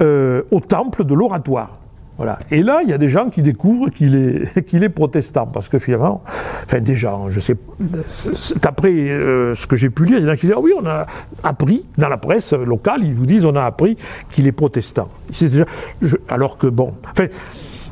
au 0.01 0.61
temple 0.61 1.05
de 1.05 1.15
l'oratoire. 1.15 1.79
Voilà. 2.17 2.39
Et 2.51 2.62
là, 2.62 2.81
il 2.83 2.89
y 2.89 2.93
a 2.95 2.99
des 2.99 3.11
gens 3.11 3.29
qui 3.29 3.43
découvrent 3.43 3.91
qu'il 3.91 4.17
est, 4.17 4.64
qu'il 4.67 4.83
est 4.85 4.89
protestant, 4.89 5.47
parce 5.47 5.69
que 5.69 5.79
finalement, 5.79 6.23
enfin 6.64 6.81
des 6.81 6.97
gens, 6.97 7.31
je 7.31 7.41
sais, 7.41 7.57
d'après 8.62 8.93
euh, 8.93 9.55
ce 9.55 9.67
que 9.67 9.77
j'ai 9.77 9.91
pu 9.91 10.07
lire, 10.07 10.19
il 10.19 10.25
y 10.25 10.27
en 10.27 10.31
a 10.31 10.37
qui 10.37 10.47
disent 10.47 10.55
ah 10.57 10.61
oui, 10.61 10.73
on 10.81 10.87
a 10.87 11.07
appris 11.43 11.85
dans 11.99 12.09
la 12.09 12.17
presse 12.17 12.53
locale, 12.53 13.03
ils 13.05 13.14
vous 13.14 13.27
disent 13.27 13.45
on 13.45 13.57
a 13.57 13.64
appris 13.64 13.99
qu'il 14.31 14.47
est 14.47 14.53
protestant. 14.53 15.09
Alors 16.29 16.57
que 16.57 16.67
bon, 16.67 16.95
enfin, 17.11 17.27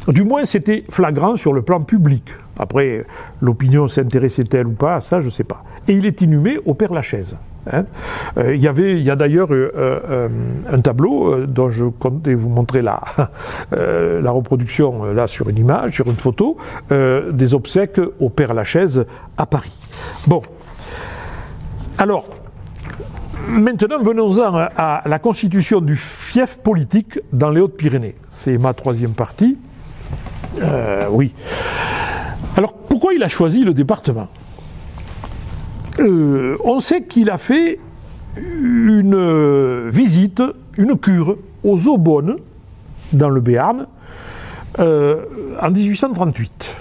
du 0.08 0.24
moins 0.24 0.46
c'était 0.46 0.84
flagrant 0.88 1.36
sur 1.36 1.52
le 1.52 1.62
plan 1.62 1.80
public. 1.82 2.34
Après, 2.58 3.04
l'opinion 3.42 3.88
s'intéressait-elle 3.88 4.68
ou 4.68 4.72
pas 4.72 4.96
à 4.96 5.00
ça, 5.00 5.20
je 5.20 5.28
sais 5.28 5.44
pas. 5.44 5.64
Et 5.88 5.92
il 5.92 6.06
est 6.06 6.20
inhumé 6.22 6.58
au 6.64 6.74
Père 6.74 6.92
Lachaise. 6.92 7.36
Hein. 7.70 7.84
Euh, 8.36 8.54
il 8.54 8.60
y 8.60 8.68
avait, 8.68 8.98
il 8.98 9.02
y 9.02 9.10
a 9.10 9.16
d'ailleurs 9.16 9.52
euh, 9.52 9.72
euh, 9.74 10.28
un 10.70 10.80
tableau 10.80 11.46
dont 11.46 11.70
je 11.70 11.84
comptais 11.84 12.34
vous 12.34 12.48
montrer 12.48 12.82
la, 12.82 13.02
la 13.72 14.30
reproduction 14.30 15.04
là 15.04 15.26
sur 15.26 15.48
une 15.48 15.58
image, 15.58 15.94
sur 15.94 16.08
une 16.08 16.16
photo, 16.16 16.56
des 16.90 17.54
obsèques 17.54 18.00
au 18.20 18.28
Père 18.28 18.54
Lachaise 18.54 19.06
à 19.36 19.46
Paris. 19.46 19.80
Bon, 20.26 20.42
alors. 21.98 22.26
Maintenant, 23.46 24.00
venons-en 24.02 24.56
à 24.74 25.02
la 25.04 25.18
constitution 25.18 25.82
du 25.82 25.96
fief 25.96 26.56
politique 26.56 27.20
dans 27.30 27.50
les 27.50 27.60
Hautes-Pyrénées. 27.60 28.14
C'est 28.30 28.56
ma 28.56 28.72
troisième 28.72 29.12
partie. 29.12 29.58
oui. 31.10 31.34
Alors, 32.56 32.72
pourquoi 32.72 33.12
il 33.12 33.22
a 33.22 33.28
choisi 33.28 33.62
le 33.62 33.74
département? 33.74 34.28
Euh, 36.00 36.56
on 36.64 36.80
sait 36.80 37.02
qu'il 37.02 37.30
a 37.30 37.38
fait 37.38 37.78
une 38.36 39.88
visite, 39.90 40.42
une 40.76 40.98
cure 40.98 41.36
aux 41.62 41.88
Aubonnes, 41.88 42.36
dans 43.12 43.28
le 43.28 43.40
Béarn, 43.40 43.86
euh, 44.80 45.24
en 45.60 45.70
1838. 45.70 46.74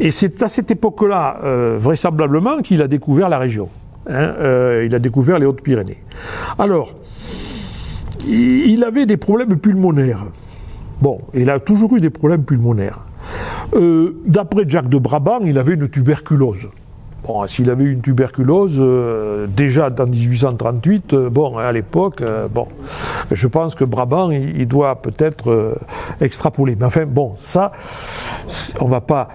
Et 0.00 0.10
c'est 0.10 0.42
à 0.42 0.48
cette 0.48 0.70
époque-là, 0.70 1.38
euh, 1.44 1.78
vraisemblablement, 1.80 2.58
qu'il 2.58 2.82
a 2.82 2.88
découvert 2.88 3.28
la 3.28 3.38
région. 3.38 3.68
Hein, 4.08 4.34
euh, 4.38 4.82
il 4.84 4.94
a 4.94 4.98
découvert 4.98 5.38
les 5.38 5.46
Hautes-Pyrénées. 5.46 5.98
Alors, 6.58 6.94
il 8.26 8.82
avait 8.84 9.06
des 9.06 9.16
problèmes 9.16 9.58
pulmonaires. 9.58 10.24
Bon, 11.00 11.20
il 11.34 11.50
a 11.50 11.58
toujours 11.58 11.96
eu 11.96 12.00
des 12.00 12.10
problèmes 12.10 12.44
pulmonaires. 12.44 13.00
Euh, 13.74 14.16
D'après 14.26 14.64
Jacques 14.68 14.88
de 14.88 14.98
Brabant, 14.98 15.40
il 15.40 15.58
avait 15.58 15.74
une 15.74 15.88
tuberculose. 15.88 16.68
Bon, 17.24 17.46
s'il 17.46 17.70
avait 17.70 17.84
une 17.84 18.00
tuberculose, 18.00 18.78
euh, 18.80 19.46
déjà 19.46 19.90
dans 19.90 20.06
1838, 20.06 21.12
euh, 21.12 21.30
bon, 21.30 21.56
à 21.56 21.70
l'époque, 21.70 22.20
euh, 22.20 22.48
bon, 22.48 22.66
je 23.30 23.46
pense 23.46 23.76
que 23.76 23.84
Brabant, 23.84 24.32
il, 24.32 24.66
doit 24.66 25.00
peut-être 25.00 25.76
extrapoler. 26.20 26.76
Mais 26.78 26.86
enfin, 26.86 27.06
bon, 27.06 27.34
ça, 27.36 27.72
on 28.80 28.86
va 28.86 29.00
pas 29.00 29.28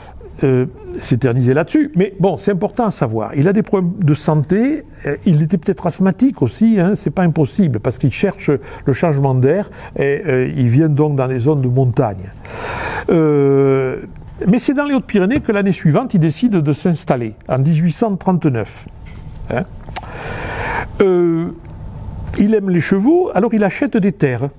s'éterniser 0.99 1.53
là-dessus. 1.53 1.91
Mais 1.95 2.13
bon, 2.19 2.37
c'est 2.37 2.51
important 2.51 2.85
à 2.85 2.91
savoir. 2.91 3.31
Il 3.35 3.47
a 3.47 3.53
des 3.53 3.63
problèmes 3.63 3.93
de 3.99 4.13
santé. 4.13 4.83
Il 5.25 5.41
était 5.41 5.57
peut-être 5.57 5.87
asthmatique 5.87 6.41
aussi. 6.43 6.79
Hein, 6.79 6.93
c'est 6.95 7.09
pas 7.09 7.23
impossible 7.23 7.79
parce 7.79 7.97
qu'il 7.97 8.11
cherche 8.11 8.51
le 8.85 8.93
changement 8.93 9.33
d'air 9.33 9.69
et 9.97 10.51
il 10.55 10.69
vient 10.69 10.89
donc 10.89 11.15
dans 11.15 11.25
les 11.25 11.39
zones 11.39 11.61
de 11.61 11.67
montagne. 11.67 12.29
Mais 14.45 14.59
c'est 14.59 14.73
dans 14.73 14.85
les 14.85 14.93
Hautes-Pyrénées 14.93 15.39
que 15.39 15.51
l'année 15.51 15.71
suivante, 15.71 16.13
il 16.13 16.19
décide 16.19 16.51
de 16.57 16.73
s'installer 16.73 17.33
en 17.47 17.57
1839. 17.57 18.85
Hein. 19.49 19.63
Euh, 21.01 21.47
il 22.37 22.53
aime 22.53 22.69
les 22.69 22.81
chevaux, 22.81 23.31
alors 23.33 23.53
il 23.53 23.63
achète 23.63 23.97
des 23.97 24.11
terres 24.11 24.49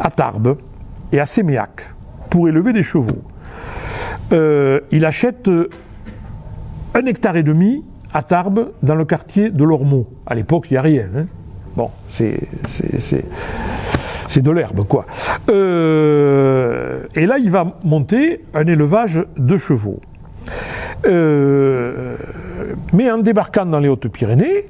à 0.00 0.10
Tarbes 0.10 0.58
et 1.12 1.20
à 1.20 1.26
Séméac 1.26 1.88
pour 2.28 2.48
élever 2.48 2.72
des 2.72 2.82
chevaux. 2.82 3.22
Euh, 4.32 4.80
il 4.90 5.04
achète 5.04 5.48
un 6.94 7.06
hectare 7.06 7.36
et 7.36 7.42
demi 7.42 7.84
à 8.12 8.22
Tarbes 8.22 8.70
dans 8.82 8.94
le 8.94 9.04
quartier 9.04 9.50
de 9.50 9.64
l'Ormeau. 9.64 10.06
À 10.26 10.34
l'époque, 10.34 10.66
il 10.70 10.74
n'y 10.74 10.78
a 10.78 10.82
rien. 10.82 11.06
hein. 11.14 11.26
Bon, 11.76 11.90
c'est 12.06 12.38
c'est- 14.26 14.42
de 14.42 14.50
l'herbe, 14.50 14.86
quoi. 14.86 15.06
Euh, 15.48 17.04
et 17.14 17.26
là, 17.26 17.38
il 17.38 17.50
va 17.50 17.78
monter 17.84 18.44
un 18.54 18.66
élevage 18.66 19.20
de 19.36 19.56
chevaux. 19.56 20.00
Euh, 21.06 22.16
mais 22.92 23.10
en 23.10 23.18
débarquant 23.18 23.66
dans 23.66 23.80
les 23.80 23.88
Hautes-Pyrénées, 23.88 24.68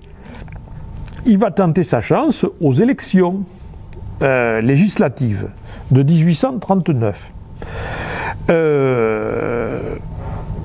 il 1.26 1.38
va 1.38 1.50
tenter 1.50 1.82
sa 1.84 2.00
chance 2.00 2.44
aux 2.60 2.74
élections 2.74 3.44
euh, 4.22 4.60
législatives 4.60 5.48
de 5.90 6.02
1839. 6.02 7.32
Euh, 8.50 9.96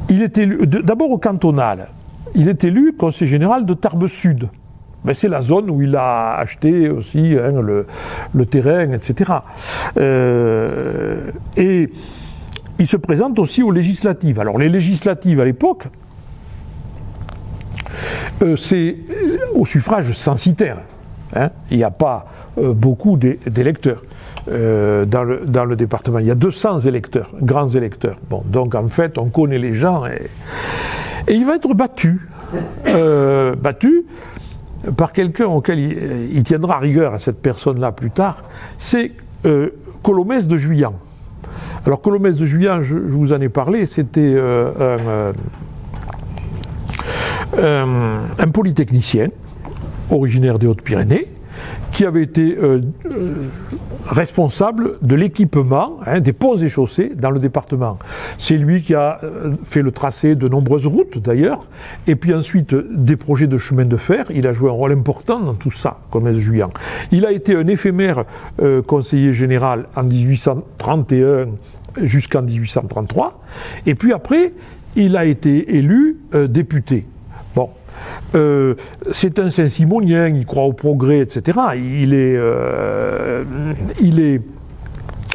il 0.10 0.22
est 0.22 0.38
élu, 0.38 0.66
d'abord 0.68 1.12
au 1.12 1.18
cantonal, 1.18 1.88
il 2.36 2.48
est 2.50 2.64
élu 2.64 2.94
conseiller 2.98 3.30
général 3.30 3.66
de 3.66 3.74
Tarbes 3.74 4.08
Sud. 4.08 4.50
Ben, 5.06 5.14
c'est 5.14 5.30
la 5.30 5.42
zone 5.42 5.70
où 5.70 5.82
il 5.82 5.96
a 5.96 6.36
acheté 6.36 6.90
aussi 6.90 7.36
hein, 7.42 7.62
le, 7.62 8.46
terrain, 8.46 8.92
etc. 8.92 9.32
Euh, 9.98 11.32
et 11.56 11.90
il 12.80 12.88
se 12.88 12.98
présente 12.98 13.40
aussi 13.40 13.64
aux 13.64 13.72
législatives. 13.72 14.40
Alors 14.40 14.58
les 14.58 14.68
législatives 14.68 15.40
à 15.40 15.46
l'époque, 15.46 15.86
euh, 18.42 18.56
c'est 18.58 18.98
euh, 19.10 19.38
au 19.56 19.66
suffrage 19.66 20.12
censitaire. 20.14 20.78
hein. 21.34 21.50
Il 21.72 21.78
n'y 21.78 21.84
a 21.84 21.92
pas 21.92 22.26
beaucoup 22.58 23.16
d'é- 23.16 23.40
d'électeurs 23.48 24.04
dans, 24.48 25.24
le, 25.24 25.76
département. 25.76 26.20
Il 26.20 26.26
y 26.26 26.32
a 26.32 26.36
200 26.36 26.80
électeurs, 26.80 27.30
grands 27.42 27.70
électeurs. 27.70 28.18
Bon, 28.30 28.44
donc 28.46 28.76
en 28.76 28.88
fait, 28.90 29.18
on 29.18 29.30
connaît 29.30 29.60
les 29.60 29.76
gens. 29.76 30.06
Et, 30.08 30.30
il 31.30 31.46
va 31.46 31.56
être 31.56 31.74
battu. 31.74 32.28
Battu 32.84 34.06
par 34.96 35.12
quelqu'un 35.12 35.48
auquel 35.48 35.80
il, 35.80 36.30
il 36.34 36.44
tiendra 36.44 36.80
rigueur 36.80 37.14
à 37.14 37.20
cette 37.20 37.42
personne-là 37.42 37.92
plus 37.92 38.12
tard, 38.12 38.44
c'est 38.78 39.12
euh, 39.46 39.70
Colomès 40.04 40.48
de 40.48 40.58
Juillan. 40.58 40.94
Alors 41.86 42.02
Colomès 42.02 42.36
de 42.36 42.46
Juillan, 42.46 42.82
je, 42.82 42.96
vous 42.96 43.34
en 43.34 43.38
ai 43.38 43.50
parlé, 43.50 43.86
c'était 43.86 44.20
euh, 44.22 44.72
euh, 44.80 45.34
euh, 47.58 48.22
un 48.38 48.48
polytechnicien 48.50 49.30
originaire 50.10 50.60
des 50.60 50.68
Hautes-Pyrénées 50.68 51.28
qui 52.00 52.06
avait 52.06 52.24
été 52.24 52.56
euh, 52.58 52.80
euh, 53.08 53.34
responsable 54.06 55.00
de 55.02 55.16
l'équipement 55.16 55.98
hein, 56.06 56.22
des 56.22 56.32
ponts 56.32 56.56
et 56.56 56.70
chaussées 56.70 57.12
dans 57.14 57.30
le 57.30 57.42
département. 57.42 58.00
C'est 58.38 58.56
lui 58.56 58.84
qui 58.84 58.96
a 58.96 59.20
euh, 59.22 59.56
fait 59.66 59.82
le 59.82 59.92
tracé 59.92 60.36
de 60.36 60.48
nombreuses 60.48 60.86
routes 60.86 61.18
d'ailleurs, 61.18 61.68
et 62.08 62.16
puis 62.16 62.34
ensuite 62.34 62.74
des 62.74 63.18
projets 63.18 63.48
de 63.48 63.58
chemin 63.58 63.84
de 63.84 63.98
fer. 63.98 64.28
Il 64.30 64.48
a 64.48 64.54
joué 64.54 64.70
un 64.70 64.74
rôle 64.76 64.94
important 64.94 65.42
dans 65.42 65.56
tout 65.56 65.72
ça, 65.72 66.00
comme 66.10 66.34
Juillan. 66.40 66.70
Il 67.12 67.26
a 67.26 67.34
été 67.34 67.54
un 67.54 67.68
éphémère 67.68 68.24
conseiller 68.88 69.34
général 69.34 69.88
en 69.98 70.04
1831 70.04 71.48
jusqu'en 72.04 72.44
1833, 72.44 73.42
et 73.86 73.96
puis 73.96 74.14
après, 74.14 74.54
il 74.96 75.18
a 75.18 75.26
été 75.26 75.76
élu 75.76 76.20
député. 76.48 77.06
Euh, 78.36 78.76
c'est 79.12 79.40
un 79.40 79.50
Saint-Simonien, 79.50 80.28
il 80.28 80.46
croit 80.46 80.64
au 80.64 80.74
progrès, 80.74 81.20
etc. 81.20 81.58
Il 81.76 82.14
est, 82.14 82.36
euh, 82.38 83.44
il 84.00 84.20
est, 84.20 84.42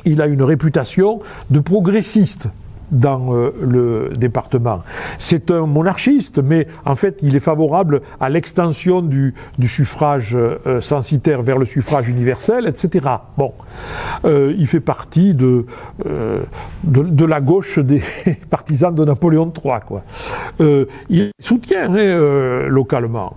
il 0.04 0.20
a 0.22 0.26
une 0.26 0.42
réputation 0.42 1.20
de 1.50 1.60
progressiste 1.60 2.48
dans 2.94 3.34
euh, 3.34 3.50
le 3.60 4.16
département. 4.16 4.82
C'est 5.18 5.50
un 5.50 5.66
monarchiste, 5.66 6.38
mais 6.42 6.66
en 6.86 6.96
fait, 6.96 7.18
il 7.22 7.36
est 7.36 7.40
favorable 7.40 8.00
à 8.20 8.30
l'extension 8.30 9.02
du, 9.02 9.34
suffrage 9.66 10.36
euh, 10.36 10.80
censitaire 10.80 11.42
vers 11.42 11.58
le 11.58 11.66
suffrage 11.66 12.08
universel, 12.08 12.66
etc. 12.66 13.06
Bon, 13.36 13.52
Euh, 14.24 14.54
il 14.56 14.66
fait 14.66 14.80
partie 14.80 15.34
de, 15.34 15.66
de, 16.84 17.24
la 17.24 17.40
gauche 17.40 17.78
des 17.78 18.02
partisans 18.50 18.94
de 18.94 19.04
Napoléon 19.04 19.52
III, 19.52 19.80
quoi. 19.86 20.02
Il 21.10 21.30
soutient 21.40 21.92
hein, 21.92 22.68
localement. 22.68 23.34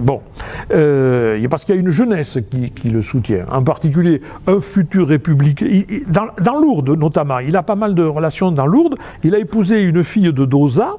Bon, 0.00 0.20
parce 0.68 1.64
qu'il 1.64 1.74
y 1.74 1.78
a 1.78 1.80
une 1.80 1.90
jeunesse 1.90 2.38
qui, 2.74 2.88
le 2.88 3.02
soutient, 3.02 3.46
en 3.50 3.62
particulier 3.62 4.20
un 4.46 4.60
futur 4.60 5.08
républicain. 5.08 5.82
dans, 6.08 6.28
dans 6.42 6.60
Lourdes, 6.60 6.90
notamment, 6.90 7.38
il 7.38 7.56
a 7.56 7.62
pas 7.62 7.76
mal 7.76 7.94
de 7.94 8.04
relations 8.04 8.52
dans 8.52 8.66
Lourdes. 8.66 8.81
Il 9.24 9.34
a 9.34 9.38
épousé 9.38 9.82
une 9.82 10.04
fille 10.04 10.32
de 10.32 10.44
Doza. 10.44 10.96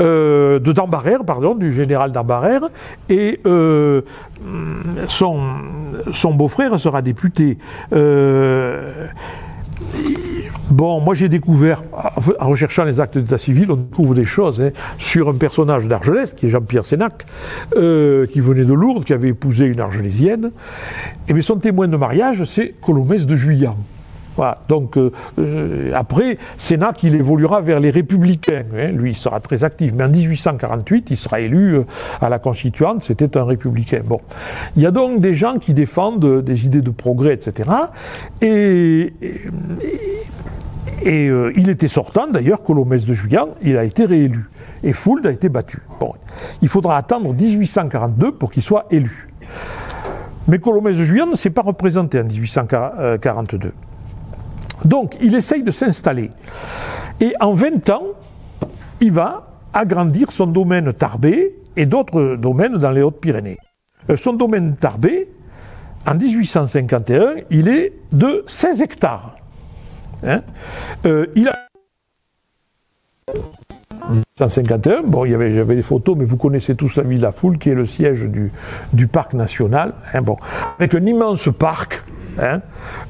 euh, 0.00 0.58
de 0.58 0.72
Dambarère, 0.72 1.24
pardon, 1.24 1.54
du 1.54 1.72
général 1.72 2.12
Dambarère, 2.12 2.62
et 3.08 3.40
euh, 3.46 4.02
son, 5.06 5.38
beau-frère 6.34 6.78
sera 6.78 7.02
député. 7.02 7.58
Euh, 7.92 9.06
Bon, 10.68 11.00
moi 11.00 11.14
j'ai 11.14 11.28
découvert, 11.28 11.84
en 12.40 12.48
recherchant 12.48 12.82
les 12.84 12.98
actes 12.98 13.16
d'état 13.16 13.38
civil, 13.38 13.70
on 13.70 13.76
découvre 13.76 14.14
des 14.16 14.24
choses 14.24 14.60
hein, 14.60 14.70
sur 14.98 15.28
un 15.28 15.34
personnage 15.34 15.86
d'Argelès, 15.86 16.34
qui 16.34 16.46
est 16.46 16.48
Jean-Pierre 16.50 16.84
Sénac, 16.84 17.24
qui 17.72 18.40
venait 18.40 18.64
de 18.64 18.72
Lourdes, 18.72 19.04
qui 19.04 19.12
avait 19.12 19.28
épousé 19.28 19.66
une 19.66 19.78
argelésienne. 19.78 20.50
Et 21.28 21.32
bien 21.32 21.42
son 21.42 21.56
témoin 21.56 21.86
de 21.86 21.96
mariage, 21.96 22.42
c'est 22.44 22.74
Colomès 22.82 23.26
de 23.26 23.36
Juillan. 23.36 23.76
Voilà. 24.36 24.58
Donc 24.68 24.96
euh, 24.96 25.10
euh, 25.38 25.92
après, 25.94 26.38
Sénac, 26.58 27.02
il 27.02 27.14
évoluera 27.14 27.60
vers 27.62 27.80
les 27.80 27.90
républicains. 27.90 28.64
hein. 28.76 28.88
Lui, 28.92 29.10
il 29.10 29.16
sera 29.16 29.40
très 29.40 29.64
actif. 29.64 29.92
Mais 29.94 30.04
en 30.04 30.08
1848, 30.08 31.08
il 31.10 31.16
sera 31.16 31.40
élu 31.40 31.76
euh, 31.76 31.84
à 32.20 32.28
la 32.28 32.38
Constituante. 32.38 33.02
C'était 33.02 33.36
un 33.36 33.44
républicain. 33.44 34.02
Bon, 34.04 34.20
il 34.76 34.82
y 34.82 34.86
a 34.86 34.90
donc 34.90 35.20
des 35.20 35.34
gens 35.34 35.58
qui 35.58 35.74
défendent 35.74 36.42
des 36.42 36.66
idées 36.66 36.82
de 36.82 36.90
progrès, 36.90 37.34
etc. 37.34 37.70
Et, 38.42 39.14
il 41.04 41.68
était 41.68 41.88
sortant, 41.88 42.26
d'ailleurs, 42.28 42.62
Colomès 42.62 43.04
de 43.06 43.14
Juillan, 43.14 43.48
il 43.62 43.76
a 43.76 43.84
été 43.84 44.04
réélu. 44.04 44.48
Et 44.82 44.92
Fould 44.92 45.26
a 45.26 45.30
été 45.30 45.48
battu. 45.48 45.78
Bon, 46.00 46.12
il 46.62 46.68
faudra 46.68 46.96
attendre 46.96 47.32
1842 47.32 48.32
pour 48.32 48.50
qu'il 48.50 48.62
soit 48.62 48.86
élu. 48.90 49.28
Mais 50.48 50.58
Colomès 50.58 50.96
de 50.96 51.04
Juillan 51.04 51.26
ne 51.26 51.36
s'est 51.36 51.50
pas 51.50 51.62
représenté 51.62 52.20
en 52.20 52.24
1842. 52.24 53.72
Donc, 54.86 55.16
il 55.20 55.34
essaye 55.34 55.62
de 55.62 55.72
s'installer. 55.72 56.30
Et 57.20 57.34
en 57.40 57.52
20 57.52 57.90
ans, 57.90 58.04
il 59.00 59.10
va 59.10 59.48
agrandir 59.72 60.30
son 60.30 60.46
domaine 60.46 60.92
Tarbé 60.92 61.56
et 61.76 61.86
d'autres 61.86 62.36
domaines 62.36 62.78
dans 62.78 62.92
les 62.92 63.02
Hautes-Pyrénées. 63.02 63.58
Euh, 64.10 64.16
son 64.16 64.32
domaine 64.32 64.76
Tarbé, 64.76 65.28
en 66.06 66.14
1851, 66.14 67.34
il 67.50 67.68
est 67.68 67.92
de 68.12 68.44
16 68.46 68.82
hectares. 68.82 69.36
Hein 70.24 70.42
Euh, 71.04 71.26
il 71.34 71.48
a 71.48 71.56
1951, 74.38 75.02
bon, 75.02 75.24
il 75.24 75.32
y 75.32 75.34
avait, 75.34 75.64
des 75.64 75.82
photos, 75.82 76.16
mais 76.16 76.24
vous 76.24 76.36
connaissez 76.36 76.76
tous 76.76 76.94
la 76.94 77.02
ville 77.02 77.20
La 77.20 77.32
Foule, 77.32 77.58
qui 77.58 77.70
est 77.70 77.74
le 77.74 77.86
siège 77.86 78.22
du, 78.22 78.52
du 78.92 79.08
parc 79.08 79.34
national, 79.34 79.94
hein, 80.14 80.22
bon, 80.22 80.36
avec 80.78 80.94
un 80.94 81.04
immense 81.04 81.48
parc, 81.58 82.04
hein, 82.40 82.60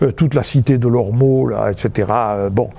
euh, 0.03 0.12
toute 0.12 0.35
la 0.35 0.43
cité 0.43 0.79
de 0.79 0.89
l'Ormeau, 0.89 1.51
etc. 1.68 2.09
euh, 2.11 2.51
bon, 2.51 2.70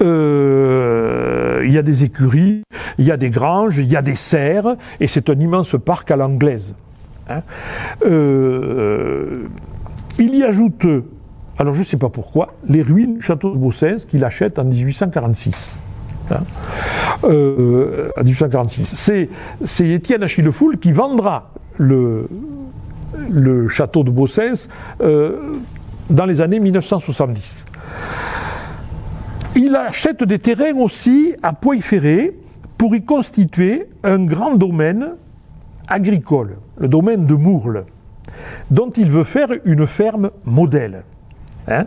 Euh, 0.00 1.62
il 1.64 1.72
y 1.72 1.78
a 1.78 1.82
des 1.82 2.04
écuries, 2.04 2.62
il 2.98 3.04
y 3.04 3.10
a 3.10 3.16
des 3.16 3.30
granges, 3.30 3.78
il 3.78 3.90
y 3.90 3.96
a 3.96 4.02
des 4.02 4.14
serres, 4.14 4.76
et 5.00 5.08
c'est 5.08 5.28
un 5.28 5.38
immense 5.38 5.76
parc 5.84 6.10
à 6.10 6.16
l'anglaise. 6.16 6.74
hein. 7.28 7.42
Il 10.20 10.34
y 10.34 10.42
ajoute, 10.42 10.86
alors 11.58 11.74
je 11.74 11.80
ne 11.80 11.84
sais 11.84 11.96
pas 11.96 12.08
pourquoi, 12.08 12.54
les 12.68 12.82
ruines 12.82 13.14
du 13.16 13.22
château 13.22 13.52
de 13.52 13.56
Bossens 13.58 14.04
qu'il 14.08 14.24
achète 14.24 14.58
en 14.58 14.64
1846. 14.64 15.80
Hein. 16.30 16.40
Euh, 17.24 18.10
en 18.16 18.24
1846. 18.24 18.84
C'est, 18.94 19.28
c'est 19.64 19.88
Étienne 19.88 20.22
Achille 20.22 20.50
Foule 20.52 20.78
qui 20.78 20.92
vendra 20.92 21.50
le, 21.76 22.28
château 23.68 24.02
de 24.02 24.10
Bossens 24.10 24.68
euh, 25.00 25.54
dans 26.10 26.26
les 26.26 26.40
années 26.40 26.60
1970. 26.60 27.64
Il 29.56 29.74
achète 29.76 30.22
des 30.24 30.38
terrains 30.38 30.76
aussi 30.76 31.34
à 31.42 31.52
Poix-Ferré 31.52 32.36
pour 32.76 32.94
y 32.94 33.04
constituer 33.04 33.88
un 34.04 34.24
grand 34.24 34.54
domaine 34.54 35.16
agricole, 35.88 36.58
le 36.78 36.88
domaine 36.88 37.26
de 37.26 37.34
Mourles, 37.34 37.84
dont 38.70 38.90
il 38.90 39.10
veut 39.10 39.24
faire 39.24 39.48
une 39.64 39.86
ferme 39.86 40.30
modèle. 40.44 41.02
Hein. 41.70 41.84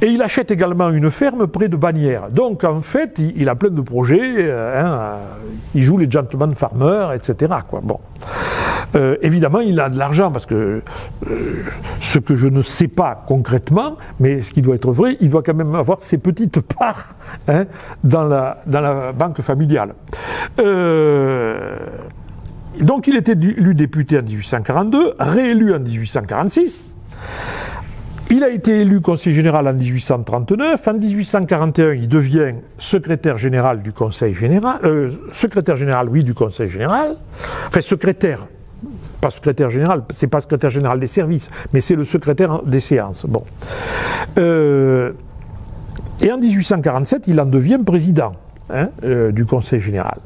et 0.00 0.06
il 0.06 0.22
achète 0.22 0.50
également 0.50 0.90
une 0.90 1.10
ferme 1.10 1.46
près 1.46 1.68
de 1.68 1.76
Bagnères. 1.76 2.30
Donc 2.30 2.64
en 2.64 2.80
fait, 2.80 3.18
il, 3.18 3.48
a 3.48 3.54
plein 3.54 3.70
de 3.70 3.80
projets. 3.80 4.20
Euh, 4.38 4.80
hein, 4.80 4.86
euh, 4.86 5.16
il 5.74 5.82
joue 5.82 5.98
les 5.98 6.10
gentleman 6.10 6.54
farmers, 6.54 7.12
etc. 7.12 7.54
Bon. 7.82 8.00
Euh, 8.94 9.16
évidemment, 9.22 9.60
il 9.60 9.80
a 9.80 9.88
de 9.88 9.98
l'argent 9.98 10.30
parce 10.30 10.46
que 10.46 10.82
ce 12.00 12.18
que 12.18 12.36
je 12.36 12.46
ne 12.46 12.62
sais 12.62 12.86
pas 12.86 13.24
concrètement, 13.26 13.96
mais 14.20 14.42
ce 14.42 14.52
qui 14.52 14.62
doit 14.62 14.76
être 14.76 14.92
vrai, 14.92 15.16
il 15.20 15.30
doit 15.30 15.42
quand 15.42 15.54
même 15.54 15.74
avoir 15.74 16.00
ses 16.00 16.18
petites 16.18 16.60
parts 16.60 17.16
hein, 17.48 17.64
dans 18.04 18.24
la 18.24 19.12
banque 19.12 19.42
familiale. 19.42 19.94
donc 22.80 23.08
il 23.08 23.16
était 23.16 23.32
élu 23.32 23.74
député 23.74 24.18
en 24.18 24.22
1842, 24.22 25.14
réélu 25.18 25.74
en 25.74 25.80
1846. 25.80 26.94
Il 28.34 28.42
a 28.42 28.48
été 28.48 28.80
élu 28.80 29.00
conseiller 29.00 29.36
général 29.36 29.68
en 29.68 29.74
1839. 29.74 30.88
En 30.88 30.94
1841, 30.94 31.92
il 31.92 32.08
devient 32.08 32.54
secrétaire 32.78 33.38
général 33.38 33.80
du 33.80 33.92
Conseil 33.92 34.34
général, 34.34 34.80
euh, 34.82 35.12
secrétaire 35.32 35.76
général, 35.76 36.08
oui, 36.08 36.24
du 36.24 36.34
Conseil 36.34 36.68
général. 36.68 37.14
Enfin, 37.68 37.80
secrétaire, 37.80 38.48
pas 39.20 39.30
secrétaire 39.30 39.70
général, 39.70 40.02
c'est 40.10 40.26
pas 40.26 40.40
secrétaire 40.40 40.70
général 40.70 40.98
des 40.98 41.06
services, 41.06 41.48
mais 41.72 41.80
c'est 41.80 41.94
le 41.94 42.04
secrétaire 42.04 42.64
des 42.64 42.80
séances. 42.80 43.24
Bon. 43.24 43.44
Euh, 44.36 45.12
et 46.20 46.32
en 46.32 46.38
1847, 46.38 47.28
il 47.28 47.40
en 47.40 47.46
devient 47.46 47.78
président. 47.86 48.34
Hein, 48.70 48.88
euh, 49.04 49.30
du 49.30 49.44
Conseil 49.44 49.78
général. 49.78 50.20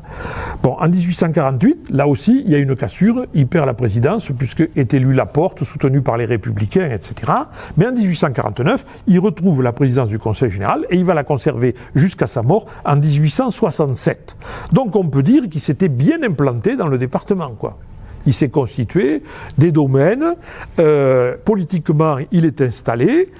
Bon, 0.62 0.76
en 0.78 0.88
1848, 0.88 1.88
là 1.90 2.06
aussi, 2.06 2.40
il 2.44 2.52
y 2.52 2.54
a 2.54 2.58
une 2.58 2.76
cassure, 2.76 3.26
il 3.34 3.48
perd 3.48 3.66
la 3.66 3.74
présidence, 3.74 4.28
puisque 4.38 4.60
est 4.76 4.94
élu 4.94 5.12
Laporte, 5.12 5.64
soutenu 5.64 6.02
par 6.02 6.16
les 6.16 6.24
républicains, 6.24 6.88
etc. 6.88 7.32
Mais 7.76 7.88
en 7.88 7.92
1849, 7.92 8.86
il 9.08 9.18
retrouve 9.18 9.60
la 9.60 9.72
présidence 9.72 10.06
du 10.06 10.20
Conseil 10.20 10.52
général 10.52 10.86
et 10.88 10.94
il 10.94 11.04
va 11.04 11.14
la 11.14 11.24
conserver 11.24 11.74
jusqu'à 11.96 12.28
sa 12.28 12.42
mort 12.42 12.66
en 12.84 12.94
1867. 12.94 14.36
Donc 14.72 14.94
on 14.94 15.08
peut 15.08 15.24
dire 15.24 15.48
qu'il 15.48 15.60
s'était 15.60 15.88
bien 15.88 16.22
implanté 16.22 16.76
dans 16.76 16.86
le 16.86 16.96
département, 16.96 17.50
quoi. 17.58 17.76
Il 18.24 18.34
s'est 18.34 18.50
constitué 18.50 19.24
des 19.56 19.72
domaines, 19.72 20.36
euh, 20.78 21.36
politiquement 21.44 22.18
il 22.30 22.44
est 22.44 22.60
installé, 22.60 23.32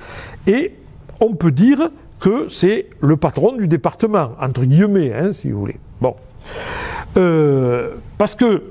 et 0.48 0.74
on 1.20 1.34
peut 1.34 1.52
dire 1.52 1.88
que 2.18 2.48
c'est 2.50 2.86
le 3.00 3.16
patron 3.16 3.52
du 3.52 3.68
département, 3.68 4.30
entre 4.40 4.64
guillemets, 4.64 5.12
hein, 5.12 5.32
si 5.32 5.50
vous 5.50 5.58
voulez. 5.58 5.76
Bon. 6.00 6.14
Euh, 7.16 7.94
parce 8.18 8.34
que, 8.34 8.64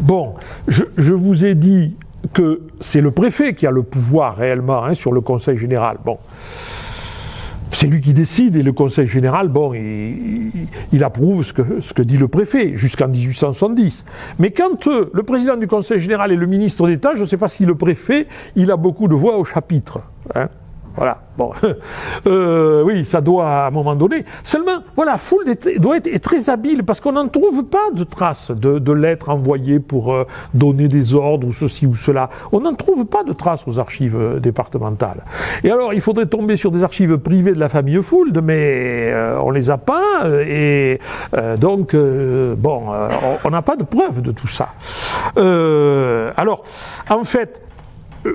bon, 0.00 0.34
je, 0.68 1.12
vous 1.12 1.44
ai 1.44 1.54
dit 1.54 1.96
que 2.32 2.62
c'est 2.80 3.00
le 3.00 3.10
préfet 3.10 3.54
qui 3.54 3.66
a 3.66 3.70
le 3.70 3.82
pouvoir 3.82 4.36
réellement 4.36 4.84
hein, 4.84 4.94
sur 4.94 5.12
le 5.12 5.20
Conseil 5.20 5.56
général. 5.58 5.98
Bon. 6.04 6.18
C'est 7.74 7.86
lui 7.86 8.02
qui 8.02 8.12
décide 8.12 8.54
et 8.56 8.62
le 8.62 8.72
Conseil 8.72 9.08
général, 9.08 9.48
bon, 9.48 9.72
il, 9.72 11.02
approuve 11.02 11.42
ce 11.42 11.52
que, 11.54 12.02
dit 12.02 12.18
le 12.18 12.28
préfet 12.28 12.76
jusqu'en 12.76 13.08
1870. 13.08 14.04
Mais 14.38 14.50
quand 14.50 14.86
euh, 14.86 15.10
le 15.12 15.22
président 15.22 15.56
du 15.56 15.66
Conseil 15.66 15.98
général 15.98 16.32
est 16.32 16.36
le 16.36 16.46
ministre 16.46 16.86
d'État, 16.86 17.12
je 17.16 17.22
ne 17.22 17.26
sais 17.26 17.38
pas 17.38 17.48
si 17.48 17.64
le 17.64 17.74
préfet, 17.74 18.26
il 18.56 18.70
a 18.70 18.76
beaucoup 18.76 19.08
de 19.08 19.14
voix 19.14 19.38
au 19.38 19.44
chapitre. 19.44 20.00
Hein. 20.34 20.48
Voilà. 20.96 21.18
Bon, 21.38 21.52
euh, 22.26 22.82
oui, 22.82 23.04
ça 23.04 23.22
doit 23.22 23.48
à 23.48 23.66
un 23.68 23.70
moment 23.70 23.94
donné. 23.94 24.24
Seulement, 24.44 24.82
voilà, 24.96 25.16
Fould 25.16 25.46
doit 25.78 25.96
être 25.96 26.20
très 26.20 26.50
habile 26.50 26.84
parce 26.84 27.00
qu'on 27.00 27.12
n'en 27.12 27.28
trouve 27.28 27.64
pas 27.64 27.90
de 27.94 28.04
traces 28.04 28.50
de, 28.50 28.92
lettres 28.92 29.30
envoyées 29.30 29.80
pour 29.80 30.12
euh, 30.12 30.26
donner 30.52 30.88
des 30.88 31.14
ordres 31.14 31.46
ou 31.46 31.52
ceci 31.52 31.86
ou 31.86 31.96
cela. 31.96 32.28
On 32.52 32.60
n'en 32.60 32.74
trouve 32.74 33.06
pas 33.06 33.24
de 33.24 33.32
traces 33.32 33.66
aux 33.66 33.78
archives 33.78 34.16
euh, 34.16 34.40
départementales. 34.40 35.24
Et 35.64 35.70
alors, 35.70 35.94
il 35.94 36.02
faudrait 36.02 36.26
tomber 36.26 36.56
sur 36.56 36.70
des 36.70 36.82
archives 36.82 37.16
privées 37.16 37.54
de 37.54 37.60
la 37.60 37.70
famille 37.70 38.02
Fould, 38.02 38.42
mais 38.42 39.12
on 39.42 39.50
les 39.50 39.70
a 39.70 39.78
pas 39.78 40.22
et 40.46 40.98
donc 41.58 41.94
bon, 41.94 42.84
on 43.44 43.50
n'a 43.50 43.62
pas 43.62 43.76
de 43.76 43.84
preuves 43.84 44.22
de 44.22 44.32
tout 44.32 44.48
ça. 44.48 44.74
alors, 45.36 46.64
en 47.08 47.24
fait, 47.24 47.60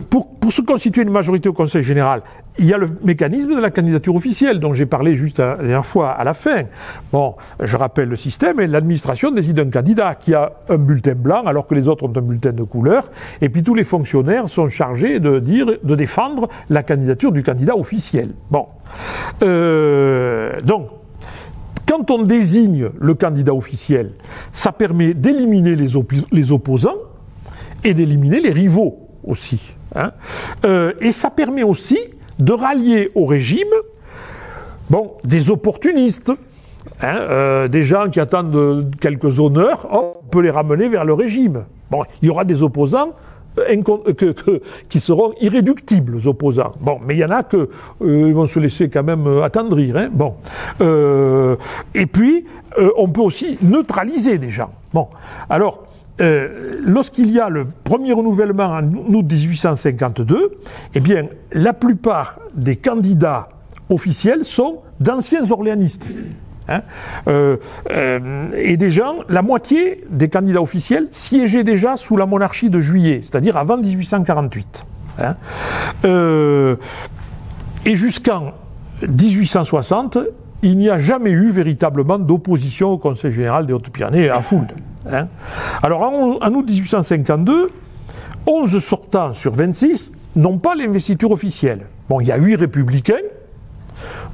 pour, 0.10 0.28
se 0.50 0.62
constituer 0.62 1.04
une 1.04 1.10
majorité 1.10 1.50
au 1.50 1.54
Conseil 1.54 1.84
général, 1.84 2.22
il 2.60 2.66
y 2.66 2.74
a 2.74 2.78
le 2.78 2.90
mécanisme 3.04 3.56
de 3.56 3.60
la 3.60 3.70
candidature 3.72 4.16
officielle 4.16 4.60
dont 4.60 4.74
j'ai 4.74 4.86
parlé 4.86 5.16
juste 5.16 5.40
la 5.40 5.56
dernière 5.58 5.86
fois 5.86 6.12
à 6.12 6.24
la 6.24 6.34
fin. 6.34 6.64
Bon, 7.12 7.36
je 7.62 7.78
rappelle 7.78 8.10
le 8.10 8.16
système 8.16 8.60
l'administration 8.60 9.32
décide 9.32 9.60
un 9.60 9.70
candidat 9.70 10.16
qui 10.16 10.34
a 10.34 10.54
un 10.70 10.78
bulletin 10.78 11.14
blanc 11.14 11.44
alors 11.46 11.68
que 11.68 11.76
les 11.76 11.88
autres 11.88 12.04
ont 12.04 12.14
un 12.16 12.22
bulletin 12.22 12.52
de 12.52 12.64
couleur 12.64 13.12
et 13.42 13.50
puis 13.50 13.64
tous 13.64 13.76
les 13.76 13.84
fonctionnaires 13.84 14.50
sont 14.50 14.70
chargés 14.70 15.20
de 15.20 15.40
dire, 15.40 15.68
de 15.84 15.96
défendre 15.96 16.50
la 16.70 16.84
candidature 16.84 17.32
du 17.32 17.44
candidat 17.44 17.76
officiel. 17.76 18.30
Bon, 18.50 18.68
euh, 19.44 20.60
donc 20.62 20.90
quand 21.88 22.12
on 22.12 22.24
désigne 22.24 22.90
le 23.00 23.14
candidat 23.14 23.54
officiel, 23.54 24.12
ça 24.52 24.72
permet 24.72 25.14
d'éliminer 25.14 25.76
les, 25.76 25.90
les 26.32 26.52
opposants 26.52 26.98
et 27.84 27.94
d'éliminer 27.94 28.42
les 28.42 28.52
rivaux 28.52 29.08
aussi. 29.24 29.74
Hein. 29.96 30.12
Euh, 30.66 30.94
et 31.00 31.12
ça 31.12 31.30
permet 31.30 31.64
aussi 31.64 31.98
de 32.40 32.54
rallier 32.54 33.12
au 33.16 33.26
régime 33.26 33.68
bon, 34.90 35.14
des 35.24 35.50
opportunistes, 35.50 36.32
hein, 37.02 37.16
euh, 37.18 37.68
des 37.68 37.84
gens 37.84 38.10
qui 38.10 38.20
attendent 38.20 38.92
quelques 39.00 39.40
honneurs, 39.40 39.88
on 39.92 40.14
peut 40.30 40.42
les 40.42 40.52
ramener 40.52 40.90
vers 40.90 41.06
le 41.06 41.14
régime. 41.14 41.66
Bon, 41.92 42.04
il 42.22 42.28
y 42.28 42.32
aura 42.32 42.44
des 42.44 42.64
opposants 42.64 43.12
euh, 43.58 43.82
qui 44.90 45.00
seront 45.00 45.34
irréductibles 45.42 46.28
opposants. 46.28 46.74
Bon, 46.80 47.00
mais 47.06 47.16
il 47.16 47.20
y 47.20 47.26
en 47.26 47.32
a 47.32 47.44
que 47.44 47.70
ils 48.02 48.34
vont 48.34 48.48
se 48.48 48.60
laisser 48.60 48.90
quand 48.90 49.04
même 49.04 49.28
attendrir. 49.42 49.98
Hein. 49.98 50.10
Bon, 50.12 50.36
et 51.94 52.06
puis 52.06 52.46
on 52.98 53.10
peut 53.10 53.22
aussi 53.22 53.58
neutraliser 53.62 54.38
des 54.38 54.52
gens. 54.52 54.72
Bon, 54.94 55.08
alors 55.50 55.88
euh, 56.20 56.80
lorsqu'il 56.84 57.32
y 57.32 57.40
a 57.40 57.50
le 57.50 57.68
premier 57.84 58.14
renouvellement 58.14 58.66
en 58.66 58.84
août 58.84 59.26
1852, 59.30 60.60
eh 60.96 61.00
bien, 61.00 61.28
la 61.52 61.74
plupart 61.74 62.40
des 62.56 62.76
candidats 62.76 63.50
officiels 63.90 64.44
sont 64.44 64.80
d'anciens 65.00 65.50
orléanistes. 65.52 66.06
Hein. 66.70 66.82
Euh, 67.28 67.58
euh, 67.92 68.50
et 68.56 68.78
déjà, 68.78 69.14
la 69.30 69.42
moitié 69.42 70.04
des 70.10 70.28
candidats 70.28 70.62
officiels 70.62 71.08
siégeaient 71.12 71.64
déjà 71.64 71.98
sous 71.98 72.18
la 72.18 72.26
monarchie 72.26 72.70
de 72.70 72.80
juillet, 72.80 73.22
c'est-à-dire 73.24 73.56
avant 73.58 73.78
1848. 73.78 74.86
Hein. 75.20 75.36
et 77.86 77.96
jusqu'en 77.96 78.54
1860, 79.02 80.20
il 80.64 80.78
n'y 80.78 80.90
a 80.90 81.00
jamais 81.00 81.32
eu 81.32 81.50
véritablement 81.50 82.20
d'opposition 82.20 82.92
au 82.92 82.98
Conseil 82.98 83.32
général 83.32 83.68
des 83.68 83.74
Hautes-Pyrénées 83.74 84.30
à 84.30 84.42
Fould. 84.42 84.74
Hein. 85.12 85.28
Alors 85.84 86.02
en, 86.02 86.54
août 86.54 86.66
1852, 86.68 87.70
11 88.46 88.80
sortants 88.80 89.34
sur 89.34 89.54
26 89.54 90.12
n'ont 90.36 90.58
pas 90.58 90.76
l'investiture 90.76 91.32
officielle. 91.32 91.82
Bon, 92.10 92.22
il 92.22 92.28
y 92.28 92.32
a 92.32 92.38
8 92.38 92.56
républicains. 92.56 93.16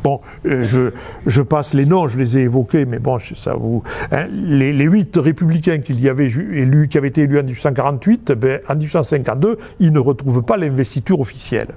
Bon, 0.03 0.19
euh, 0.45 0.91
je, 1.26 1.41
passe 1.41 1.74
les 1.74 1.86
noms, 1.86 2.09
je 2.09 2.17
les 2.17 2.38
ai 2.38 2.41
évoqués, 2.41 2.84
mais 2.86 2.99
bon, 2.99 3.19
ça 3.19 3.53
vous. 3.53 3.84
Hein, 4.11 4.28
les, 4.30 4.84
8 4.84 5.15
républicains 5.17 5.80
qu'il 5.80 6.01
y 6.01 6.09
avait 6.09 6.26
élus, 6.26 6.89
qui 6.89 6.97
avaient 6.97 7.07
été 7.07 7.21
élus 7.21 7.39
en 7.39 7.43
1848, 7.43 8.32
ben, 8.34 8.59
en 8.67 8.76
1852, 8.76 9.57
ils 9.80 9.93
ne 9.93 9.99
retrouvent 9.99 10.43
pas 10.43 10.57
l'investiture 10.57 11.21
officielle. 11.21 11.69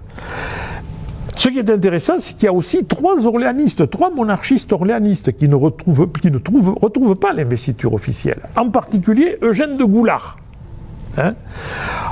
Ce 1.37 1.51
qui 1.51 1.59
est 1.59 1.71
intéressant, 1.71 2.15
c'est 2.19 2.35
qu'il 2.35 2.47
y 2.47 2.49
a 2.49 2.53
aussi 2.53 2.87
trois 2.87 3.27
orléanistes, 3.27 3.91
trois 3.91 4.11
monarchistes 4.11 4.73
orléanistes 4.73 5.37
qui 5.37 5.51
ne 5.51 5.55
retrouvent, 5.55 6.09
ne 6.25 6.81
retrouvent 6.81 7.15
pas 7.15 7.35
l'investiture 7.35 7.93
officielle. 7.93 8.41
En 8.57 8.71
particulier 8.71 9.39
Eugène 9.43 9.77
de 9.77 9.85
Goulard. 9.85 10.39
Hein. 11.19 11.35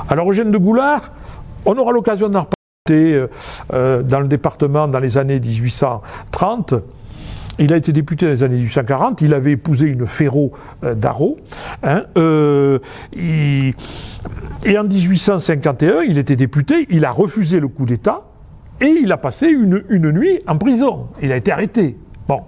Alors 0.09 0.29
Eugène 0.29 0.51
de 0.51 0.57
Goulard, 0.59 1.11
on 1.65 1.75
aura 1.75 1.91
l'occasion 1.91 2.29
d'en 2.29 2.41
reparler 2.41 3.13
euh, 3.13 3.27
euh, 3.73 4.03
dans 4.03 4.19
le 4.19 4.27
département 4.27 4.87
dans 4.87 4.99
les 4.99 5.17
années 5.17 5.39
1830. 5.39 6.75
Il 7.57 7.73
a 7.73 7.77
été 7.77 7.93
député 7.93 8.27
dans 8.27 8.31
les 8.31 8.43
années 8.43 8.57
1840, 8.57 9.21
il 9.21 9.33
avait 9.33 9.53
épousé 9.53 9.87
une 9.87 10.05
Féraud 10.05 10.51
euh. 10.83 10.93
Hein, 11.83 12.03
et 14.63 14.77
en 14.77 14.83
1851, 14.83 16.01
il 16.01 16.19
était 16.19 16.35
député, 16.35 16.85
il 16.91 17.05
a 17.05 17.11
refusé 17.11 17.59
le 17.59 17.69
coup 17.69 17.85
d'État, 17.85 18.21
et 18.81 18.99
il 19.03 19.11
a 19.11 19.17
passé 19.17 19.47
une, 19.47 20.11
nuit 20.11 20.41
en 20.47 20.57
prison. 20.57 21.07
Il 21.21 21.31
a 21.31 21.37
été 21.37 21.51
arrêté. 21.51 21.97
Bon. 22.27 22.41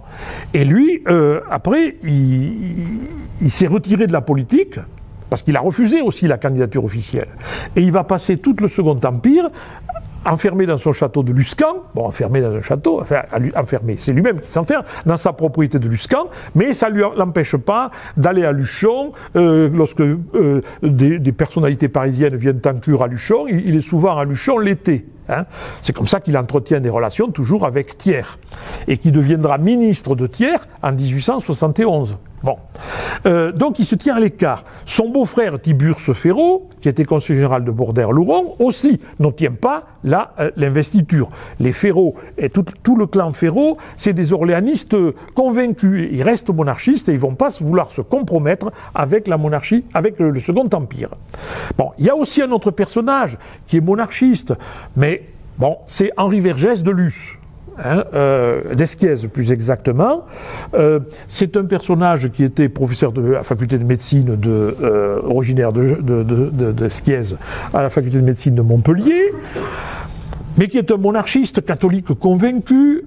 Et 0.52 0.64
lui, 0.64 1.02
euh, 1.08 1.40
après, 1.50 1.96
il, 2.02 3.50
s'est 3.50 3.66
retiré 3.66 4.06
de 4.06 4.12
la 4.12 4.20
politique, 4.20 4.78
parce 5.30 5.42
qu'il 5.42 5.56
a 5.56 5.60
refusé 5.60 6.00
aussi 6.00 6.26
la 6.26 6.38
candidature 6.38 6.84
officielle. 6.84 7.28
Et 7.76 7.82
il 7.82 7.92
va 7.92 8.04
passer 8.04 8.38
tout 8.38 8.56
le 8.58 8.68
Second 8.68 8.98
Empire 9.02 9.50
enfermé 10.24 10.66
dans 10.66 10.78
son 10.78 10.92
château 10.92 11.22
de 11.22 11.32
Luscan, 11.32 11.84
bon, 11.94 12.04
enfermé 12.04 12.40
dans 12.40 12.52
un 12.52 12.62
château, 12.62 13.00
enfin, 13.00 13.22
enfermé, 13.56 13.96
c'est 13.98 14.12
lui-même 14.12 14.40
qui 14.40 14.50
s'enferme 14.50 14.84
dans 15.06 15.16
sa 15.16 15.32
propriété 15.32 15.78
de 15.78 15.88
Luscan, 15.88 16.28
mais 16.54 16.74
ça 16.74 16.90
ne 16.90 17.00
l'empêche 17.16 17.56
pas 17.56 17.90
d'aller 18.16 18.44
à 18.44 18.52
Luchon, 18.52 19.12
euh, 19.36 19.70
lorsque 19.72 20.00
euh, 20.00 20.62
des, 20.82 21.32
personnalités 21.32 21.88
parisiennes 21.88 22.36
viennent 22.36 22.60
en 22.66 22.74
cure 22.74 23.02
à 23.02 23.06
Luchon, 23.06 23.46
il, 23.48 23.68
il 23.68 23.76
est 23.76 23.80
souvent 23.80 24.16
à 24.16 24.24
Luchon 24.24 24.58
l'été. 24.58 25.06
Hein. 25.28 25.44
C'est 25.82 25.94
comme 25.94 26.06
ça 26.06 26.20
qu'il 26.20 26.36
entretient 26.36 26.80
des 26.80 26.90
relations 26.90 27.30
toujours 27.30 27.66
avec 27.66 27.98
Thiers, 27.98 28.38
et 28.86 28.96
qui 28.96 29.12
deviendra 29.12 29.58
ministre 29.58 30.14
de 30.14 30.26
Thiers 30.26 30.58
en 30.82 30.92
1871. 30.92 32.18
Bon. 32.42 32.56
Euh, 33.26 33.52
donc 33.52 33.78
il 33.78 33.84
se 33.84 33.94
tient 33.94 34.16
à 34.16 34.20
l'écart. 34.20 34.64
Son 34.86 35.08
beau-frère 35.08 35.60
Tiburce 35.60 36.12
Ferraud, 36.12 36.68
qui 36.80 36.88
était 36.88 37.04
conseiller 37.04 37.40
général 37.40 37.64
de 37.64 37.70
Bordère-Louron, 37.70 38.54
aussi 38.58 39.00
n'obtient 39.18 39.52
pas 39.52 39.84
euh, 40.04 40.50
l'investiture. 40.56 41.30
Les 41.58 41.72
Ferraud 41.72 42.14
et 42.36 42.48
tout, 42.48 42.96
le 42.96 43.06
clan 43.06 43.32
Ferraud, 43.32 43.78
c'est 43.96 44.12
des 44.12 44.32
orléanistes 44.32 44.96
convaincus. 45.34 46.08
Ils 46.12 46.22
restent 46.22 46.50
monarchistes 46.50 47.08
et 47.08 47.12
ils 47.12 47.18
vont 47.18 47.34
pas 47.34 47.50
vouloir 47.60 47.90
se 47.90 48.00
compromettre 48.00 48.70
avec 48.94 49.26
la 49.26 49.36
monarchie, 49.36 49.84
avec 49.94 50.18
le, 50.20 50.30
le 50.30 50.40
Second 50.40 50.68
Empire. 50.72 51.10
Bon, 51.76 51.90
il 51.98 52.06
y 52.06 52.10
a 52.10 52.16
aussi 52.16 52.42
un 52.42 52.50
autre 52.52 52.70
personnage 52.70 53.36
qui 53.66 53.78
est 53.78 53.80
monarchiste, 53.80 54.54
mais 54.96 55.22
bon, 55.58 55.78
c'est 55.86 56.12
Henri 56.16 56.40
Vergès 56.40 56.82
de 56.82 56.90
Luce 56.90 57.37
hein, 57.82 58.04
euh, 58.14 58.62
plus 59.32 59.52
exactement. 59.52 60.26
Euh, 60.74 61.00
c'est 61.28 61.56
un 61.56 61.64
personnage 61.64 62.30
qui 62.30 62.44
était 62.44 62.68
professeur 62.68 63.12
de 63.12 63.22
la 63.22 63.42
faculté 63.42 63.78
de 63.78 63.84
médecine 63.84 64.36
de, 64.36 64.76
euh, 64.82 65.20
originaire 65.24 65.72
d'Esquiez 65.72 67.18
de, 67.18 67.22
de, 67.22 67.36
à 67.76 67.82
la 67.82 67.90
faculté 67.90 68.18
de 68.18 68.24
médecine 68.24 68.54
de 68.54 68.62
Montpellier 68.62 69.32
mais 70.56 70.66
qui 70.66 70.76
est 70.76 70.90
un 70.90 70.96
monarchiste 70.96 71.64
catholique 71.64 72.12
convaincu, 72.14 73.04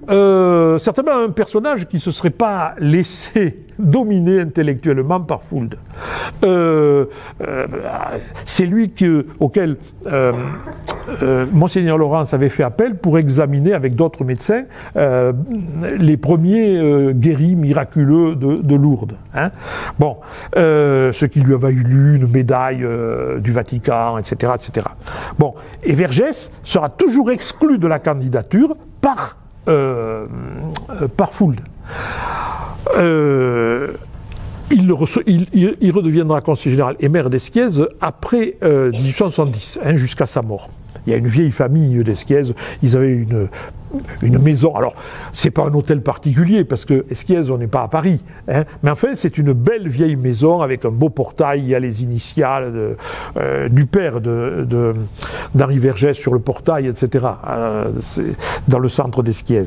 certainement 0.78 1.18
un 1.26 1.28
personnage 1.28 1.86
qui 1.86 1.96
ne 1.96 2.00
se 2.00 2.10
serait 2.10 2.30
pas 2.30 2.74
laissé 2.78 3.58
dominer 3.82 4.40
intellectuellement 4.40 5.20
par 5.20 5.42
Fould. 5.42 5.76
Euh, 6.44 7.06
euh, 7.40 7.66
c'est 8.44 8.66
lui 8.66 8.90
que, 8.90 9.26
auquel 9.40 9.76
euh, 10.06 10.32
Monseigneur 11.52 11.98
Laurence 11.98 12.34
avait 12.34 12.48
fait 12.48 12.62
appel 12.62 12.96
pour 12.96 13.18
examiner 13.18 13.74
avec 13.74 13.94
d'autres 13.94 14.24
médecins 14.24 14.64
les 14.94 16.16
premiers 16.16 17.12
guéris 17.14 17.56
miraculeux 17.56 18.34
de, 18.34 18.56
de 18.56 18.74
Lourdes. 18.74 19.16
Hein. 19.34 19.50
Bon, 19.98 20.16
ce 20.54 21.24
qui 21.26 21.40
lui 21.40 21.54
avait 21.54 21.70
eu 21.70 22.16
une 22.16 22.28
médaille 22.28 22.86
du 23.40 23.52
Vatican, 23.52 24.18
etc., 24.18 24.52
etc. 24.54 24.86
Bon, 25.38 25.54
et 25.82 25.92
Vergès 25.92 26.50
sera 26.62 26.88
toujours 26.88 27.30
exclu 27.30 27.78
de 27.78 27.86
la 27.86 27.98
candidature 27.98 28.76
par 29.00 29.36
par 29.64 31.32
Fould. 31.32 31.60
Euh, 32.96 33.92
il, 34.70 34.94
il, 35.26 35.76
il, 35.80 35.92
redeviendra 35.92 36.40
conseiller 36.40 36.72
général 36.72 36.96
et 37.00 37.08
maire 37.08 37.30
d'Esquiez 37.30 37.68
après 38.00 38.56
euh, 38.62 38.90
1870, 38.90 39.78
hein, 39.84 39.96
jusqu'à 39.96 40.26
sa 40.26 40.42
mort. 40.42 40.70
Il 41.06 41.10
y 41.10 41.14
a 41.14 41.16
une 41.16 41.26
vieille 41.26 41.50
famille 41.50 42.02
d'Esquiez, 42.04 42.42
ils 42.82 42.96
avaient 42.96 43.12
une, 43.12 43.48
une 44.22 44.38
maison. 44.38 44.74
Alors, 44.74 44.94
c'est 45.32 45.50
pas 45.50 45.62
un 45.62 45.74
hôtel 45.74 46.00
particulier 46.00 46.64
parce 46.64 46.84
que 46.84 47.04
on 47.50 47.58
n'est 47.58 47.66
pas 47.66 47.82
à 47.82 47.88
Paris, 47.88 48.20
hein, 48.48 48.64
mais 48.82 48.90
enfin, 48.90 49.08
c'est 49.14 49.38
une 49.38 49.52
belle 49.52 49.88
vieille 49.88 50.16
maison 50.16 50.60
avec 50.60 50.84
un 50.84 50.90
beau 50.90 51.08
portail. 51.08 51.60
Il 51.60 51.68
y 51.68 51.74
a 51.74 51.80
les 51.80 52.02
initiales 52.02 52.96
euh, 53.36 53.68
du 53.68 53.86
père 53.86 54.20
d'Henri 54.20 55.78
Vergès 55.78 56.14
sur 56.14 56.34
le 56.34 56.40
portail, 56.40 56.86
etc. 56.86 57.26
Euh, 57.48 57.90
dans 58.68 58.78
le 58.78 58.88
centre 58.88 59.22
d'Esquiez. 59.22 59.64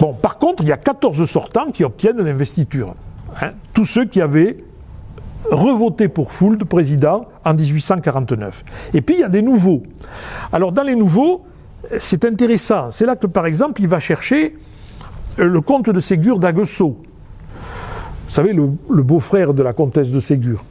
Bon, 0.00 0.12
par 0.12 0.38
contre, 0.38 0.62
il 0.62 0.68
y 0.68 0.72
a 0.72 0.76
14 0.76 1.24
sortants 1.28 1.70
qui 1.72 1.84
obtiennent 1.84 2.22
l'investiture. 2.22 2.94
Hein, 3.40 3.50
tous 3.72 3.84
ceux 3.84 4.04
qui 4.06 4.20
avaient 4.20 4.58
revoté 5.50 6.08
pour 6.08 6.32
Fould 6.32 6.64
président 6.64 7.26
en 7.44 7.54
1849. 7.54 8.64
Et 8.94 9.00
puis 9.00 9.16
il 9.16 9.20
y 9.20 9.24
a 9.24 9.28
des 9.28 9.42
nouveaux. 9.42 9.82
Alors 10.52 10.72
dans 10.72 10.82
les 10.82 10.96
nouveaux, 10.96 11.44
c'est 11.98 12.24
intéressant. 12.24 12.90
C'est 12.90 13.06
là 13.06 13.16
que 13.16 13.26
par 13.26 13.46
exemple 13.46 13.80
il 13.80 13.88
va 13.88 14.00
chercher 14.00 14.56
le 15.36 15.60
comte 15.60 15.88
de 15.88 16.00
Ségur 16.00 16.38
d'Aguesseau. 16.38 16.98
Vous 18.26 18.34
savez, 18.34 18.52
le, 18.52 18.70
le 18.88 19.02
beau-frère 19.02 19.54
de 19.54 19.62
la 19.62 19.72
comtesse 19.72 20.10
de 20.10 20.20
Ségur. 20.20 20.64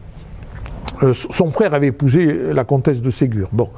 Euh, 1.03 1.13
son 1.13 1.51
frère 1.51 1.73
avait 1.73 1.87
épousé 1.87 2.53
la 2.53 2.63
comtesse 2.63 3.01
de 3.01 3.09
Ségur. 3.09 3.49
Bon, 3.51 3.69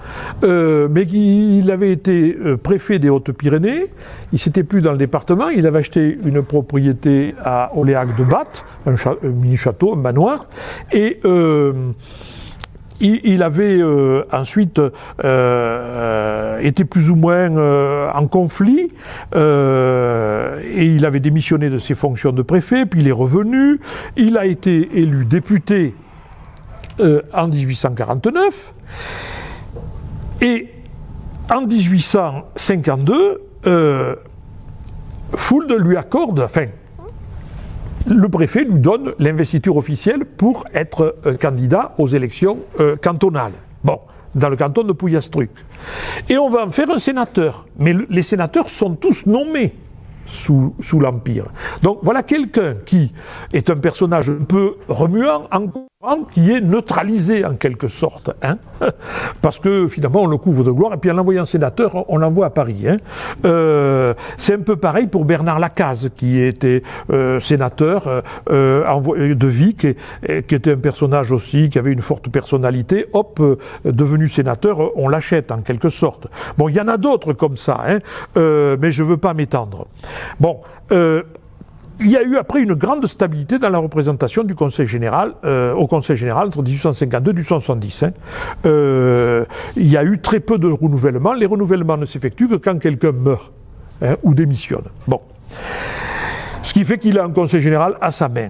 euh, 0.44 0.88
mais 0.90 1.04
il 1.04 1.70
avait 1.72 1.92
été 1.92 2.36
euh, 2.36 2.58
préfet 2.58 3.00
des 3.00 3.10
Hautes-Pyrénées. 3.10 3.88
Il 4.34 4.40
s'était 4.40 4.64
plus 4.64 4.82
dans 4.82 4.92
le 4.92 4.98
département. 4.98 5.50
Il 5.50 5.68
avait 5.68 5.80
acheté 5.80 6.18
une 6.26 6.42
propriété 6.42 7.36
à 7.44 7.72
Oléac 7.76 8.16
de 8.18 8.24
Batte, 8.24 8.66
un, 8.86 8.96
mini 9.24 9.58
château, 9.58 9.94
un 9.94 9.98
manoir, 9.98 10.48
et 10.92 11.20
il, 13.00 13.44
avait 13.44 13.82
ensuite 14.32 14.80
été 15.20 16.86
plus 16.86 17.10
ou 17.10 17.16
moins 17.16 18.12
en 18.14 18.28
conflit 18.28 18.92
et 19.34 20.86
il 20.86 21.06
avait 21.06 21.20
démissionné 21.20 21.70
de 21.70 21.78
ses 21.78 21.96
fonctions 21.96 22.32
de 22.32 22.42
préfet, 22.42 22.86
puis 22.86 23.02
il 23.02 23.08
est 23.08 23.14
revenu. 23.14 23.80
Il 24.16 24.38
a 24.38 24.46
été 24.46 24.90
élu 24.98 25.26
député 25.26 25.94
euh, 27.02 27.22
en 27.34 27.48
1849. 27.48 28.74
Et 30.42 30.70
en 31.50 31.66
1852, 31.66 33.42
euh, 33.68 34.16
Fould 35.34 35.72
lui 35.72 35.98
accorde, 35.98 36.40
enfin, 36.40 36.66
le 38.08 38.30
préfet 38.30 38.64
lui 38.64 38.80
donne 38.80 39.14
l'investiture 39.20 39.78
officielle 39.78 40.26
pour 40.26 40.66
être 40.74 41.18
euh, 41.26 41.38
candidat 41.38 41.94
aux 41.98 42.08
élections 42.08 42.60
euh, 42.80 42.96
cantonales. 42.96 43.54
Bon, 43.84 44.00
dans 44.34 44.50
le 44.50 44.56
canton 44.56 44.84
de 44.84 44.94
Pouillastruc. 44.94 45.52
Et 46.30 46.38
on 46.38 46.50
va 46.50 46.66
en 46.66 46.72
faire 46.72 46.90
un 46.90 47.00
sénateur. 47.00 47.66
Mais 47.78 47.94
les 48.10 48.24
sénateurs 48.24 48.70
sont 48.70 48.96
tous 48.96 49.26
nommés 49.26 49.76
sous, 50.26 50.74
l'Empire. 51.00 51.46
Donc 51.82 52.00
voilà 52.04 52.24
quelqu'un 52.24 52.76
qui 52.86 53.12
est 53.54 53.70
un 53.70 53.76
personnage 53.76 54.30
un 54.30 54.44
peu 54.48 54.78
remuant, 54.88 55.48
qui 56.32 56.52
est 56.52 56.62
neutralisé 56.62 57.46
en 57.46 57.56
quelque 57.56 57.88
sorte, 57.88 58.32
hein 58.42 58.58
parce 59.42 59.60
que 59.60 59.88
finalement 59.88 60.24
on 60.24 60.28
le 60.28 60.38
couvre 60.38 60.64
de 60.64 60.72
gloire, 60.72 60.94
et 60.94 60.98
puis 60.98 61.12
en 61.12 61.14
l'envoyant 61.14 61.46
sénateur, 61.46 62.06
on 62.10 62.18
l'envoie 62.18 62.48
à 62.48 62.50
Paris. 62.50 62.88
Hein 62.88 62.98
euh, 63.46 64.16
c'est 64.38 64.56
un 64.56 64.62
peu 64.62 64.78
pareil 64.78 65.08
pour 65.08 65.26
Bernard 65.26 65.60
Lacaze, 65.60 66.10
qui 66.16 66.40
était 66.40 66.82
euh, 67.12 67.40
sénateur 67.40 68.08
euh, 68.08 68.22
euh 68.50 69.36
de 69.36 69.48
Vic, 69.48 69.86
et, 70.28 70.44
qui 70.44 70.56
était 70.56 70.74
un 70.74 70.78
personnage 70.78 71.32
aussi, 71.32 71.70
qui 71.70 71.78
avait 71.78 71.94
une 71.94 72.02
forte 72.02 72.30
personnalité, 72.30 73.06
hop, 73.14 73.40
euh, 73.40 73.58
devenu 73.86 74.28
sénateur, 74.28 74.98
on 74.98 75.08
l'achète 75.08 75.52
en 75.52 75.62
quelque 75.62 75.90
sorte. 75.90 76.28
Bon, 76.58 76.68
il 76.68 76.76
y 76.76 76.82
en 76.82 76.88
a 76.88 76.98
d'autres 76.98 77.34
comme 77.34 77.58
ça, 77.58 77.80
hein, 77.88 78.00
euh, 78.38 78.76
mais 78.80 78.92
je 78.92 79.04
veux 79.04 79.18
pas 79.18 79.36
m'étendre. 79.36 79.88
Bon, 80.40 80.62
il 82.02 82.10
y 82.10 82.18
a 82.18 82.24
eu 82.24 82.38
après 82.38 82.62
une 82.62 82.74
grande 82.74 83.06
stabilité 83.06 83.60
dans 83.60 83.70
la 83.70 83.78
représentation 83.78 84.44
du 84.44 84.56
Conseil 84.56 84.88
général, 84.88 85.34
euh, 85.46 85.74
au 85.74 85.88
Conseil 85.88 86.18
général 86.18 86.48
entre 86.48 86.64
1852 86.64 87.32
et 87.32 87.34
1870. 87.36 88.04
Hein. 88.04 88.12
Euh, 88.66 89.46
il 89.76 89.88
y 89.88 89.98
a 89.98 90.04
eu 90.04 90.20
très 90.20 90.40
peu 90.40 90.58
de 90.58 90.68
renouvellements. 90.68 91.34
Les 91.34 91.46
renouvellements 91.46 91.98
ne 91.98 92.06
s'effectuent 92.06 92.48
que 92.48 92.56
quand 92.56 92.80
quelqu'un 92.80 93.12
meurt 93.12 93.52
hein, 94.02 94.16
ou 94.24 94.34
démissionne. 94.34 94.86
Bon. 95.08 95.22
Ce 96.64 96.74
qui 96.74 96.86
fait 96.86 96.98
qu'il 96.98 97.18
a 97.18 97.24
un 97.24 97.32
conseil 97.32 97.62
général 97.62 97.96
à 98.02 98.12
sa 98.12 98.30
main. 98.30 98.50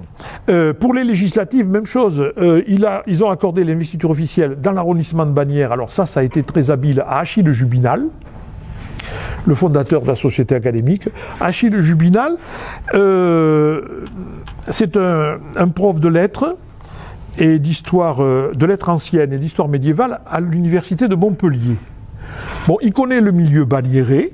Euh, 0.49 0.73
pour 0.73 0.93
les 0.93 1.03
législatives, 1.03 1.67
même 1.67 1.85
chose. 1.85 2.33
Ils 2.67 3.23
ont 3.23 3.29
accordé 3.29 3.63
l'investiture 3.63 4.09
officielle 4.09 4.57
dans 4.61 4.73
l'arrondissement 4.73 5.25
de 5.25 5.31
Bagnères. 5.31 5.71
Alors 5.71 5.91
ça, 5.91 6.05
ça 6.05 6.19
a 6.19 6.23
été 6.23 6.43
très 6.43 6.71
habile 6.71 7.01
à 7.01 7.19
Achille 7.19 7.51
Jubinal, 7.53 8.05
le 9.45 9.55
fondateur 9.55 10.01
de 10.01 10.07
la 10.07 10.15
société 10.15 10.55
académique. 10.55 11.09
Achille 11.39 11.81
Jubinal, 11.81 12.33
euh, 12.93 14.05
c'est 14.69 14.97
un, 14.97 15.67
prof 15.73 15.99
de 15.99 16.07
lettres 16.07 16.57
et 17.37 17.59
d'histoire, 17.59 18.21
euh, 18.23 18.51
de 18.53 18.65
lettres 18.65 18.89
anciennes 18.89 19.33
et 19.33 19.37
d'histoire 19.37 19.67
médiévale 19.67 20.19
à 20.25 20.39
l'université 20.39 21.07
de 21.07 21.15
Montpellier. 21.15 21.77
Bon, 22.67 22.77
il 22.81 22.93
connaît 22.93 23.21
le 23.21 23.31
milieu 23.31 23.65
baliéré. 23.65 24.31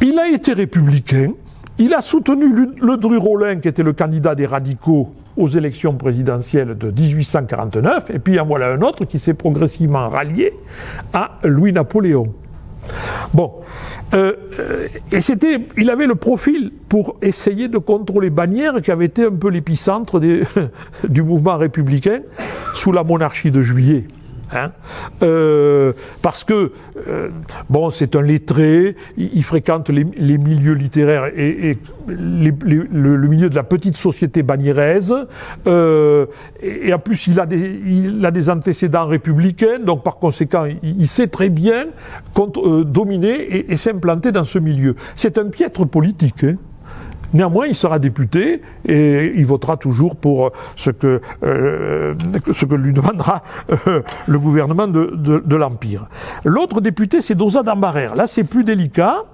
Il 0.00 0.18
a 0.18 0.28
été 0.28 0.52
républicain. 0.52 1.32
Il 1.78 1.94
a 1.94 2.00
soutenu 2.00 2.70
le 2.80 2.96
Dru-Rollin, 2.96 3.56
qui 3.56 3.68
était 3.68 3.84
le 3.84 3.92
candidat 3.92 4.34
des 4.34 4.46
radicaux 4.46 5.12
aux 5.38 5.48
élections 5.48 5.94
présidentielles 5.94 6.76
de 6.76 6.90
1849, 6.90 8.10
et 8.10 8.18
puis 8.18 8.40
en 8.40 8.46
voilà 8.46 8.72
un 8.72 8.82
autre 8.82 9.04
qui 9.04 9.20
s'est 9.20 9.34
progressivement 9.34 10.08
rallié 10.08 10.52
à 11.12 11.38
Louis-Napoléon. 11.44 12.34
Bon, 13.34 13.52
euh, 14.14 14.88
et 15.12 15.20
c'était, 15.20 15.60
il 15.76 15.90
avait 15.90 16.06
le 16.06 16.14
profil 16.14 16.72
pour 16.88 17.16
essayer 17.20 17.68
de 17.68 17.78
contrôler 17.78 18.30
Bagnères, 18.30 18.80
qui 18.82 18.90
avait 18.90 19.06
été 19.06 19.24
un 19.24 19.32
peu 19.32 19.50
l'épicentre 19.50 20.20
du 21.08 21.22
mouvement 21.22 21.56
républicain 21.56 22.20
sous 22.74 22.92
la 22.92 23.04
monarchie 23.04 23.50
de 23.50 23.60
Juillet. 23.60 24.04
Hein 24.52 24.72
euh, 25.22 25.92
parce 26.22 26.44
que 26.44 26.72
euh, 27.06 27.30
bon, 27.68 27.90
c'est 27.90 28.16
un 28.16 28.22
lettré, 28.22 28.96
il, 29.16 29.44
fréquente 29.44 29.90
les, 29.90 30.04
milieux 30.38 30.72
littéraires 30.72 31.26
et, 31.34 31.70
et 31.70 31.78
le, 32.06 33.28
milieu 33.28 33.50
de 33.50 33.54
la 33.54 33.62
petite 33.62 33.96
société 33.96 34.42
bagneraise, 34.42 35.14
euh, 35.66 36.26
et, 36.62 36.92
en 36.94 36.98
plus 36.98 37.26
il 37.26 37.38
a, 37.40 37.46
des, 37.46 37.80
il 37.84 38.24
a 38.24 38.30
des 38.30 38.48
antécédents 38.48 39.06
républicains, 39.06 39.78
donc 39.80 40.02
par 40.02 40.16
conséquent 40.16 40.66
il, 40.82 41.08
sait 41.08 41.26
très 41.28 41.50
bien 41.50 41.86
contre, 42.32 42.84
dominer 42.84 43.70
et, 43.70 43.76
s'implanter 43.76 44.32
dans 44.32 44.44
ce 44.44 44.58
milieu. 44.58 44.96
C'est 45.14 45.38
un 45.38 45.48
piètre 45.48 45.86
politique. 45.86 46.44
Hein 46.44 46.56
Néanmoins, 47.34 47.66
il 47.66 47.74
sera 47.74 47.98
député 47.98 48.62
et 48.86 49.32
il 49.36 49.46
votera 49.46 49.76
toujours 49.76 50.16
pour 50.16 50.52
ce 50.76 50.90
que, 50.90 51.20
euh, 51.42 52.14
lui 52.72 52.92
demandera 52.92 53.42
euh, 53.86 54.02
le 54.26 54.38
gouvernement 54.38 54.88
de, 54.88 55.56
l'Empire. 55.56 56.06
L'autre 56.44 56.80
député, 56.80 57.20
c'est 57.20 57.34
Dosa 57.34 57.62
d'Ambarer. 57.62 58.10
Là, 58.14 58.26
c'est 58.26 58.44
plus 58.44 58.64
délicat. 58.64 59.24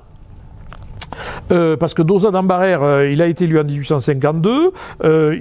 Euh, 1.53 1.77
parce 1.77 1.95
que 1.95 2.03
Dosa 2.03 2.31
d'Ambarer, 2.31 3.13
il 3.13 3.23
a 3.23 3.27
été 3.27 3.45
élu 3.45 3.61
en 3.61 3.65
1852, 3.65 4.73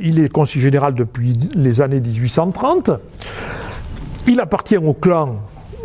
il 0.04 0.20
est 0.20 0.30
conseiller 0.30 0.62
général 0.62 0.94
depuis 0.94 1.34
les 1.56 1.82
années 1.82 2.02
1830, 2.02 2.92
il 4.28 4.40
appartient 4.40 4.78
au 4.78 4.94
clan 4.94 5.38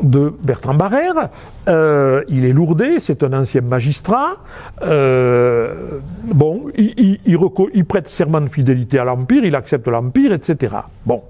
de 0.03 0.33
Bertrand 0.43 0.75
Barrère. 0.75 1.31
Euh, 1.69 2.23
il 2.29 2.45
est 2.45 2.53
lourdé, 2.53 3.01
c'est 3.01 3.23
un 3.23 3.33
ancien 3.33 3.61
magistrat. 3.61 4.37
Euh, 4.83 5.99
bon, 6.25 6.67
il, 6.77 7.85
prête 7.87 8.09
serment 8.09 8.41
de 8.41 8.49
fidélité 8.49 8.99
à 8.99 9.05
l'Empire, 9.05 9.45
il 9.45 9.55
accepte 9.55 9.89
l'Empire, 9.89 10.33
etc. 10.33 10.75
Bon, 11.07 11.23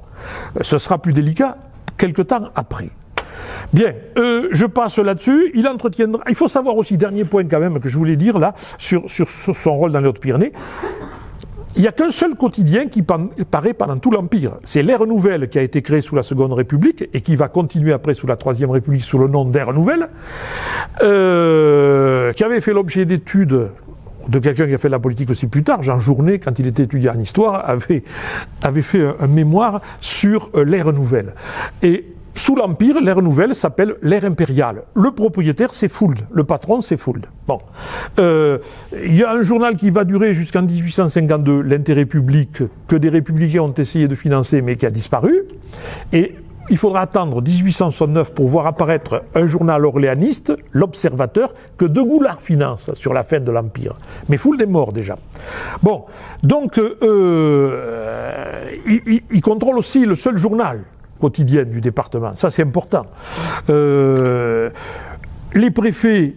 ce 0.61 0.79
sera 0.79 0.99
plus 0.99 1.12
délicat 1.12 1.57
quelque 1.97 2.23
temps 2.23 2.49
après. 2.55 2.91
Bien, 3.73 3.93
euh, 4.16 4.49
je 4.53 4.66
passe 4.66 4.99
là-dessus. 4.99 5.51
Il 5.55 5.69
entretiendra. 5.69 6.23
Il 6.29 6.35
faut 6.35 6.49
savoir 6.49 6.77
aussi, 6.77 6.97
dernier 6.97 7.25
point 7.25 7.45
quand 7.45 7.61
même 7.61 7.81
que 7.81 7.89
je 7.89 7.99
voulais 7.99 8.16
dire 8.16 8.39
là, 8.39 8.55
sur, 8.79 9.11
sur, 9.11 9.29
sur 9.29 9.57
son 9.57 9.77
rôle 9.77 9.93
dans 9.93 10.01
les 10.01 10.09
Hautes-Pyrénées. 10.09 10.53
Il 11.79 11.83
n'y 11.83 11.89
a 11.89 11.93
qu'un 11.93 12.11
seul 12.11 12.35
quotidien 12.35 12.89
qui 12.89 13.03
paraît 13.03 13.72
pendant 13.72 13.99
tout 13.99 14.11
l'Empire. 14.11 14.57
C'est 14.64 14.83
l'ère 14.83 15.07
nouvelle 15.07 15.49
qui 15.49 15.61
a 15.61 15.62
été 15.62 15.81
créée 15.81 16.01
sous 16.01 16.16
la 16.16 16.24
Seconde 16.24 16.53
République 16.53 17.09
et 17.14 17.20
qui 17.20 17.37
va 17.37 17.47
continuer 17.47 17.93
après 17.93 18.14
sous 18.14 18.26
la 18.26 18.35
Troisième 18.35 18.70
République 18.70 19.05
sous 19.05 19.16
le 19.16 19.29
nom 19.29 19.45
d'ère 19.45 19.72
nouvelle, 19.72 20.09
euh, 21.03 22.33
qui 22.33 22.43
avait 22.43 22.61
fait 22.61 22.72
l'objet 22.72 23.05
d'études 23.05 23.70
de 24.29 24.39
quelqu'un 24.41 24.66
qui 24.66 24.74
a 24.74 24.79
fait 24.79 24.89
la 24.89 24.99
politique 24.99 25.31
aussi 25.31 25.47
plus 25.47 25.62
tard, 25.62 25.85
Jean 25.85 26.01
Journet, 26.01 26.41
quand 26.41 26.59
il 26.59 26.66
était 26.66 26.83
étudiant 26.83 27.14
en 27.14 27.20
histoire, 27.20 27.68
avait, 27.68 28.03
avait 28.61 28.83
fait 28.83 29.01
un, 29.01 29.14
un 29.20 29.29
mémoire 29.29 29.81
sur 30.01 30.51
euh, 30.57 30.64
l'ère 30.64 30.93
nouvelle. 30.93 31.35
Et 31.83 32.07
sous 32.39 32.55
l'Empire, 32.55 33.01
l'ère 33.01 33.20
nouvelle 33.20 33.55
s'appelle 33.55 33.97
l'ère 34.01 34.24
impériale. 34.24 34.84
Le 34.95 35.11
propriétaire, 35.11 35.74
c'est 35.74 35.89
Fould. 35.89 36.20
Le 36.30 36.45
patron, 36.45 36.80
c'est 36.80 36.97
Fould. 36.97 37.26
Bon. 37.47 37.59
Euh, 38.18 38.59
il 38.93 39.16
y 39.16 39.24
a 39.24 39.32
un 39.32 39.43
journal 39.43 39.76
qui 39.76 39.91
va 39.91 40.05
durer 40.05 40.34
jusqu'en 40.34 40.62
1852, 40.62 41.61
l'intérêt 41.62 42.07
public, 42.07 42.62
que 42.86 42.97
des 42.97 43.09
républicains 43.09 43.62
ont 43.62 43.74
essayé 43.74 44.09
de 44.09 44.14
financer, 44.14 44.62
mais 44.62 44.76
qui 44.76 44.86
a 44.86 44.91
disparu. 44.91 45.43
Et 46.12 46.36
il 46.70 46.76
faudra 46.76 47.01
attendre 47.01 47.43
1869 47.43 48.32
pour 48.34 48.49
voir 48.49 48.66
apparaître 48.66 49.24
un 49.34 49.47
journal 49.47 49.84
orléaniste, 49.84 50.53
l'Observateur, 50.72 51.55
que 51.76 51.86
De 51.86 52.01
Goulard 52.01 52.41
finance 52.41 52.93
sur 52.95 53.14
la 53.14 53.24
fin 53.24 53.41
de 53.41 53.51
l'Empire. 53.51 53.97
Mais 54.28 54.36
Fould 54.36 54.61
est 54.61 54.66
mort 54.66 54.93
déjà. 54.93 55.18
Bon, 55.82 56.05
donc 56.43 56.78
euh, 56.78 58.70
il, 58.86 59.22
il 59.30 59.41
contrôle 59.41 59.78
aussi 59.78 60.05
le 60.05 60.14
seul 60.14 60.36
journal 60.36 60.84
quotidienne 61.21 61.71
du 61.71 61.81
département. 61.81 62.35
Ça, 62.35 62.51
c'est 62.51 62.62
important. 62.62 63.07
Euh, 63.71 64.71
les 65.55 65.71
préfets, 65.71 66.35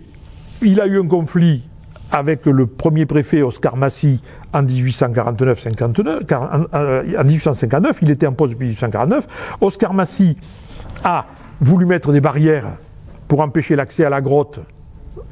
il 0.62 0.82
a 0.82 0.88
eu 0.88 1.00
un 1.00 1.08
conflit 1.08 1.64
avec 2.12 2.46
le 2.46 2.68
premier 2.68 3.06
préfet 3.06 3.42
Oscar 3.42 3.78
Massy 3.78 4.22
en 4.54 4.64
1849-59. 4.64 7.18
En 7.18 7.24
1859, 7.24 8.00
il 8.02 8.12
était 8.12 8.28
en 8.28 8.34
poste 8.34 8.52
depuis 8.52 8.68
1849. 8.68 9.28
Oscar 9.62 9.94
Massy 9.94 10.38
a 11.04 11.26
voulu 11.62 11.86
mettre 11.86 12.12
des 12.12 12.22
barrières 12.22 12.68
pour 13.28 13.42
empêcher 13.42 13.76
l'accès 13.76 14.04
à 14.04 14.10
la 14.10 14.20
grotte 14.20 14.60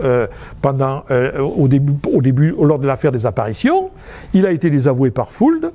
euh, 0.02 0.28
euh, 0.66 1.32
lors 2.62 2.80
de 2.80 2.88
l'affaire 2.88 3.12
des 3.12 3.26
apparitions. 3.26 3.90
Il 4.34 4.46
a 4.46 4.52
été 4.52 4.70
désavoué 4.70 5.12
par 5.12 5.32
Fould. 5.32 5.72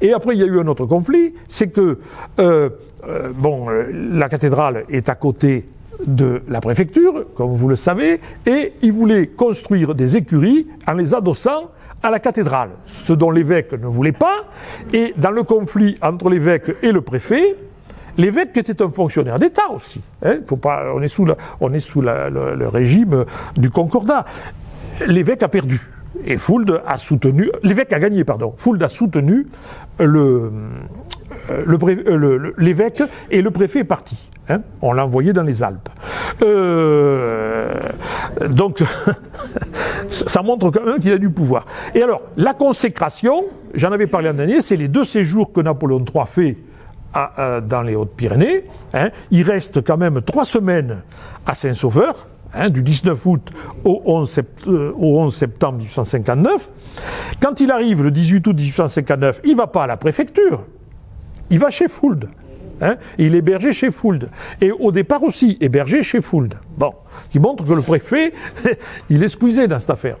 Et 0.00 0.12
après, 0.12 0.34
il 0.34 0.40
y 0.40 0.42
a 0.42 0.46
eu 0.46 0.60
un 0.60 0.66
autre 0.66 0.86
conflit, 0.86 1.34
c'est 1.48 1.68
que 1.68 1.98
euh, 2.38 2.70
la 3.92 4.28
cathédrale 4.28 4.84
est 4.88 5.08
à 5.08 5.14
côté 5.14 5.68
de 6.06 6.42
la 6.48 6.60
préfecture, 6.60 7.26
comme 7.34 7.52
vous 7.52 7.68
le 7.68 7.76
savez, 7.76 8.20
et 8.46 8.72
il 8.82 8.92
voulait 8.92 9.26
construire 9.28 9.94
des 9.94 10.16
écuries 10.16 10.68
en 10.86 10.94
les 10.94 11.14
adossant 11.14 11.70
à 12.02 12.10
la 12.10 12.20
cathédrale, 12.20 12.70
ce 12.86 13.12
dont 13.12 13.30
l'évêque 13.30 13.72
ne 13.72 13.86
voulait 13.86 14.12
pas, 14.12 14.44
et 14.92 15.14
dans 15.16 15.32
le 15.32 15.42
conflit 15.42 15.98
entre 16.02 16.28
l'évêque 16.28 16.76
et 16.82 16.92
le 16.92 17.00
préfet, 17.00 17.56
l'évêque 18.18 18.56
était 18.56 18.82
un 18.82 18.90
fonctionnaire 18.90 19.38
d'État 19.38 19.70
aussi. 19.74 20.02
Hein, 20.22 20.40
faut 20.46 20.56
pas, 20.56 20.92
on 20.94 21.00
est 21.00 21.08
sous, 21.08 21.26
on 21.60 21.72
est 21.72 21.80
sous 21.80 22.02
le, 22.02 22.68
régime 22.68 23.24
du 23.56 23.70
concordat. 23.70 24.26
L'évêque 25.06 25.42
a 25.42 25.48
perdu. 25.48 25.80
Et 26.26 26.36
Fould 26.36 26.82
a 26.84 26.98
soutenu, 26.98 27.48
l'évêque 27.62 27.92
a 27.92 28.00
gagné, 28.00 28.24
pardon. 28.24 28.52
Fould 28.56 28.82
a 28.82 28.88
soutenu 28.88 29.46
le, 30.00 30.50
euh, 31.50 31.78
euh, 31.80 32.52
l'évêque 32.58 33.02
et 33.30 33.40
le 33.40 33.50
préfet 33.50 33.80
est 33.80 33.84
parti. 33.84 34.16
Hein. 34.50 34.62
on 34.80 34.92
l'a 34.92 35.04
envoyé 35.04 35.34
dans 35.34 35.42
les 35.42 35.62
Alpes. 35.62 35.90
Euh, 36.42 37.70
donc, 38.48 38.82
ça 40.08 40.40
montre 40.42 40.70
quand 40.70 40.86
même 40.86 40.98
qu'il 40.98 41.12
a 41.12 41.18
du 41.18 41.28
pouvoir. 41.28 41.66
Et 41.94 42.02
alors, 42.02 42.22
la 42.38 42.54
consécration, 42.54 43.44
j'en 43.74 43.92
avais 43.92 44.06
parlé 44.06 44.30
en 44.30 44.34
dernier, 44.34 44.62
c'est 44.62 44.76
les 44.76 44.88
deux 44.88 45.04
séjours 45.04 45.52
que 45.52 45.60
Napoléon 45.60 46.02
III 46.02 46.24
fait 46.26 46.56
dans 47.14 47.82
les 47.82 47.96
Hautes-Pyrénées. 47.96 48.64
Hein. 48.94 49.10
il 49.30 49.42
reste 49.42 49.84
quand 49.84 49.96
même 49.96 50.22
trois 50.22 50.44
semaines 50.44 51.02
à 51.46 51.54
Saint-Sauveur, 51.54 52.26
hein, 52.54 52.70
du 52.70 52.82
19 52.82 53.26
août 53.26 53.50
au 53.84 54.02
11, 54.04 54.40
au 54.66 55.20
11, 55.20 55.34
septembre 55.34 55.78
1859. 55.78 56.70
Quand 57.40 57.60
il 57.60 57.70
arrive 57.70 58.02
le 58.02 58.10
18 58.10 58.46
août 58.46 58.56
1859, 58.56 59.40
il 59.44 59.56
va 59.56 59.66
pas 59.66 59.84
à 59.84 59.86
la 59.86 59.96
préfecture, 59.96 60.64
il 61.50 61.58
va 61.58 61.70
chez 61.70 61.88
Fould. 61.88 62.28
Hein, 62.80 62.96
il 63.18 63.34
est 63.34 63.38
hébergé 63.38 63.72
chez 63.72 63.90
Fould. 63.90 64.28
Et 64.60 64.70
au 64.70 64.92
départ 64.92 65.22
aussi, 65.22 65.56
hébergé 65.60 66.02
chez 66.02 66.20
Fould. 66.20 66.54
Bon 66.76 66.92
qui 67.30 67.38
montre 67.38 67.64
que 67.64 67.72
le 67.72 67.82
préfet, 67.82 68.32
il 69.10 69.22
est 69.22 69.28
squeezé 69.28 69.66
dans 69.66 69.80
cette 69.80 69.90
affaire. 69.90 70.16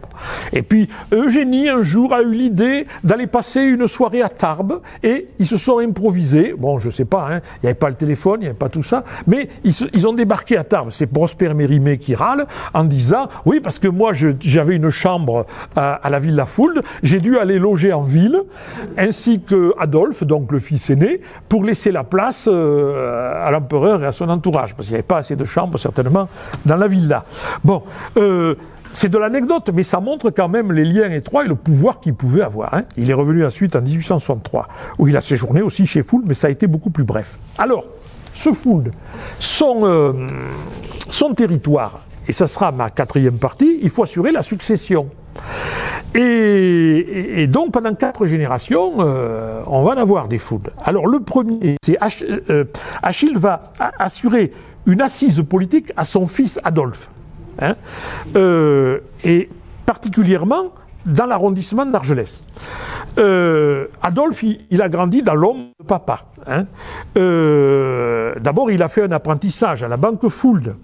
Et 0.52 0.62
puis, 0.62 0.88
Eugénie, 1.12 1.68
un 1.68 1.82
jour, 1.82 2.12
a 2.12 2.22
eu 2.22 2.32
l'idée 2.32 2.86
d'aller 3.04 3.26
passer 3.26 3.62
une 3.62 3.88
soirée 3.88 4.22
à 4.22 4.28
Tarbes, 4.28 4.80
et 5.02 5.28
ils 5.38 5.46
se 5.46 5.58
sont 5.58 5.78
improvisés, 5.78 6.54
bon, 6.56 6.78
je 6.78 6.90
sais 6.90 7.04
pas, 7.04 7.28
hein, 7.30 7.40
il 7.56 7.66
n'y 7.66 7.68
avait 7.68 7.78
pas 7.78 7.88
le 7.88 7.94
téléphone, 7.94 8.36
il 8.40 8.44
n'y 8.44 8.48
avait 8.48 8.58
pas 8.58 8.68
tout 8.68 8.82
ça, 8.82 9.04
mais 9.26 9.48
ils, 9.64 10.06
ont 10.06 10.12
débarqué 10.12 10.56
à 10.56 10.64
Tarbes, 10.64 10.90
c'est 10.92 11.06
Prosper 11.06 11.54
Mérimée 11.54 11.98
qui 11.98 12.14
râle, 12.14 12.46
en 12.74 12.84
disant, 12.84 13.28
oui, 13.44 13.60
parce 13.60 13.78
que 13.78 13.88
moi, 13.88 14.12
j'avais 14.12 14.76
une 14.76 14.90
chambre 14.90 15.46
à, 15.76 16.00
la 16.08 16.20
Villa 16.20 16.46
Fould, 16.46 16.82
j'ai 17.02 17.20
dû 17.20 17.38
aller 17.38 17.58
loger 17.58 17.92
en 17.92 18.02
ville, 18.02 18.40
ainsi 18.96 19.40
que 19.40 19.74
Adolphe, 19.78 20.24
donc 20.24 20.52
le 20.52 20.60
fils 20.60 20.90
aîné, 20.90 21.20
pour 21.48 21.64
laisser 21.64 21.92
la 21.92 22.04
place 22.04 22.47
euh, 22.48 23.46
à 23.46 23.50
l'empereur 23.50 24.02
et 24.02 24.06
à 24.06 24.12
son 24.12 24.28
entourage, 24.28 24.74
parce 24.74 24.88
qu'il 24.88 24.94
n'y 24.94 24.98
avait 24.98 25.06
pas 25.06 25.18
assez 25.18 25.36
de 25.36 25.44
chambres, 25.44 25.78
certainement, 25.78 26.28
dans 26.66 26.76
la 26.76 26.88
villa. 26.88 27.24
Bon, 27.64 27.82
euh, 28.16 28.54
c'est 28.92 29.08
de 29.08 29.18
l'anecdote, 29.18 29.70
mais 29.72 29.82
ça 29.82 30.00
montre 30.00 30.30
quand 30.30 30.48
même 30.48 30.72
les 30.72 30.84
liens 30.84 31.10
étroits 31.10 31.44
et 31.44 31.48
le 31.48 31.54
pouvoir 31.54 32.00
qu'il 32.00 32.14
pouvait 32.14 32.42
avoir. 32.42 32.74
Hein. 32.74 32.82
Il 32.96 33.10
est 33.10 33.14
revenu 33.14 33.44
ensuite 33.44 33.76
en 33.76 33.82
1863, 33.82 34.68
où 34.98 35.08
il 35.08 35.16
a 35.16 35.20
séjourné 35.20 35.62
aussi 35.62 35.86
chez 35.86 36.02
Fould, 36.02 36.24
mais 36.26 36.34
ça 36.34 36.46
a 36.46 36.50
été 36.50 36.66
beaucoup 36.66 36.90
plus 36.90 37.04
bref. 37.04 37.38
Alors, 37.58 37.84
ce 38.34 38.52
Fould, 38.52 38.92
euh, 39.62 40.28
son 41.10 41.34
territoire, 41.34 42.00
et 42.28 42.32
ça 42.32 42.46
sera 42.46 42.72
ma 42.72 42.90
quatrième 42.90 43.38
partie, 43.38 43.78
il 43.82 43.90
faut 43.90 44.04
assurer 44.04 44.32
la 44.32 44.42
succession. 44.42 45.08
Et, 46.14 47.46
donc 47.48 47.72
pendant 47.72 47.94
quatre 47.94 48.26
générations, 48.26 48.94
euh, 49.00 49.62
on 49.66 49.82
va 49.82 49.92
en 49.92 49.96
avoir 49.96 50.28
des 50.28 50.38
Fould. 50.38 50.70
Alors 50.84 51.06
le 51.06 51.20
premier, 51.20 51.76
c'est 51.82 51.96
Achille 53.02 53.36
va 53.36 53.72
assurer 53.98 54.52
une 54.86 55.00
assise 55.02 55.42
politique 55.48 55.92
à 55.96 56.04
son 56.04 56.26
fils 56.26 56.60
Adolphe. 56.64 57.10
Hein, 57.60 57.74
euh, 58.36 59.00
et 59.24 59.48
particulièrement 59.84 60.72
dans 61.08 61.26
l'arrondissement 61.26 61.86
d'Argelès. 61.86 62.44
Euh, 63.18 63.86
Adolphe, 64.02 64.44
il, 64.70 64.82
a 64.82 64.88
grandi 64.88 65.22
dans 65.22 65.34
l'homme 65.34 65.70
de 65.80 65.84
papa. 65.84 66.26
Hein. 66.46 66.66
Euh, 67.16 68.34
d'abord, 68.40 68.70
il 68.70 68.82
a 68.82 68.88
fait 68.88 69.02
un 69.02 69.12
apprentissage 69.12 69.82
à 69.82 69.88
la 69.88 69.96
banque 69.96 70.28
Fould, 70.28 70.76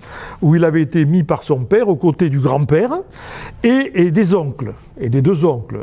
où 0.43 0.57
il 0.57 0.65
avait 0.65 0.83
été 0.83 1.05
mis 1.05 1.23
par 1.23 1.43
son 1.43 1.65
père 1.65 1.89
aux 1.89 1.97
côtés 1.97 2.31
du 2.31 2.41
grand-père 2.41 2.93
et, 3.63 4.11
des 4.11 4.35
oncles, 4.35 4.75
et 4.99 5.11
des 5.11 5.23
deux 5.23 5.45
oncles, 5.45 5.79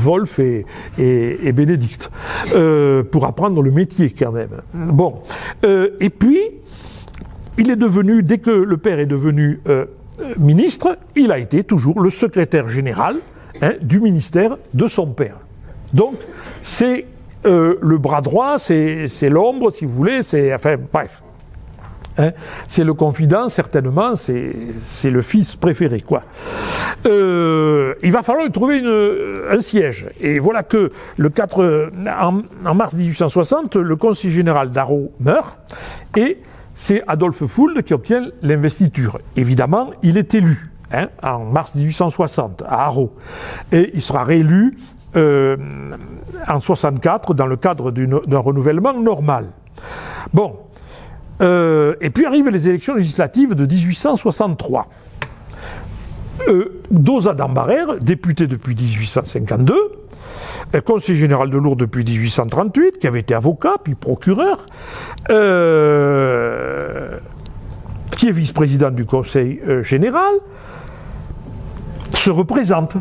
Wolf 0.00 0.38
et, 0.38 0.64
et, 0.98 1.46
et 1.46 1.52
Bénédicte, 1.52 2.10
pour 3.10 3.26
apprendre 3.26 3.60
le 3.60 3.70
métier 3.70 4.10
quand 4.10 4.32
même. 4.32 4.62
Bon, 4.72 5.22
et 5.62 6.10
puis 6.10 6.38
il 7.58 7.70
est 7.70 7.76
devenu, 7.76 8.22
dès 8.22 8.38
que 8.38 8.50
le 8.50 8.76
père 8.76 8.98
est 8.98 9.06
devenu 9.06 9.60
euh, 9.68 9.86
ministre, 10.38 10.98
il 11.16 11.32
a 11.32 11.38
été 11.38 11.64
toujours 11.64 12.00
le 12.00 12.10
secrétaire 12.10 12.68
général 12.68 13.16
hein, 13.60 13.72
du 13.80 14.00
ministère 14.00 14.56
de 14.74 14.88
son 14.88 15.06
père. 15.06 15.36
Donc, 15.92 16.16
c'est 16.62 17.06
euh, 17.44 17.76
le 17.82 17.98
bras 17.98 18.20
droit, 18.20 18.58
c'est 18.58 19.28
l'ombre, 19.28 19.70
si 19.70 19.84
vous 19.84 19.92
voulez, 19.92 20.22
c'est. 20.22 20.54
Enfin, 20.54 20.76
bref. 20.92 21.22
Hein, 22.18 22.32
c'est 22.68 22.84
le 22.84 22.92
confident, 22.92 23.48
certainement, 23.48 24.16
c'est 24.16 25.10
le 25.10 25.22
fils 25.22 25.56
préféré, 25.56 26.00
quoi. 26.00 26.24
Euh, 27.06 27.94
il 28.02 28.12
va 28.12 28.22
falloir 28.22 28.50
trouver 28.52 28.82
un 29.50 29.60
siège. 29.62 30.06
Et 30.20 30.38
voilà 30.38 30.62
que 30.62 30.92
le 31.16 31.30
4, 31.30 31.90
en, 32.20 32.74
mars 32.74 32.94
1860, 32.94 33.76
le 33.76 33.96
conseiller 33.96 34.32
général 34.32 34.70
d'Arro 34.70 35.10
meurt 35.20 35.58
et 36.16 36.38
c'est 36.74 37.02
Adolphe 37.06 37.46
Fould 37.46 37.82
qui 37.82 37.94
obtient 37.94 38.28
l'investiture. 38.42 39.18
Évidemment, 39.36 39.90
il 40.02 40.18
est 40.18 40.34
élu 40.34 40.71
hein, 40.92 41.08
en 41.22 41.40
mars 41.40 41.74
1860 41.74 42.62
à 42.66 42.86
Arro 42.86 43.14
et 43.70 43.90
il 43.94 44.02
sera 44.02 44.24
réélu 44.24 44.78
euh, 45.16 45.56
en 46.48 46.60
64 46.60 47.34
dans 47.34 47.46
le 47.46 47.56
cadre 47.56 47.90
d'un 47.90 48.38
renouvellement 48.38 48.94
normal. 48.94 49.46
Bon, 50.32 50.56
euh, 51.40 51.94
et 52.00 52.10
puis 52.10 52.24
arrivent 52.24 52.48
les 52.48 52.68
élections 52.68 52.94
législatives 52.94 53.54
de 53.54 53.66
1863. 53.66 54.88
Euh, 56.48 56.82
Dosa 56.90 57.34
d'Ambarère, 57.34 57.98
député 58.00 58.46
depuis 58.46 58.74
1852, 58.74 59.74
euh, 60.74 60.80
conseiller 60.80 61.18
général 61.18 61.50
de 61.50 61.58
Lourdes 61.58 61.78
depuis 61.78 62.04
1838, 62.04 62.98
qui 62.98 63.06
avait 63.06 63.20
été 63.20 63.34
avocat, 63.34 63.74
puis 63.82 63.94
procureur, 63.94 64.66
euh, 65.30 67.18
qui 68.16 68.28
est 68.28 68.32
vice-président 68.32 68.90
du 68.90 69.04
Conseil 69.04 69.60
général, 69.82 70.34
se 72.14 72.30
représente 72.30 72.94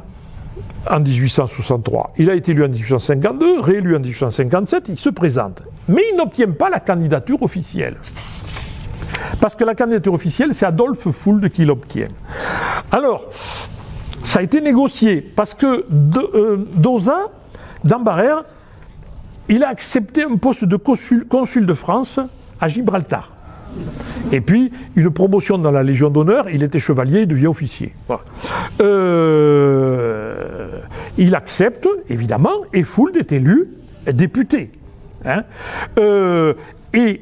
en 0.89 0.99
1863. 0.99 2.13
Il 2.17 2.29
a 2.29 2.35
été 2.35 2.51
élu 2.51 2.63
en 2.63 2.69
1852, 2.69 3.61
réélu 3.61 3.95
en 3.95 3.99
1857, 3.99 4.89
il 4.89 4.97
se 4.97 5.09
présente. 5.09 5.61
Mais 5.87 6.01
il 6.11 6.17
n'obtient 6.17 6.51
pas 6.51 6.69
la 6.69 6.79
candidature 6.79 7.41
officielle. 7.43 7.97
Parce 9.39 9.55
que 9.55 9.63
la 9.63 9.75
candidature 9.75 10.13
officielle, 10.13 10.53
c'est 10.53 10.65
Adolphe 10.65 11.09
Fould 11.11 11.49
qui 11.49 11.65
l'obtient. 11.65 12.07
Alors, 12.91 13.25
ça 14.23 14.39
a 14.39 14.41
été 14.41 14.61
négocié, 14.61 15.21
parce 15.21 15.53
que 15.53 15.85
euh, 16.35 16.57
Doza, 16.75 17.29
d'Ambarère, 17.83 18.43
il 19.49 19.63
a 19.63 19.69
accepté 19.69 20.23
un 20.23 20.37
poste 20.37 20.65
de 20.65 20.77
consul 20.77 21.65
de 21.65 21.73
France 21.73 22.19
à 22.59 22.67
Gibraltar. 22.67 23.31
Et 24.31 24.41
puis, 24.41 24.71
une 24.95 25.09
promotion 25.09 25.57
dans 25.57 25.71
la 25.71 25.83
Légion 25.83 26.09
d'honneur, 26.09 26.49
il 26.49 26.63
était 26.63 26.79
chevalier, 26.79 27.21
il 27.21 27.27
devient 27.27 27.47
officier. 27.47 27.93
Euh, 28.81 30.79
il 31.17 31.35
accepte, 31.35 31.87
évidemment, 32.09 32.51
et 32.73 32.83
Fould 32.83 33.17
est 33.17 33.31
élu 33.31 33.69
député. 34.11 34.71
Hein. 35.25 35.43
Euh, 35.99 36.53
et 36.93 37.21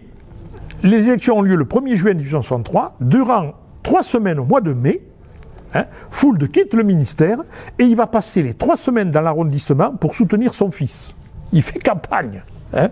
les 0.84 1.08
élections 1.08 1.38
ont 1.38 1.42
lieu 1.42 1.56
le 1.56 1.66
1er 1.66 1.96
juin 1.96 2.14
1863. 2.14 2.98
Durant 3.02 3.54
trois 3.84 4.04
semaines 4.04 4.40
au 4.40 4.46
mois 4.46 4.62
de 4.62 4.74
mai, 4.74 5.02
hein, 5.74 5.86
Fould 6.12 6.50
quitte 6.52 6.74
le 6.74 6.84
ministère 6.84 7.40
et 7.78 7.84
il 7.84 7.96
va 7.96 8.08
passer 8.08 8.44
les 8.44 8.54
trois 8.54 8.78
semaines 8.78 9.12
dans 9.12 9.22
l'arrondissement 9.22 9.92
pour 9.92 10.16
soutenir 10.16 10.54
son 10.54 10.72
fils. 10.72 11.14
Il 11.52 11.62
fait 11.62 11.80
campagne. 11.80 12.44
Hein. 12.74 12.90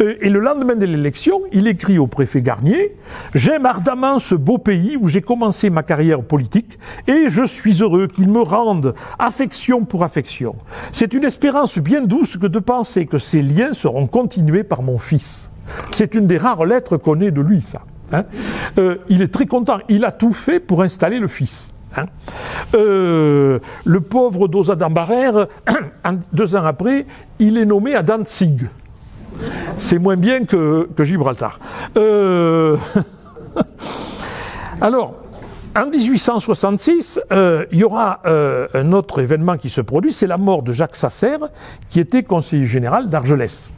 Et 0.00 0.28
le 0.28 0.40
lendemain 0.40 0.74
de 0.74 0.86
l'élection, 0.86 1.40
il 1.52 1.68
écrit 1.68 1.98
au 1.98 2.06
préfet 2.06 2.42
Garnier 2.42 2.96
J'aime 3.34 3.64
ardemment 3.64 4.18
ce 4.18 4.34
beau 4.34 4.58
pays 4.58 4.96
où 4.96 5.08
j'ai 5.08 5.22
commencé 5.22 5.70
ma 5.70 5.82
carrière 5.82 6.22
politique 6.22 6.78
et 7.06 7.26
je 7.28 7.46
suis 7.46 7.82
heureux 7.82 8.08
qu'il 8.08 8.28
me 8.28 8.40
rende 8.40 8.94
affection 9.18 9.84
pour 9.84 10.02
affection. 10.02 10.56
C'est 10.90 11.14
une 11.14 11.24
espérance 11.24 11.78
bien 11.78 12.02
douce 12.02 12.36
que 12.36 12.46
de 12.46 12.58
penser 12.58 13.06
que 13.06 13.18
ces 13.18 13.42
liens 13.42 13.72
seront 13.72 14.06
continués 14.06 14.64
par 14.64 14.82
mon 14.82 14.98
fils. 14.98 15.50
C'est 15.92 16.14
une 16.14 16.26
des 16.26 16.38
rares 16.38 16.66
lettres 16.66 16.96
qu'on 16.96 17.20
ait 17.20 17.30
de 17.30 17.40
lui, 17.40 17.62
ça. 17.64 17.82
Hein. 18.12 18.24
Euh, 18.78 18.96
il 19.08 19.22
est 19.22 19.32
très 19.32 19.46
content. 19.46 19.78
Il 19.88 20.04
a 20.04 20.12
tout 20.12 20.32
fait 20.32 20.60
pour 20.60 20.82
installer 20.82 21.18
le 21.18 21.28
fils. 21.28 21.70
Hein. 21.96 22.06
Euh, 22.74 23.60
le 23.84 24.00
pauvre 24.00 24.48
Dosa 24.48 24.74
d'Ambarère, 24.74 25.46
deux 26.32 26.56
ans 26.56 26.64
après, 26.64 27.06
il 27.38 27.56
est 27.56 27.64
nommé 27.64 27.94
à 27.94 28.02
Danzig. 28.02 28.68
C'est 29.78 29.98
moins 29.98 30.16
bien 30.16 30.44
que, 30.44 30.88
Gibraltar. 31.00 31.58
Euh, 31.96 32.76
alors, 34.80 35.14
en 35.76 35.86
1866, 35.86 37.20
il 37.72 37.78
y 37.78 37.84
aura 37.84 38.20
un 38.24 38.92
autre 38.92 39.20
événement 39.20 39.56
qui 39.56 39.70
se 39.70 39.80
produit, 39.80 40.12
c'est 40.12 40.26
la 40.26 40.38
mort 40.38 40.62
de 40.62 40.72
Jacques 40.72 40.96
Sasser, 40.96 41.36
qui 41.88 42.00
était 42.00 42.22
conseiller 42.22 42.66
général 42.66 43.08
d'Argelès. 43.08 43.72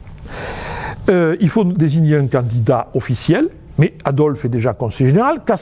Euh, 1.09 1.37
il 1.39 1.49
faut 1.49 1.63
désigner 1.63 2.17
un 2.17 2.27
candidat 2.27 2.87
officiel, 2.93 3.49
mais 3.77 3.93
Adolphe 4.05 4.45
est 4.45 4.49
déjà 4.49 4.73
conseiller 4.73 5.09
général. 5.09 5.41
Qu'à 5.45 5.55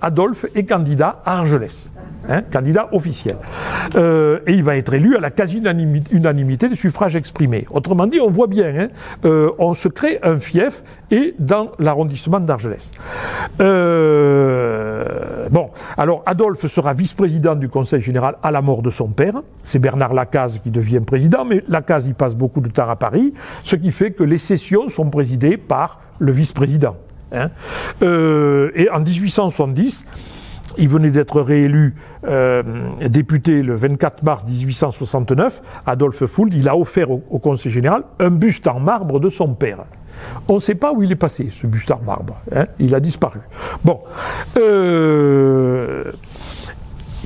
Adolphe 0.00 0.46
est 0.54 0.64
candidat 0.64 1.20
à 1.24 1.38
Argelès. 1.38 1.90
Hein, 2.28 2.42
candidat 2.52 2.88
officiel. 2.92 3.36
Euh, 3.96 4.38
et 4.46 4.52
il 4.52 4.62
va 4.62 4.76
être 4.76 4.94
élu 4.94 5.16
à 5.16 5.20
la 5.20 5.30
quasi-unanimité 5.30 6.68
des 6.68 6.76
suffrages 6.76 7.16
exprimés. 7.16 7.66
Autrement 7.70 8.06
dit, 8.06 8.20
on 8.20 8.30
voit 8.30 8.46
bien, 8.46 8.72
hein, 8.76 8.88
euh, 9.24 9.50
on 9.58 9.74
se 9.74 9.88
crée 9.88 10.20
un 10.22 10.38
fief 10.38 10.84
et 11.10 11.34
dans 11.40 11.72
l'arrondissement 11.80 12.38
d'Argelès. 12.38 12.92
Euh, 13.60 15.48
bon, 15.50 15.70
alors 15.96 16.22
Adolphe 16.24 16.64
sera 16.68 16.94
vice-président 16.94 17.56
du 17.56 17.68
Conseil 17.68 18.00
général 18.00 18.36
à 18.44 18.52
la 18.52 18.62
mort 18.62 18.82
de 18.82 18.90
son 18.90 19.08
père. 19.08 19.42
C'est 19.64 19.80
Bernard 19.80 20.14
Lacaze 20.14 20.60
qui 20.62 20.70
devient 20.70 21.00
président, 21.00 21.44
mais 21.44 21.64
Lacaze 21.66 22.06
y 22.06 22.12
passe 22.12 22.36
beaucoup 22.36 22.60
de 22.60 22.68
temps 22.68 22.88
à 22.88 22.94
Paris, 22.94 23.34
ce 23.64 23.74
qui 23.74 23.90
fait 23.90 24.12
que 24.12 24.22
les 24.22 24.38
sessions 24.38 24.88
sont 24.88 25.10
présidées 25.10 25.56
par 25.56 26.00
le 26.20 26.30
vice-président. 26.30 26.94
Hein. 27.32 27.50
et 28.00 28.88
en 28.90 29.00
1870, 29.00 30.04
il 30.78 30.88
venait 30.88 31.10
d'être 31.10 31.40
réélu 31.40 31.94
euh, 32.26 32.62
député 33.08 33.62
le 33.62 33.76
24 33.76 34.22
mars 34.22 34.44
1869. 34.44 35.62
Adolphe 35.86 36.26
Fould, 36.26 36.54
il 36.54 36.68
a 36.68 36.76
offert 36.76 37.10
au, 37.10 37.38
Conseil 37.38 37.72
général 37.72 38.04
un 38.20 38.30
buste 38.30 38.68
en 38.68 38.80
marbre 38.80 39.20
de 39.20 39.30
son 39.30 39.54
père. 39.54 39.84
On 40.48 40.54
ne 40.54 40.60
sait 40.60 40.76
pas 40.76 40.92
où 40.92 41.02
il 41.02 41.10
est 41.10 41.16
passé, 41.16 41.50
ce 41.50 41.66
buste 41.66 41.90
en 41.90 42.00
marbre. 42.04 42.40
Hein. 42.54 42.66
il 42.78 42.94
a 42.94 43.00
disparu. 43.00 43.40
Bon. 43.84 44.00
Euh, 44.56 46.12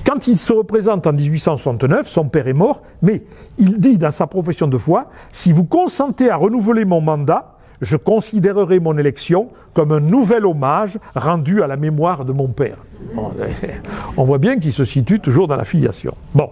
quand 0.04 0.26
il 0.28 0.38
se 0.38 0.52
représente 0.52 1.06
en 1.06 1.12
1869, 1.12 2.06
son 2.06 2.28
père 2.28 2.48
est 2.48 2.52
mort, 2.52 2.82
mais 3.02 3.24
il 3.58 3.78
dit 3.78 3.98
dans 3.98 4.12
sa 4.12 4.26
profession 4.26 4.68
de 4.68 4.78
foi, 4.78 5.10
si 5.32 5.52
vous 5.52 5.64
consentez 5.64 6.30
à 6.30 6.36
renouveler 6.36 6.84
mon 6.84 7.00
mandat, 7.00 7.55
je 7.80 7.96
considérerai 7.96 8.80
mon 8.80 8.96
élection 8.98 9.48
comme 9.74 9.92
un 9.92 10.00
nouvel 10.00 10.46
hommage 10.46 10.98
rendu 11.14 11.62
à 11.62 11.66
la 11.66 11.76
mémoire 11.76 12.24
de 12.24 12.32
mon 12.32 12.48
père. 12.48 12.78
On 14.16 14.24
voit 14.24 14.38
bien 14.38 14.58
qu'il 14.58 14.72
se 14.72 14.84
situe 14.84 15.20
toujours 15.20 15.46
dans 15.46 15.56
la 15.56 15.64
filiation. 15.64 16.14
Bon. 16.34 16.50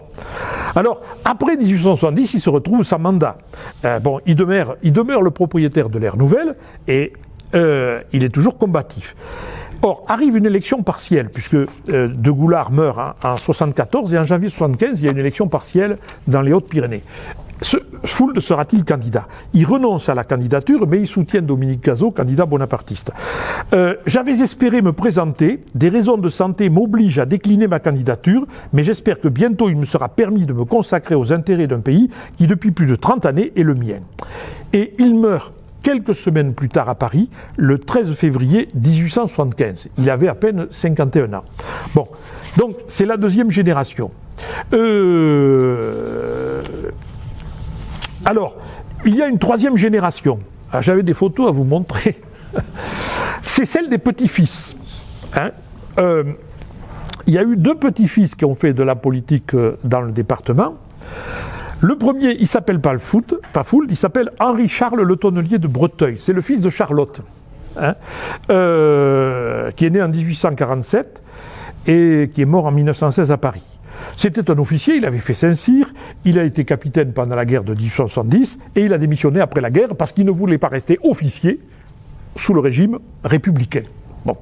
Alors, 0.75 1.01
après 1.23 1.55
1870, 1.55 2.33
il 2.33 2.39
se 2.39 2.49
retrouve 2.49 2.83
sans 2.83 2.99
mandat. 2.99 3.37
Euh, 3.85 3.99
bon, 3.99 4.19
il 4.25 4.35
demeure, 4.35 4.75
le 4.83 5.31
propriétaire 5.31 5.89
de 5.89 5.99
l'ère 5.99 6.17
nouvelle 6.17 6.55
et 6.87 7.13
euh, 7.55 8.01
il 8.13 8.23
est 8.23 8.29
toujours 8.29 8.57
combatif. 8.57 9.15
Or, 9.81 10.03
arrive 10.07 10.35
une 10.35 10.45
élection 10.45 10.83
partielle, 10.83 11.29
puisque 11.29 11.55
euh, 11.55 11.67
De 11.87 12.31
Goulard 12.31 12.71
meurt 12.71 12.97
en 12.97 13.35
1974 13.35 14.13
et 14.13 14.17
en 14.17 14.25
janvier 14.25 14.47
1975, 14.47 14.99
il 14.99 15.05
y 15.05 15.07
a 15.07 15.11
une 15.11 15.17
élection 15.17 15.47
partielle 15.47 15.97
dans 16.27 16.41
les 16.41 16.53
Hautes-Pyrénées. 16.53 17.03
Fould 18.03 18.39
sera-t-il 18.39 18.83
candidat? 18.83 19.27
Il 19.53 19.65
renonce 19.65 20.09
à 20.09 20.15
la 20.15 20.23
candidature, 20.23 20.87
mais 20.87 20.99
il 21.01 21.07
soutient 21.07 21.41
Dominique 21.41 21.81
Cazot, 21.81 22.11
candidat 22.11 22.45
bonapartiste. 22.45 23.11
Euh, 23.73 23.95
j'avais 24.05 24.41
espéré 24.41 24.81
me 24.81 24.93
présenter, 24.93 25.63
des 25.73 25.89
raisons 25.89 26.17
de 26.17 26.29
santé 26.29 26.69
m'obligent 26.69 27.19
à 27.19 27.25
décliner 27.25 27.67
ma 27.67 27.79
candidature, 27.79 28.45
mais 28.73 28.83
j'espère 28.83 29.19
que 29.19 29.27
bientôt 29.27 29.69
il 29.69 29.77
me 29.77 29.85
sera 29.85 30.09
permis 30.09 30.45
de 30.45 30.53
me 30.53 30.65
consacrer 30.65 31.15
aux 31.15 31.33
intérêts 31.33 31.67
d'un 31.67 31.79
pays 31.79 32.09
qui 32.37 32.47
depuis 32.47 32.71
plus 32.71 32.85
de 32.85 32.95
30 32.95 33.25
années 33.25 33.51
est 33.55 33.63
le 33.63 33.75
mien. 33.75 33.99
Et 34.73 34.93
il 34.99 35.15
meurt 35.15 35.53
quelques 35.85 36.15
semaines 36.15 36.53
plus 36.53 36.69
tard 36.69 36.89
à 36.89 36.95
Paris, 36.95 37.29
le 37.57 37.77
13 37.77 38.13
février 38.15 38.67
1875. 38.73 39.89
Il 39.99 40.09
avait 40.09 40.27
à 40.27 40.33
peine 40.35 40.67
51 40.71 41.33
ans. 41.33 41.43
Bon, 41.93 42.07
donc 42.57 42.77
c'est 42.87 43.05
la 43.05 43.17
deuxième 43.17 43.51
génération. 43.51 44.09
Euh, 44.73 46.63
alors, 48.25 48.55
il 49.05 49.15
y 49.15 49.21
a 49.21 49.27
une 49.27 49.39
troisième 49.39 49.77
génération. 49.77 50.39
Ah, 50.71 50.81
j'avais 50.81 51.03
des 51.03 51.13
photos 51.13 51.47
à 51.49 51.51
vous 51.51 51.63
montrer. 51.63 52.21
C'est 53.41 53.65
celle 53.65 53.89
des 53.89 53.99
petits-fils. 53.99 54.75
Hein. 55.35 55.51
Euh, 55.99 56.23
il 57.27 57.33
y 57.33 57.37
a 57.37 57.43
eu 57.43 57.55
deux 57.55 57.75
petits-fils 57.75 58.35
qui 58.35 58.45
ont 58.45 58.55
fait 58.55 58.73
de 58.73 58.83
la 58.83 58.95
politique 58.95 59.53
euh, 59.53 59.77
dans 59.83 60.01
le 60.01 60.11
département. 60.11 60.75
Le 61.81 61.97
premier, 61.97 62.35
il 62.39 62.47
s'appelle 62.47 62.79
pas 62.79 62.93
il 63.89 63.97
s'appelle 63.97 64.31
Henri-Charles 64.39 65.01
Le 65.01 65.15
Tonnelier 65.15 65.59
de 65.59 65.67
Breteuil. 65.67 66.15
C'est 66.17 66.33
le 66.33 66.41
fils 66.41 66.61
de 66.61 66.69
Charlotte. 66.69 67.21
hein, 67.77 67.95
euh, 68.49 69.71
qui 69.71 69.85
est 69.85 69.89
né 69.89 70.01
en 70.01 70.07
1847 70.07 71.21
et 71.87 72.31
qui 72.33 72.41
est 72.41 72.45
mort 72.45 72.65
en 72.65 72.71
1916 72.71 73.31
à 73.31 73.37
Paris. 73.37 73.74
C'était 74.17 74.49
un 74.49 74.57
officier, 74.57 74.95
il 74.95 75.05
avait 75.05 75.19
fait 75.19 75.33
Saint-Cyr, 75.33 75.93
il 76.23 76.39
a 76.39 76.43
été 76.43 76.63
capitaine 76.65 77.13
pendant 77.13 77.35
la 77.35 77.45
guerre 77.45 77.63
de 77.63 77.73
1870 77.73 78.59
et 78.75 78.81
il 78.81 78.93
a 78.93 78.97
démissionné 78.97 79.41
après 79.41 79.61
la 79.61 79.69
guerre 79.69 79.95
parce 79.95 80.11
qu'il 80.11 80.25
ne 80.25 80.31
voulait 80.31 80.57
pas 80.57 80.69
rester 80.69 80.99
officier 81.03 81.59
sous 82.35 82.53
le 82.53 82.61
régime 82.61 82.99
républicain. 83.23 83.83
Bon, 84.25 84.37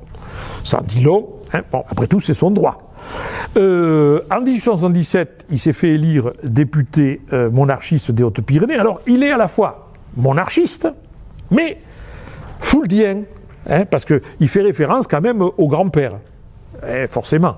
ça 0.64 0.84
dit 0.88 1.02
long, 1.02 1.30
hein, 1.54 1.64
après 1.72 2.08
tout 2.08 2.20
c'est 2.20 2.34
son 2.34 2.52
droit. 2.52 2.94
Euh, 3.58 4.22
en 4.32 4.42
1877, 4.42 5.46
il 5.50 5.60
s'est 5.60 5.74
fait 5.74 5.90
élire 5.90 6.32
député 6.44 7.22
euh, 7.34 7.50
monarchiste 7.52 8.12
des 8.12 8.24
Hautes-Pyrénées. 8.24 8.76
Alors, 8.76 9.02
il 9.06 9.24
est 9.24 9.32
à 9.32 9.38
la 9.38 9.48
fois 9.48 9.92
monarchiste, 10.16 10.88
mais 11.52 11.78
fouldien, 12.60 13.24
hein, 13.70 13.86
parce 13.86 14.06
qu'il 14.06 14.48
fait 14.48 14.62
référence 14.62 15.08
quand 15.08 15.22
même 15.22 15.42
au 15.42 15.68
grand-père. 15.68 16.20
Eh, 16.86 17.08
forcément, 17.08 17.58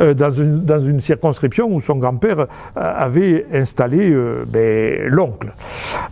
euh, 0.00 0.14
dans, 0.14 0.30
une, 0.30 0.64
dans, 0.64 0.80
une, 0.80 1.00
circonscription 1.00 1.72
où 1.72 1.80
son 1.80 1.96
grand-père 1.96 2.40
euh, 2.40 2.46
avait 2.74 3.46
installé 3.52 4.10
euh, 4.10 4.44
ben, 4.46 5.06
l'oncle. 5.08 5.52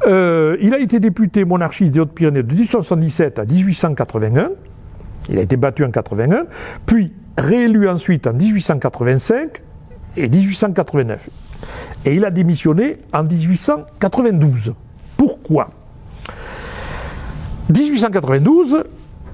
Il 0.06 0.74
a 0.74 0.78
été 0.78 1.00
député 1.00 1.44
monarchiste 1.44 1.92
des 1.92 2.00
Hautes-Pyrénées 2.00 2.42
de 2.42 2.52
1877 2.52 3.38
à 3.38 3.44
1881. 3.44 4.50
Il 5.28 5.38
a 5.38 5.42
été 5.42 5.56
battu 5.56 5.84
en 5.84 5.90
81, 5.90 6.46
puis 6.86 7.12
réélu 7.36 7.88
ensuite 7.88 8.26
en 8.26 8.32
1885 8.32 9.62
et 10.16 10.28
1889. 10.28 11.30
Et 12.04 12.14
il 12.14 12.24
a 12.24 12.30
démissionné 12.30 12.98
en 13.12 13.22
1892. 13.24 14.74
Pourquoi? 15.16 15.70
1892, 17.72 18.84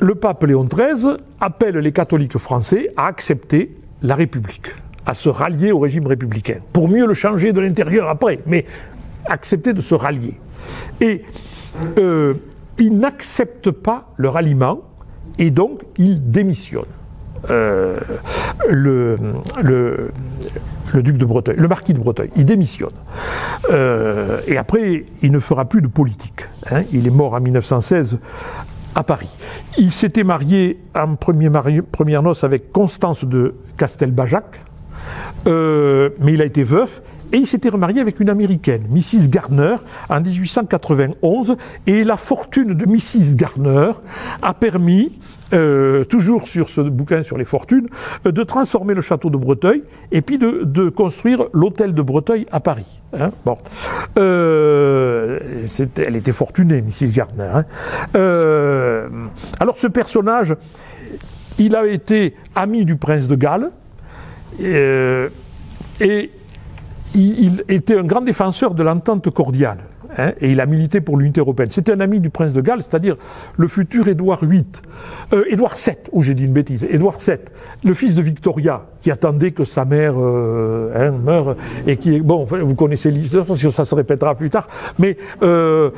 le 0.00 0.14
pape 0.14 0.44
Léon 0.44 0.64
XIII 0.64 1.16
appelle 1.40 1.76
les 1.76 1.92
catholiques 1.92 2.38
français 2.38 2.92
à 2.96 3.06
accepter 3.06 3.76
la 4.02 4.14
République, 4.14 4.74
à 5.06 5.14
se 5.14 5.28
rallier 5.28 5.72
au 5.72 5.80
régime 5.80 6.06
républicain, 6.06 6.58
pour 6.72 6.88
mieux 6.88 7.06
le 7.06 7.14
changer 7.14 7.52
de 7.52 7.60
l'intérieur 7.60 8.08
après, 8.08 8.40
mais 8.46 8.64
accepter 9.26 9.72
de 9.72 9.80
se 9.80 9.94
rallier. 9.94 10.34
Et 11.00 11.22
euh, 11.98 12.34
il 12.78 12.98
n'accepte 12.98 13.70
pas 13.70 14.12
le 14.16 14.28
ralliement, 14.28 14.82
et 15.38 15.50
donc 15.50 15.82
il 15.96 16.30
démissionne. 16.30 16.84
Euh, 17.50 17.98
le, 18.68 19.16
duc 20.94 21.16
de 21.16 21.24
Breteuil, 21.24 21.56
le 21.56 21.68
marquis 21.68 21.94
de 21.94 22.00
Breteuil, 22.00 22.30
il 22.34 22.44
démissionne. 22.44 22.90
Euh, 23.70 24.40
et 24.46 24.56
après, 24.56 25.04
il 25.22 25.30
ne 25.30 25.38
fera 25.38 25.64
plus 25.64 25.80
de 25.80 25.86
politique. 25.86 26.48
Hein. 26.70 26.82
Il 26.92 27.06
est 27.06 27.10
mort 27.10 27.34
en 27.34 27.40
1916 27.40 28.18
à 28.94 29.02
Paris. 29.04 29.28
Il 29.76 29.92
s'était 29.92 30.24
marié 30.24 30.78
en 30.94 31.14
première 31.16 32.22
noce 32.22 32.44
avec 32.44 32.72
Constance 32.72 33.24
de 33.24 33.54
Castelbajac, 33.76 34.60
euh, 35.46 36.10
mais 36.20 36.32
il 36.32 36.42
a 36.42 36.44
été 36.44 36.64
veuf 36.64 37.02
et 37.32 37.38
il 37.38 37.46
s'était 37.46 37.68
remarié 37.68 38.00
avec 38.00 38.20
une 38.20 38.28
américaine, 38.28 38.86
Mrs. 38.90 39.28
Garner, 39.28 39.76
en 40.08 40.20
1891, 40.20 41.56
et 41.86 42.04
la 42.04 42.16
fortune 42.16 42.74
de 42.74 42.86
Mrs. 42.86 43.36
Garner 43.36 43.92
a 44.42 44.54
permis, 44.54 45.18
euh, 45.52 46.04
toujours 46.04 46.46
sur 46.48 46.68
ce 46.68 46.80
bouquin 46.80 47.22
sur 47.22 47.38
les 47.38 47.44
fortunes, 47.44 47.88
euh, 48.26 48.32
de 48.32 48.42
transformer 48.42 48.94
le 48.94 49.00
château 49.00 49.30
de 49.30 49.36
Breteuil 49.36 49.82
et 50.12 50.22
puis 50.22 50.38
de, 50.38 50.62
de 50.64 50.88
construire 50.88 51.46
l'hôtel 51.52 51.94
de 51.94 52.02
Breteuil 52.02 52.46
à 52.50 52.60
Paris. 52.60 53.00
Hein 53.18 53.30
bon, 53.44 53.56
euh, 54.18 55.38
elle 55.96 56.16
était 56.16 56.32
fortunée, 56.32 56.82
Mrs. 56.82 57.10
Gardner. 57.12 57.50
Hein 57.54 57.64
euh, 58.16 59.08
alors 59.60 59.78
ce 59.78 59.86
personnage, 59.86 60.54
il 61.58 61.74
a 61.74 61.86
été 61.86 62.34
ami 62.54 62.84
du 62.84 62.96
prince 62.96 63.28
de 63.28 63.34
Galles 63.34 63.70
euh, 64.60 65.28
et 66.00 66.30
il, 67.14 67.64
était 67.68 67.98
un 67.98 68.04
grand 68.04 68.20
défenseur 68.20 68.74
de 68.74 68.82
l'entente 68.82 69.30
cordiale. 69.30 69.78
Hein, 70.16 70.32
et 70.40 70.50
il 70.52 70.60
a 70.60 70.66
milité 70.66 71.00
pour 71.00 71.16
l'unité 71.16 71.40
européenne. 71.40 71.70
C'était 71.70 71.92
un 71.92 72.00
ami 72.00 72.20
du 72.20 72.30
prince 72.30 72.52
de 72.52 72.60
Galles, 72.60 72.82
c'est-à-dire 72.82 73.16
le 73.56 73.68
futur 73.68 74.08
Édouard 74.08 74.44
VIII, 74.44 74.64
euh, 75.34 75.44
Édouard 75.48 75.74
VII, 75.76 75.96
où 76.12 76.22
j'ai 76.22 76.32
dit 76.34 76.44
une 76.44 76.52
bêtise, 76.52 76.86
Édouard 76.88 77.18
VII, 77.18 77.36
le 77.84 77.92
fils 77.92 78.14
de 78.14 78.22
Victoria, 78.22 78.86
qui 79.02 79.10
attendait 79.10 79.50
que 79.50 79.64
sa 79.64 79.84
mère 79.84 80.14
euh, 80.16 80.90
hein, 80.94 81.10
meure, 81.12 81.54
et 81.86 81.98
qui, 81.98 82.20
bon, 82.20 82.44
vous 82.44 82.74
connaissez 82.74 83.10
l'histoire, 83.10 83.44
parce 83.44 83.60
que 83.60 83.68
ça 83.68 83.84
se 83.84 83.94
répétera 83.94 84.34
plus 84.34 84.48
tard, 84.48 84.68
mais 84.98 85.18
euh, 85.42 85.90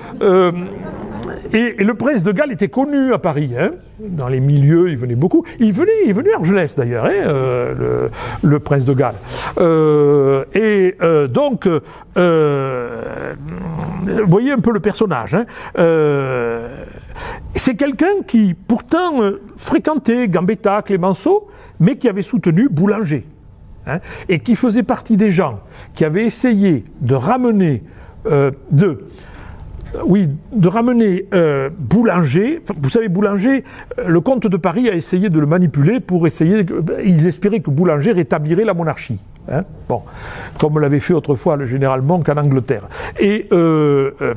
et, 1.53 1.75
le 1.79 1.95
prince 1.95 2.25
de 2.25 2.33
Galles 2.33 2.51
était 2.51 2.69
connu 2.69 3.13
à 3.13 3.19
Paris, 3.19 3.53
hein, 3.57 3.71
dans 4.01 4.29
les 4.29 4.41
milieux, 4.41 4.91
il 4.91 4.97
venait 4.97 5.15
beaucoup. 5.15 5.45
Il 5.61 5.73
venait, 5.73 5.93
il 6.07 6.15
venu 6.15 6.33
à 6.33 6.37
Argelès 6.37 6.75
d'ailleurs, 6.75 7.05
hein, 7.05 8.11
le, 8.43 8.59
prince 8.59 8.85
de 8.85 8.95
Galles. 8.95 9.15
Et 10.55 10.97
donc, 11.29 11.69
voyez 14.27 14.53
un 14.53 14.59
peu 14.59 14.73
le 14.73 14.81
personnage. 14.81 15.35
Hein. 15.35 15.45
C'est 17.55 17.75
quelqu'un 17.75 18.23
qui, 18.27 18.55
pourtant, 18.55 19.21
fréquentait 19.57 20.29
Gambetta, 20.29 20.83
Clémenceau, 20.83 21.49
mais 21.79 21.97
qui 21.97 22.09
avait 22.09 22.23
soutenu 22.23 22.69
Boulanger. 22.69 23.27
Hein, 23.87 24.01
et 24.29 24.41
qui 24.41 24.57
faisait 24.57 24.83
partie 24.83 25.17
des 25.17 25.31
gens 25.31 25.61
qui 25.95 26.05
avaient 26.05 26.27
essayé 26.27 26.85
de 27.01 27.15
ramener, 27.15 27.83
de 28.25 29.07
oui, 30.05 30.29
de 30.53 30.69
ramener 30.69 31.27
euh, 31.35 31.71
Boulanger. 31.77 32.61
Vous 32.81 32.91
savez, 32.91 33.09
Boulanger, 33.09 33.65
euh, 33.99 34.09
le 34.09 34.21
comte 34.21 34.47
de 34.47 34.57
Paris 34.57 34.89
a 34.89 34.95
essayé 34.95 35.31
de 35.31 35.39
le 35.39 35.47
manipuler 35.47 36.01
pour 36.01 36.27
essayer. 36.27 36.65
Ils 37.05 37.27
espéraient 37.27 37.61
que 37.61 37.71
Boulanger 37.71 38.13
rétablirait 38.13 38.65
la 38.65 38.75
monarchie. 38.75 39.19
Hein 39.51 39.65
bon, 39.89 40.03
comme 40.59 40.79
l'avait 40.79 41.01
fait 41.01 41.15
autrefois 41.15 41.57
le 41.57 41.67
général 41.67 42.03
Monk 42.03 42.29
en 42.29 42.37
Angleterre. 42.37 42.89
Et 43.19 43.49
euh, 43.53 44.13
euh, 44.21 44.35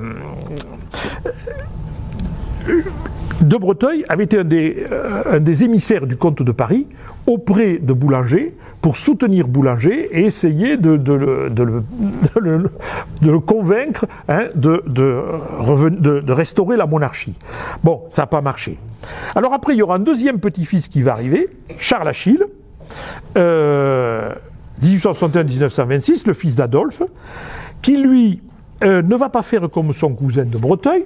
de 3.42 3.58
Breteuil 3.58 4.06
avait 4.10 4.24
été 4.26 4.40
un 4.40 4.44
des, 4.44 4.86
euh, 4.92 5.24
un 5.38 5.40
des, 5.40 5.64
émissaires 5.64 6.08
du 6.08 6.16
comte 6.16 6.42
de 6.42 6.52
Paris 6.52 6.88
auprès 7.28 7.78
de 7.78 7.94
Boulanger 7.94 8.56
pour 8.82 8.98
soutenir 8.98 9.48
Boulanger 9.48 10.10
et 10.12 10.26
essayer 10.26 10.78
de, 10.78 10.92
le, 12.42 13.40
convaincre 13.40 14.06
hein, 14.28 14.48
de, 14.56 16.32
restaurer 16.32 16.78
la 16.78 16.86
monarchie. 16.86 17.38
Bon, 17.84 18.02
ça 18.10 18.24
n'a 18.24 18.28
pas 18.28 18.42
marché. 18.42 18.78
Alors 19.36 19.54
après, 19.54 19.74
il 19.74 19.78
y 19.78 19.82
aura 19.82 19.96
un 19.96 20.00
deuxième 20.00 20.40
petit-fils 20.40 20.88
qui 20.88 21.02
va 21.02 21.14
arriver, 21.14 21.50
Charles 21.78 22.08
Achille, 22.08 22.44
euh, 23.38 24.34
1861-1926, 24.84 26.28
le 26.28 26.34
fils 26.34 26.56
d'Adolphe, 26.56 27.04
qui 27.82 27.98
lui 27.98 28.42
euh, 28.84 29.02
ne 29.02 29.16
va 29.16 29.30
pas 29.30 29.44
faire 29.44 29.70
comme 29.70 29.94
son 29.94 30.14
cousin 30.14 30.44
de 30.44 30.58
Breteuil, 30.58 31.06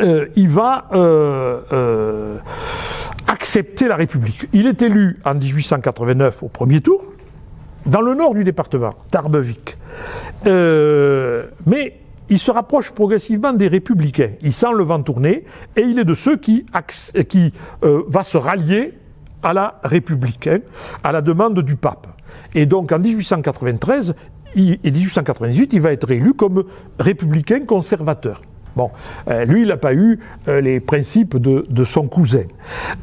euh, 0.00 0.26
il 0.36 0.48
va 0.48 0.86
euh, 0.92 1.60
euh, 1.72 2.38
accepter 3.26 3.88
la 3.88 3.96
République. 3.96 4.48
Il 4.52 4.66
est 4.66 4.82
élu 4.82 5.20
en 5.24 5.34
1889 5.34 6.42
au 6.42 6.48
premier 6.48 6.80
tour, 6.80 7.04
dans 7.86 8.00
le 8.00 8.14
nord 8.14 8.34
du 8.34 8.44
département, 8.44 8.94
Tarbevik. 9.10 9.76
mais 10.46 11.98
il 12.28 12.38
se 12.38 12.50
rapproche 12.50 12.92
progressivement 12.92 13.52
des 13.52 13.68
républicains. 13.68 14.30
Il 14.40 14.52
sent 14.52 14.72
le 14.74 14.84
vent 14.84 15.02
tourner 15.02 15.44
et 15.76 15.82
il 15.82 15.98
est 15.98 16.04
de 16.04 16.14
ceux 16.14 16.36
qui, 16.36 16.64
qui 17.28 17.52
va 17.82 18.24
se 18.24 18.38
rallier 18.38 18.94
à 19.42 19.52
la 19.52 19.80
République, 19.82 20.46
hein, 20.46 20.60
à 21.02 21.12
la 21.12 21.20
demande 21.20 21.60
du 21.60 21.76
pape. 21.76 22.06
Et 22.54 22.64
donc 22.64 22.92
en 22.92 22.98
1893 22.98 24.14
et 24.54 24.78
1898, 24.84 25.72
il 25.72 25.80
va 25.80 25.92
être 25.92 26.10
élu 26.10 26.32
comme 26.34 26.64
républicain 26.98 27.60
conservateur. 27.66 28.42
Bon, 28.76 28.90
euh, 29.28 29.44
lui, 29.44 29.62
il 29.62 29.68
n'a 29.68 29.76
pas 29.76 29.94
eu 29.94 30.18
euh, 30.48 30.60
les 30.60 30.80
principes 30.80 31.36
de, 31.36 31.84
son 31.84 32.08
cousin. 32.08 32.44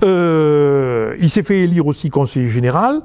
Euh, 0.04 1.16
il 1.20 1.30
s'est 1.30 1.44
fait 1.44 1.60
élire 1.60 1.86
aussi 1.86 2.10
conseiller 2.10 2.50
général. 2.50 3.02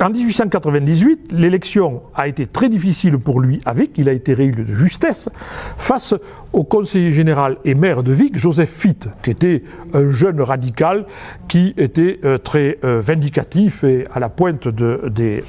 En 0.00 0.10
1898, 0.10 1.32
l'élection 1.32 2.02
a 2.14 2.28
été 2.28 2.46
très 2.46 2.68
difficile 2.68 3.18
pour 3.18 3.40
lui 3.40 3.60
avec, 3.64 3.98
il 3.98 4.08
a 4.08 4.12
été 4.12 4.32
réélu 4.32 4.64
de 4.64 4.72
justesse, 4.72 5.28
face 5.76 6.14
au 6.52 6.62
conseiller 6.62 7.10
général 7.10 7.56
et 7.64 7.74
maire 7.74 8.04
de 8.04 8.12
Vic, 8.12 8.38
Joseph 8.38 8.70
Fitt, 8.70 9.08
qui 9.24 9.30
était 9.30 9.64
un 9.92 10.10
jeune 10.10 10.40
radical 10.40 11.04
qui 11.48 11.74
était 11.76 12.20
très 12.44 12.78
vindicatif 12.82 13.82
et 13.82 14.06
à 14.12 14.20
la 14.20 14.28
pointe 14.28 14.68
de, 14.68 15.08
des 15.08 15.42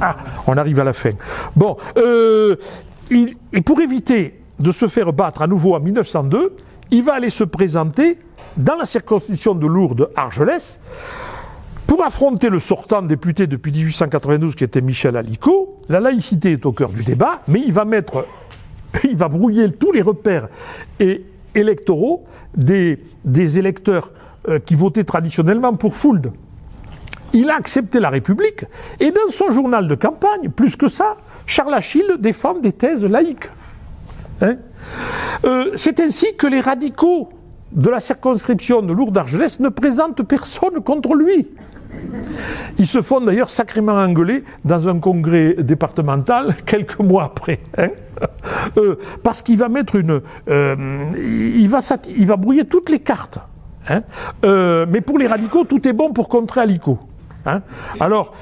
ah, 0.00 0.16
on 0.46 0.56
arrive 0.56 0.80
à 0.80 0.84
la 0.84 0.92
fin. 0.92 1.10
Bon, 1.56 1.76
euh, 1.96 2.56
pour 3.64 3.80
éviter 3.80 4.40
de 4.58 4.72
se 4.72 4.88
faire 4.88 5.12
battre 5.12 5.42
à 5.42 5.46
nouveau 5.46 5.74
en 5.74 5.80
1902, 5.80 6.56
il 6.90 7.02
va 7.02 7.14
aller 7.14 7.30
se 7.30 7.44
présenter 7.44 8.18
dans 8.56 8.76
la 8.76 8.84
circonscription 8.84 9.54
de 9.54 9.66
Lourdes-Argelès 9.66 10.80
pour 11.86 12.04
affronter 12.04 12.50
le 12.50 12.58
sortant 12.58 13.02
député 13.02 13.46
depuis 13.46 13.72
1892 13.72 14.54
qui 14.54 14.64
était 14.64 14.80
Michel 14.80 15.16
Alicot. 15.16 15.76
La 15.88 16.00
laïcité 16.00 16.52
est 16.52 16.66
au 16.66 16.72
cœur 16.72 16.90
du 16.90 17.04
débat, 17.04 17.42
mais 17.48 17.62
il 17.66 17.72
va 17.72 17.84
mettre 17.84 18.26
il 19.04 19.16
va 19.16 19.28
brouiller 19.28 19.70
tous 19.70 19.92
les 19.92 20.02
repères 20.02 20.48
électoraux 21.54 22.24
des, 22.56 22.98
électeurs 23.58 24.10
euh, 24.48 24.58
qui 24.58 24.74
votaient 24.74 25.04
traditionnellement 25.04 25.74
pour 25.74 25.94
Fould. 25.94 26.32
Il 27.32 27.50
a 27.50 27.54
accepté 27.54 28.00
la 28.00 28.10
République 28.10 28.64
et 28.98 29.10
dans 29.10 29.30
son 29.30 29.50
journal 29.50 29.86
de 29.86 29.94
campagne, 29.94 30.48
plus 30.48 30.76
que 30.76 30.88
ça, 30.88 31.16
Charles 31.46 31.74
Achille 31.74 32.16
défend 32.18 32.54
des 32.54 32.72
thèses 32.72 33.04
laïques. 33.04 33.50
Hein 34.40 34.56
euh, 35.44 35.72
c'est 35.76 36.00
ainsi 36.00 36.34
que 36.36 36.46
les 36.46 36.60
radicaux 36.60 37.28
de 37.72 37.88
la 37.88 38.00
circonscription 38.00 38.82
de 38.82 38.92
Lourdes-Argelès 38.92 39.60
ne 39.60 39.68
présentent 39.68 40.22
personne 40.22 40.80
contre 40.80 41.14
lui. 41.14 41.48
Ils 42.78 42.86
se 42.86 43.02
font 43.02 43.20
d'ailleurs 43.20 43.50
sacrément 43.50 43.94
engueuler 43.94 44.44
dans 44.64 44.88
un 44.88 44.98
congrès 44.98 45.54
départemental 45.58 46.56
quelques 46.66 46.98
mois 46.98 47.24
après. 47.24 47.60
Hein. 47.78 47.90
Euh, 48.76 48.96
parce 49.22 49.42
qu'il 49.42 49.58
va 49.58 49.68
mettre 49.68 49.96
une. 49.96 50.20
Euh, 50.48 50.76
il, 51.16 51.68
va, 51.68 51.78
il 52.16 52.26
va 52.26 52.36
brouiller 52.36 52.64
toutes 52.64 52.90
les 52.90 53.00
cartes. 53.00 53.38
Hein. 53.88 54.02
mais 54.42 55.00
pour 55.00 55.18
les 55.18 55.26
radicaux, 55.26 55.64
tout 55.64 55.88
est 55.88 55.94
bon 55.94 56.12
pour 56.12 56.28
contrer 56.28 56.60
Alico. 56.60 56.98
Hein. 57.46 57.62
Alors, 57.98 58.34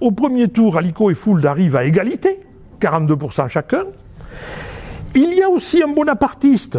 au 0.00 0.10
premier 0.10 0.48
tour, 0.48 0.76
Alico 0.76 1.10
et 1.10 1.14
Fould 1.14 1.44
arrivent 1.46 1.76
à 1.76 1.84
égalité, 1.84 2.40
42% 2.80 3.48
chacun. 3.48 3.84
Il 5.14 5.32
y 5.34 5.42
a 5.42 5.48
aussi 5.48 5.82
un 5.82 5.88
bonapartiste, 5.88 6.78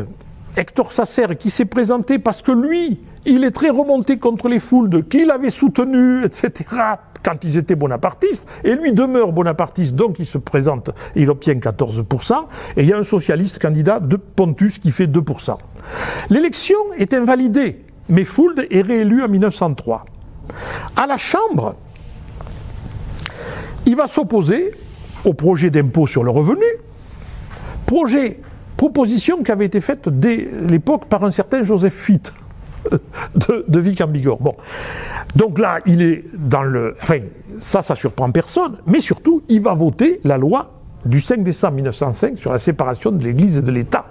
Hector 0.58 0.92
Sasser, 0.92 1.28
qui 1.40 1.50
s'est 1.50 1.66
présenté 1.66 2.20
parce 2.20 2.42
que 2.42 2.52
lui, 2.52 3.00
il 3.26 3.44
est 3.44 3.52
très 3.52 3.70
remonté 3.70 4.18
contre 4.18 4.48
les 4.48 4.60
Fouldes, 4.60 5.08
qu'il 5.08 5.32
avait 5.32 5.50
soutenu, 5.50 6.24
etc., 6.24 6.66
quand 7.24 7.44
ils 7.44 7.58
étaient 7.58 7.76
bonapartistes, 7.76 8.48
et 8.64 8.76
lui 8.76 8.94
demeure 8.94 9.32
bonapartiste, 9.32 9.96
donc 9.96 10.20
il 10.20 10.28
se 10.28 10.38
présente, 10.38 10.92
il 11.16 11.30
obtient 11.32 11.56
14%, 11.56 12.46
et 12.78 12.84
il 12.84 12.90
y 12.90 12.94
a 12.94 12.98
un 12.98 13.04
socialiste 13.04 13.60
candidat 13.60 14.00
de 14.00 14.16
Pontus 14.16 14.78
qui 14.78 14.92
fait 14.92 15.08
2%. 15.08 15.58
L'élection 16.30 16.78
est 16.98 17.14
invalidée, 17.14 17.84
mais 18.10 18.26
Fould 18.26 18.68
est 18.70 18.82
réélu 18.82 19.24
en 19.24 19.28
1903. 19.28 20.06
À 20.96 21.08
la 21.08 21.18
Chambre, 21.18 21.76
il 23.86 23.96
va 23.96 24.08
s'opposer 24.08 24.72
au 25.24 25.34
projet 25.34 25.70
d'impôt 25.70 26.08
sur 26.08 26.24
le 26.24 26.32
revenu, 26.32 26.66
proposition 28.78 29.44
qui 29.44 29.52
avait 29.52 29.66
été 29.66 29.82
faite 29.82 30.10
dès 30.10 30.48
l'époque 30.68 31.06
par 31.06 31.24
un 31.24 31.32
certain 31.32 31.64
Joseph 31.64 31.94
Fitt 31.94 32.34
de, 32.92 33.66
de 33.68 33.80
Vic. 33.80 34.02
Bon. 34.40 34.56
Donc 35.36 35.60
là, 35.60 35.80
il 35.86 36.02
est 36.02 36.26
dans 36.34 36.64
le. 36.64 36.96
Enfin, 37.02 37.20
ça, 37.60 37.82
ça 37.82 37.96
surprend 37.96 38.32
personne, 38.32 38.78
mais 38.86 39.00
surtout, 39.00 39.44
il 39.50 39.62
va 39.62 39.74
voter 39.74 40.20
la 40.24 40.38
loi 40.38 40.72
du 41.06 41.22
5 41.22 41.44
décembre 41.44 41.76
1905 41.76 42.38
sur 42.38 42.52
la 42.52 42.60
séparation 42.60 43.12
de 43.12 43.24
l'Église 43.24 43.58
et 43.58 43.62
de 43.62 43.72
l'État. 43.72 44.06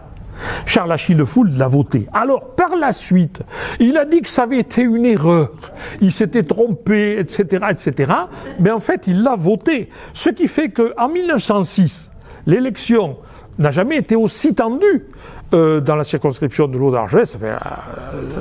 Charles 0.66 0.92
Achille 0.92 1.24
Fould 1.24 1.56
l'a 1.56 1.68
voté. 1.68 2.06
Alors, 2.12 2.54
par 2.54 2.76
la 2.76 2.92
suite, 2.92 3.40
il 3.80 3.96
a 3.96 4.04
dit 4.04 4.20
que 4.20 4.28
ça 4.28 4.44
avait 4.44 4.58
été 4.58 4.82
une 4.82 5.06
erreur, 5.06 5.52
il 6.00 6.12
s'était 6.12 6.42
trompé, 6.42 7.18
etc., 7.18 7.66
etc., 7.70 8.12
mais 8.58 8.70
en 8.70 8.80
fait, 8.80 9.02
il 9.06 9.22
l'a 9.22 9.36
voté. 9.36 9.90
Ce 10.12 10.30
qui 10.30 10.48
fait 10.48 10.70
qu'en 10.70 11.08
1906, 11.08 12.10
l'élection 12.46 13.16
n'a 13.58 13.70
jamais 13.70 13.98
été 13.98 14.16
aussi 14.16 14.54
tendu 14.54 15.06
euh, 15.52 15.80
dans 15.80 15.96
la 15.96 16.04
circonscription 16.04 16.68
de 16.68 16.76
l'eau. 16.76 16.94
Euh, 16.94 17.24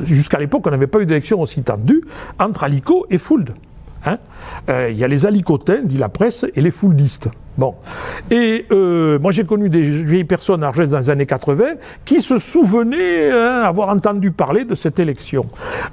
jusqu'à 0.04 0.40
l'époque, 0.40 0.66
on 0.66 0.72
n'avait 0.72 0.88
pas 0.88 1.00
eu 1.00 1.06
d'élection 1.06 1.40
aussi 1.42 1.62
tendue 1.62 2.04
entre 2.40 2.64
Alico 2.64 3.06
et 3.10 3.18
Fould. 3.18 3.54
Hein. 4.06 4.18
Euh, 4.70 4.90
il 4.92 4.98
y 4.98 5.04
a 5.04 5.08
les 5.08 5.26
alicotins, 5.26 5.82
dit 5.84 5.98
la 5.98 6.10
presse, 6.10 6.46
et 6.56 6.62
les 6.62 6.72
fouldistes. 6.72 7.30
Bon. 7.58 7.76
Et 8.32 8.66
euh, 8.72 9.20
moi, 9.20 9.32
j'ai 9.32 9.44
connu 9.44 9.70
des 9.70 9.88
vieilles 9.88 10.24
personnes 10.24 10.64
Argès 10.64 10.90
dans 10.90 10.98
les 10.98 11.10
années 11.12 11.28
80 11.28 11.64
qui 12.04 12.20
se 12.20 12.38
souvenaient 12.40 13.30
hein, 13.32 13.62
avoir 13.64 13.90
entendu 13.90 14.32
parler 14.32 14.66
de 14.66 14.74
cette 14.74 15.00
élection. 15.00 15.46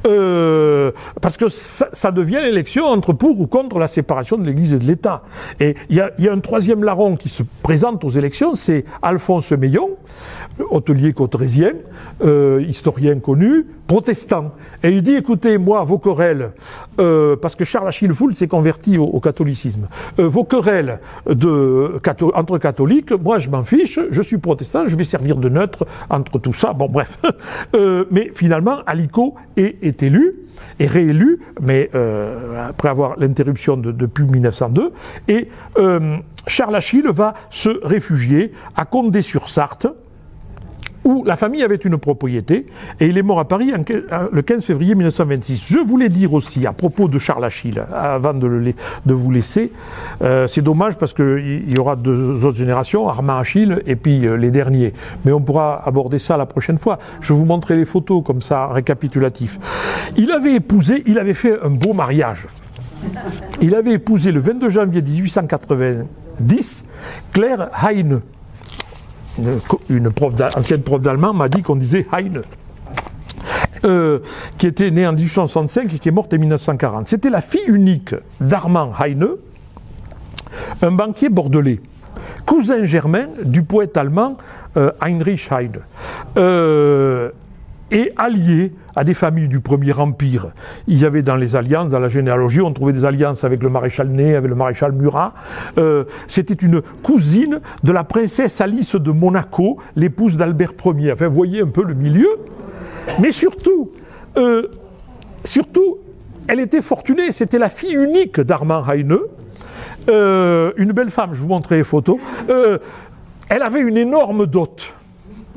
Euh, 0.06 0.92
parce 1.20 1.36
que 1.36 1.50
ça, 1.50 1.88
ça 1.92 2.12
devient 2.12 2.40
l'élection 2.42 2.86
entre 2.86 3.12
pour 3.12 3.38
ou 3.38 3.46
contre 3.46 3.78
la 3.78 3.88
séparation 3.88 4.38
de 4.38 4.46
l'Église 4.46 4.72
et 4.72 4.78
de 4.78 4.86
l'État. 4.86 5.22
Et 5.58 5.76
il 5.90 5.96
y 5.96 6.00
a, 6.00 6.12
y 6.18 6.28
a, 6.28 6.32
un 6.32 6.40
troisième 6.40 6.82
larron 6.82 7.16
qui 7.16 7.28
se 7.28 7.42
présente 7.62 8.04
aux 8.04 8.10
élections, 8.10 8.54
c'est 8.54 8.86
Alphonse 9.02 9.50
Meillon, 9.52 9.90
hôtelier 10.70 11.12
cotérésien, 11.12 11.72
euh, 12.22 12.64
historien 12.68 13.18
connu, 13.18 13.66
protestant. 13.86 14.52
Et 14.82 14.90
il 14.90 15.02
dit, 15.02 15.14
écoutez, 15.14 15.58
moi, 15.58 15.84
vos 15.84 15.98
querelles, 15.98 16.52
euh, 16.98 17.36
parce 17.36 17.54
que 17.54 17.64
Charles 17.64 17.88
Achille 17.88 18.12
Foul 18.12 18.34
s'est 18.34 18.48
converti 18.48 18.98
au, 18.98 19.20
catholicisme, 19.20 19.88
euh, 20.18 20.28
vos 20.28 20.44
querelles 20.44 21.00
entre 21.26 22.58
catholiques, 22.58 23.12
moi, 23.12 23.38
je 23.38 23.50
m'en 23.50 23.64
fiche, 23.64 23.98
je 24.10 24.22
suis 24.22 24.38
protestant, 24.38 24.88
je 24.88 24.96
vais 24.96 25.04
servir 25.04 25.36
de 25.36 25.48
neutre 25.48 25.86
entre 26.08 26.38
tout 26.38 26.52
ça. 26.52 26.72
Bon, 26.72 26.88
bref. 26.88 27.18
Mais 28.10 28.30
finalement, 28.34 28.78
Alico 28.86 29.34
est, 29.56 30.02
élu 30.02 30.34
est 30.78 30.86
réélu, 30.86 31.40
mais 31.60 31.90
après 32.56 32.88
avoir 32.88 33.18
l'interruption 33.18 33.76
de, 33.76 33.92
depuis 33.92 34.24
1902, 34.24 34.92
et 35.28 35.48
euh, 35.78 36.16
Charles 36.46 36.76
Achille 36.76 37.08
va 37.08 37.34
se 37.50 37.68
réfugier 37.84 38.52
à 38.76 38.84
Condé-sur-Sarthe, 38.84 39.88
où 41.04 41.24
la 41.24 41.36
famille 41.36 41.62
avait 41.62 41.76
une 41.76 41.96
propriété, 41.98 42.66
et 43.00 43.06
il 43.06 43.16
est 43.16 43.22
mort 43.22 43.40
à 43.40 43.46
Paris 43.46 43.72
le 44.32 44.42
15 44.42 44.64
février 44.64 44.94
1926. 44.94 45.66
Je 45.68 45.78
voulais 45.78 46.08
dire 46.08 46.32
aussi, 46.32 46.66
à 46.66 46.72
propos 46.72 47.08
de 47.08 47.18
Charles 47.18 47.44
Achille, 47.44 47.82
avant 47.92 48.34
de, 48.34 48.46
le, 48.46 48.74
de 49.06 49.14
vous 49.14 49.30
laisser, 49.30 49.72
euh, 50.22 50.46
c'est 50.46 50.62
dommage 50.62 50.96
parce 50.96 51.12
qu'il 51.12 51.70
y 51.70 51.78
aura 51.78 51.96
deux 51.96 52.44
autres 52.44 52.58
générations, 52.58 53.08
Armand 53.08 53.38
Achille 53.38 53.82
et 53.86 53.96
puis 53.96 54.26
euh, 54.26 54.34
les 54.34 54.50
derniers. 54.50 54.92
Mais 55.24 55.32
on 55.32 55.40
pourra 55.40 55.86
aborder 55.86 56.18
ça 56.18 56.36
la 56.36 56.46
prochaine 56.46 56.78
fois. 56.78 56.98
Je 57.20 57.32
vous 57.32 57.44
montrerai 57.44 57.76
les 57.76 57.84
photos 57.84 58.22
comme 58.24 58.42
ça, 58.42 58.66
récapitulatif. 58.68 59.58
Il 60.16 60.30
avait 60.32 60.54
épousé, 60.54 61.02
il 61.06 61.18
avait 61.18 61.34
fait 61.34 61.60
un 61.62 61.70
beau 61.70 61.92
mariage. 61.92 62.46
Il 63.62 63.74
avait 63.74 63.92
épousé 63.92 64.32
le 64.32 64.40
22 64.40 64.68
janvier 64.68 65.02
1890 65.02 66.84
Claire 67.32 67.70
Heine 67.82 68.20
une, 69.38 70.08
ancienne 70.56 70.82
prof 70.82 71.02
d'allemand 71.02 71.32
m'a 71.32 71.48
dit 71.48 71.62
qu'on 71.62 71.76
disait 71.76 72.06
Heine. 72.12 72.42
Euh, 73.84 74.18
qui 74.58 74.66
était 74.66 74.90
née 74.90 75.06
en 75.06 75.12
1865 75.12 75.94
et 75.94 75.98
qui 75.98 76.08
est 76.10 76.12
morte 76.12 76.34
en 76.34 76.38
1940. 76.38 77.08
C'était 77.08 77.30
la 77.30 77.40
fille 77.40 77.64
unique 77.66 78.14
d'Armand 78.38 78.92
Heine, 79.00 79.26
un 80.82 80.90
banquier 80.90 81.30
bordelais, 81.30 81.80
cousin 82.44 82.84
germain 82.84 83.28
du 83.42 83.62
poète 83.62 83.96
allemand 83.96 84.36
euh, 84.76 84.92
Heinrich 85.00 85.48
Heine. 85.50 85.78
Euh, 86.36 87.30
et 87.90 88.12
allié 88.16 88.72
à 88.96 89.04
des 89.04 89.14
familles 89.14 89.48
du 89.48 89.60
Premier 89.60 89.92
Empire. 89.92 90.48
Il 90.86 90.98
y 90.98 91.04
avait 91.04 91.22
dans 91.22 91.36
les 91.36 91.56
alliances, 91.56 91.88
dans 91.88 91.98
la 91.98 92.08
généalogie, 92.08 92.60
on 92.60 92.72
trouvait 92.72 92.92
des 92.92 93.04
alliances 93.04 93.44
avec 93.44 93.62
le 93.62 93.68
maréchal 93.68 94.08
Ney, 94.08 94.34
avec 94.34 94.48
le 94.48 94.56
maréchal 94.56 94.92
Murat. 94.92 95.34
Euh, 95.78 96.04
C'était 96.28 96.54
une 96.54 96.82
cousine 97.02 97.60
de 97.82 97.92
la 97.92 98.04
princesse 98.04 98.60
Alice 98.60 98.94
de 98.94 99.10
Monaco, 99.10 99.78
l'épouse 99.96 100.36
d'Albert 100.36 100.72
Ier. 100.84 101.12
Enfin, 101.12 101.28
voyez 101.28 101.62
un 101.62 101.68
peu 101.68 101.84
le 101.84 101.94
milieu. 101.94 102.30
Mais 103.20 103.32
surtout, 103.32 103.90
euh, 104.36 104.68
surtout, 105.44 105.98
elle 106.48 106.60
était 106.60 106.82
fortunée. 106.82 107.32
C'était 107.32 107.58
la 107.58 107.68
fille 107.68 107.94
unique 107.94 108.40
d'Armand 108.40 108.86
Heine. 108.88 109.16
Euh, 110.08 110.72
une 110.76 110.92
belle 110.92 111.10
femme, 111.10 111.30
je 111.34 111.40
vous 111.40 111.48
montrerai 111.48 111.78
les 111.78 111.84
photos. 111.84 112.18
Elle 113.48 113.62
avait 113.62 113.80
une 113.80 113.96
énorme 113.96 114.46
dot. 114.46 114.94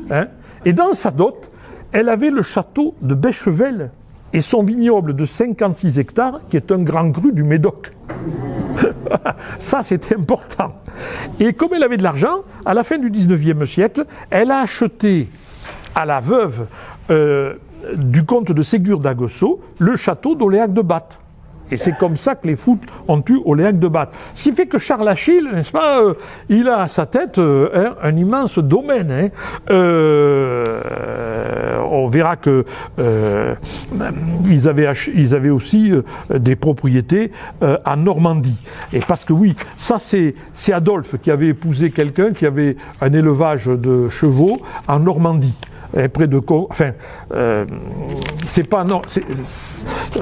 Hein, 0.10 0.28
et 0.66 0.74
dans 0.74 0.94
sa 0.94 1.12
dot, 1.12 1.50
elle 1.94 2.10
avait 2.10 2.32
le 2.32 2.42
château 2.42 2.96
de 3.02 3.14
Bechevel 3.14 3.92
et 4.34 4.42
son 4.42 4.64
vignoble 4.64 5.16
de 5.16 5.26
56 5.26 6.00
hectares, 6.00 6.42
qui 6.50 6.58
est 6.58 6.72
un 6.72 6.80
grand 6.80 7.12
cru 7.12 7.32
du 7.32 7.44
Médoc. 7.44 7.94
Ça, 9.60 9.84
c'était 9.84 10.16
important. 10.16 10.74
Et 11.40 11.54
comme 11.54 11.76
elle 11.76 11.84
avait 11.84 11.98
de 11.98 12.04
l'argent, 12.04 12.40
à 12.66 12.74
la 12.74 12.84
fin 12.84 12.98
du 12.98 13.12
19e 13.12 13.68
siècle, 13.68 14.06
elle 14.32 14.50
a 14.50 14.62
acheté 14.62 15.30
à 15.94 16.06
la 16.06 16.20
veuve 16.20 16.68
euh, 17.12 17.56
du 17.96 18.26
comte 18.26 18.52
de 18.52 18.64
Ségur 18.64 19.00
d'Aguesseau 19.00 19.62
le 19.78 19.96
château 19.96 20.34
d'Oléac 20.34 20.74
de 20.74 20.82
Batte. 20.82 21.20
Et 21.72 21.78
c'est 21.78 21.98
comme 21.98 22.18
ça 22.18 22.36
que 22.36 22.48
les 22.48 22.56
foot 22.56 22.80
ont 23.08 23.24
eu 23.30 23.40
Oléac 23.46 23.80
de 23.80 23.88
Batte. 23.88 24.14
Ce 24.36 24.44
qui 24.44 24.52
fait 24.56 24.68
que 24.68 24.78
Charles 24.78 25.08
Achille, 25.08 25.50
n'est-ce 25.54 25.72
pas, 25.72 26.02
euh, 26.02 26.14
il 26.50 26.68
a 26.68 26.82
à 26.82 26.88
sa 26.88 27.06
tête 27.06 27.38
euh, 27.38 27.94
un, 28.02 28.16
immense 28.16 28.60
domaine. 28.60 29.12
Hein. 29.12 29.30
Euh, 29.72 30.82
on 31.90 32.08
verra 32.08 32.36
que 32.36 32.66
avaient 34.68 34.94
ils 35.16 35.36
avaient 35.36 35.50
aussi 35.50 35.92
des 36.30 36.56
propriétés 36.56 37.32
en 37.62 37.98
Normandie. 37.98 38.64
Et 38.92 39.00
parce 39.00 39.26
que 39.26 39.34
oui, 39.34 39.56
ça 39.78 39.98
c'est 40.00 40.74
Adolphe 40.74 41.16
qui 41.22 41.32
avait 41.32 41.48
épousé 41.48 41.92
quelqu'un 41.92 42.34
qui 42.34 42.46
avait 42.46 42.78
un 43.02 43.14
élevage 43.14 43.66
de 43.66 44.10
chevaux 44.10 44.62
en 44.88 45.00
Normandie. 45.00 45.58
Près 45.94 46.28
de, 46.28 46.42
enfin, 46.70 46.92
euh, 47.34 47.66
c'est 48.48 48.68
pas 48.68 48.86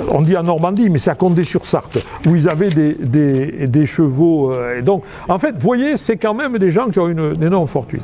on 0.10 0.22
dit 0.22 0.36
en 0.36 0.44
Normandie, 0.44 0.90
mais 0.90 1.00
c'est 1.00 1.12
à 1.12 1.16
Condé-sur-Sarthe, 1.16 2.00
où 2.28 2.36
ils 2.36 2.50
avaient 2.50 2.70
des, 2.70 3.86
chevaux. 3.86 4.54
Euh, 4.54 4.80
et 4.80 4.82
donc, 4.82 5.04
en 5.28 5.40
fait, 5.40 5.54
vous 5.54 5.62
voyez, 5.62 5.98
c'est 5.98 6.18
quand 6.18 6.34
même 6.34 6.58
des 6.58 6.72
gens 6.72 6.90
qui 6.90 7.00
ont 7.00 7.08
une, 7.08 7.42
énorme 7.42 7.68
fortune. 7.68 8.02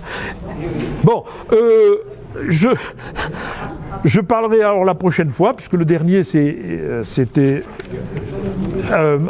Bon, 1.04 1.24
euh, 1.52 1.98
je, 2.48 4.20
parlerai 4.22 4.62
alors 4.62 4.86
la 4.86 4.96
prochaine 4.96 5.30
fois, 5.30 5.54
puisque 5.54 5.74
le 5.74 5.86
dernier 5.86 6.24
c'était 6.24 7.64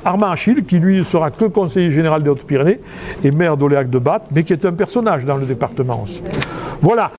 Armand 0.05 0.31
Achille, 0.31 0.63
qui 0.63 0.79
lui 0.79 1.03
sera 1.05 1.31
que 1.31 1.45
conseiller 1.45 1.91
général 1.91 2.23
des 2.23 2.29
Hautes-Pyrénées 2.29 2.79
et 3.23 3.31
maire 3.31 3.57
d'Oléac 3.57 3.89
de 3.89 3.99
Batte, 3.99 4.25
mais 4.31 4.43
qui 4.43 4.53
est 4.53 4.65
un 4.65 4.73
personnage 4.73 5.25
dans 5.25 5.37
le 5.37 5.45
département 5.45 6.03
aussi. 6.03 6.21
Voilà. 6.81 7.11